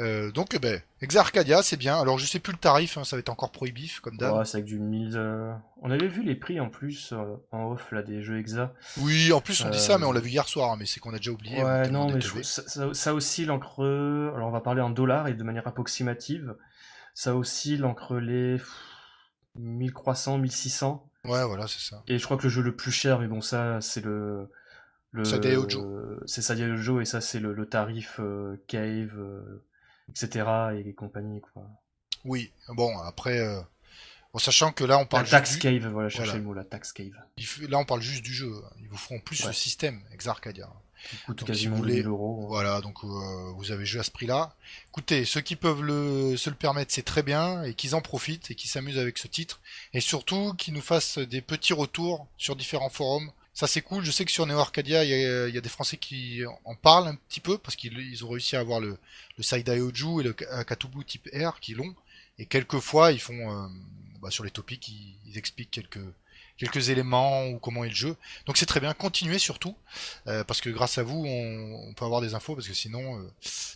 [0.00, 2.00] Euh, donc, ben, Exa Arcadia, c'est bien.
[2.00, 4.36] Alors, je sais plus le tarif, hein, ça va être encore prohibif, comme d'hab.
[4.36, 5.12] Ouais, c'est avec du 1000.
[5.16, 7.14] euh, On avait vu les prix en plus
[7.52, 8.74] en off là des jeux Exa.
[8.98, 11.00] Oui, en plus on dit ça, mais on l'a vu hier soir, hein, mais c'est
[11.00, 11.60] qu'on a déjà oublié.
[11.60, 13.84] a Ouais, non, mais je- ça, ça- ça oscille entre.
[14.34, 16.54] Alors, on va parler en dollars et de manière approximative.
[17.14, 18.68] Ça oscille entre les pff,
[19.56, 21.06] 1300, 1600.
[21.24, 22.02] Ouais, voilà, c'est ça.
[22.08, 24.50] Et je crois que le jeu le plus cher, mais bon, ça, c'est le.
[25.10, 26.18] le Sadia Ojo.
[26.26, 29.62] C'est Sadia Ojo, et ça, c'est le, le tarif euh, Cave, euh,
[30.08, 30.46] etc.
[30.84, 31.62] et compagnie, quoi.
[32.24, 33.60] Oui, bon, après, euh,
[34.32, 35.80] en sachant que là on La parle tax juste du...
[35.80, 36.38] Cave, voilà, cherchez Voilà.
[36.38, 37.12] le mot, la tax Cave.
[37.68, 38.52] là on parle juste du jeu.
[38.78, 39.48] Ils vous feront plus Ouais.
[39.48, 40.68] le système, Exa Arcadia.
[41.08, 42.46] Qui coûte Donc, quasiment si vous voulez- 1000 euros.
[42.48, 44.54] Voilà, donc euh, vous avez joué à ce prix-là.
[44.90, 48.50] Écoutez, ceux qui peuvent le, se le permettre, c'est très bien, et qu'ils en profitent,
[48.50, 49.60] et qu'ils s'amusent avec ce titre,
[49.94, 53.30] et surtout qu'ils nous fassent des petits retours sur différents forums.
[53.52, 55.60] Ça c'est cool, je sais que sur Neo Arcadia, il y a, il y a
[55.60, 58.80] des Français qui en parlent un petit peu, parce qu'ils ils ont réussi à avoir
[58.80, 58.96] le,
[59.36, 61.94] le Saidai Oju et le Ka- Katubu type R qui l'ont,
[62.38, 63.66] et quelquefois ils font, euh,
[64.22, 65.98] bah, sur les topics, ils, ils expliquent quelques,
[66.60, 68.16] quelques éléments ou comment est le jeu.
[68.44, 69.74] Donc c'est très bien, continuez surtout.
[70.26, 73.30] Euh, parce que grâce à vous, on, peut avoir des infos, parce que sinon, euh,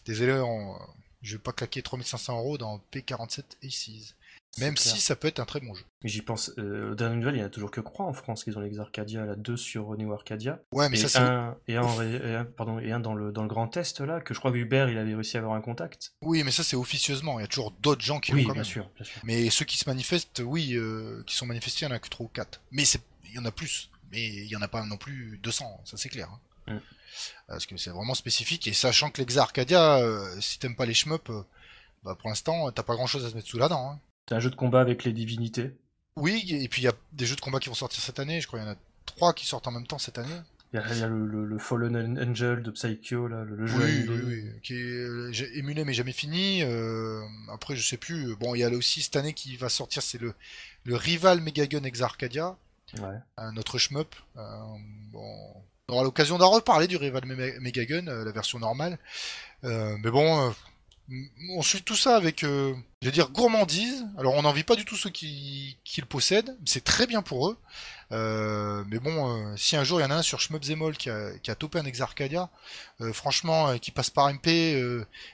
[0.05, 0.78] désolé, on-
[1.23, 3.89] je vais pas claquer 3500 euros dans P47 Aces.
[3.89, 4.15] C'est
[4.59, 4.94] Même clair.
[4.94, 5.85] si ça peut être un très bon jeu.
[6.02, 8.44] Mais j'y pense, euh, aux dernières nouvelles, il y a toujours que Croix en France
[8.44, 10.60] qu'ils ont les Arcadia, là, deux sur Neo Arcadia.
[10.72, 11.18] Ouais, mais et, ça c'est...
[11.18, 13.76] un, et, un, en ré- et un- pardon, et un dans le, dans le Grand
[13.76, 16.12] Est, là, que je crois que Hubert, il avait réussi à avoir un contact.
[16.22, 17.39] Oui, mais ça c'est officieusement.
[17.39, 18.70] Il y a toujours d'autres gens qui oui, l'ont quand bien même.
[18.70, 19.20] sûr, bien sûr.
[19.24, 22.09] Mais ceux qui se manifestent, oui, euh, qui sont manifestés, il y en a que
[22.09, 22.60] 3 ou 4.
[22.70, 23.90] Mais c'est- il y en a plus.
[24.12, 26.28] Mais il y en a pas non plus 200, ça c'est clair.
[26.68, 26.72] hein.
[26.74, 26.78] Mm.
[27.48, 28.66] Parce que c'est vraiment spécifique.
[28.66, 31.43] Et sachant que l'Exa Arcadia, euh, si t'aimes pas les shmups, euh,
[32.05, 33.90] bah pour l'instant, t'as pas grand chose à se mettre sous la dent.
[33.93, 34.01] hein.
[34.28, 35.72] C'est un jeu de combat avec les divinités.
[36.16, 38.40] Oui, et puis il y a des jeux de combat qui vont sortir cette année.
[38.40, 40.40] Je crois qu'il y en a trois qui sortent en même temps cette année.
[40.72, 43.55] Il y a, il y a le, le- le Fallen Angel de Psycho, là, le,
[43.55, 46.62] le jeu Oui, oui, oui, qui est euh, émulé mais jamais fini.
[46.62, 47.20] Euh,
[47.52, 48.34] après, je sais plus.
[48.36, 50.34] Bon, il y a aussi cette année qui va sortir, c'est le,
[50.84, 52.56] le rival Megagun Ex Arcadia,
[53.01, 53.16] Ouais.
[53.36, 54.14] un autre shmup.
[54.36, 54.40] Euh,
[55.12, 55.36] bon,
[55.88, 58.98] on aura l'occasion d'en reparler du rival Me- Megagun, la version normale.
[59.64, 60.52] Euh, mais bon,
[61.51, 64.05] on suit tout ça avec, euh, je vais dire, gourmandise.
[64.18, 66.56] Alors, on n'envie pas du tout ceux qui, qui le possèdent.
[66.64, 67.59] C'est très bien pour eux.
[68.12, 70.97] Euh, mais bon, euh, si un jour il y en a un sur Shmup Zemol
[70.97, 72.51] qui a, qui a topé un Ex Arcadia,
[73.01, 74.48] euh, franchement, qui passe par MP,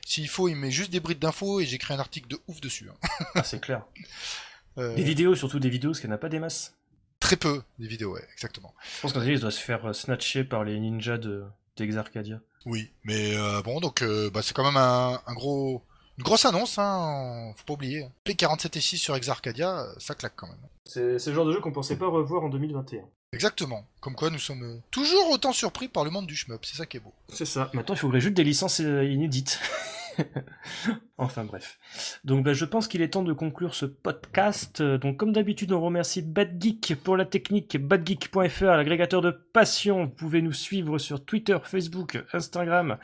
[0.05, 2.89] s'il faut, il met juste des brides d'infos et j'écris un article de ouf dessus.
[2.91, 3.09] hein.
[3.35, 3.85] Ah, c'est clair.
[4.77, 6.75] Des vidéos, surtout des vidéos, parce qu'il n'y en a pas des masses.
[7.19, 8.73] Très peu, des vidéos, ouais, exactement.
[8.97, 11.45] Je pense qu'en il doit se faire snatcher par les ninjas de
[11.77, 12.41] d'Ex Arcadia.
[12.67, 15.83] Oui, mais euh, bon, donc euh, bah, c'est quand même un, un gros,
[16.19, 18.07] une grosse annonce, hein, faut pas oublier.
[18.27, 20.57] P47 et 6 sur Ex Arcadia, euh, ça claque quand même.
[20.85, 23.03] C'est le genre de jeu qu'on pensait pas revoir en 2021.
[23.33, 23.87] Exactement.
[24.01, 26.97] Comme quoi nous sommes toujours autant surpris par le monde du shmup, c'est ça qui
[26.97, 27.15] est beau.
[27.29, 27.71] C'est ça.
[27.75, 29.61] Maintenant, il faudrait juste des licences euh, inédites.
[31.19, 31.79] enfin bref.
[32.25, 34.83] Donc bah, je pense qu'il est temps de conclure ce podcast.
[34.83, 40.05] Donc comme d'habitude, on remercie Bad Geek pour la technique, badgeek.fr, l'agrégateur de passion.
[40.05, 42.99] Vous pouvez nous suivre sur Twitter, Facebook, Instagram.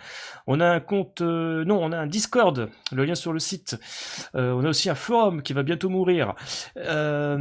[0.46, 3.76] On a un compte, euh, non, on a un Discord, le lien sur le site.
[4.34, 6.34] Euh, on a aussi un forum qui va bientôt mourir.
[6.76, 7.36] Euh,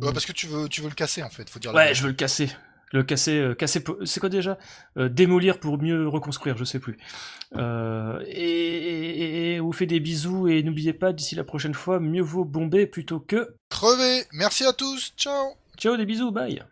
[0.00, 1.74] Ouais, parce que tu veux, tu veux le casser en fait, faut dire.
[1.74, 2.50] Ouais, je veux le casser.
[2.92, 4.58] Le casser, euh, casser c'est quoi déjà?
[4.98, 6.98] Euh, Démolir pour mieux reconstruire, je sais plus.
[7.56, 12.00] Euh, et, et- et- vous fait des bisous et n'oubliez pas, d'ici la prochaine fois,
[12.00, 13.54] mieux vaut bomber plutôt que...
[13.68, 14.24] Crevé.
[14.32, 15.12] Merci à tous.
[15.16, 15.54] Ciao.
[15.76, 16.62] Ciao, des bisous, bye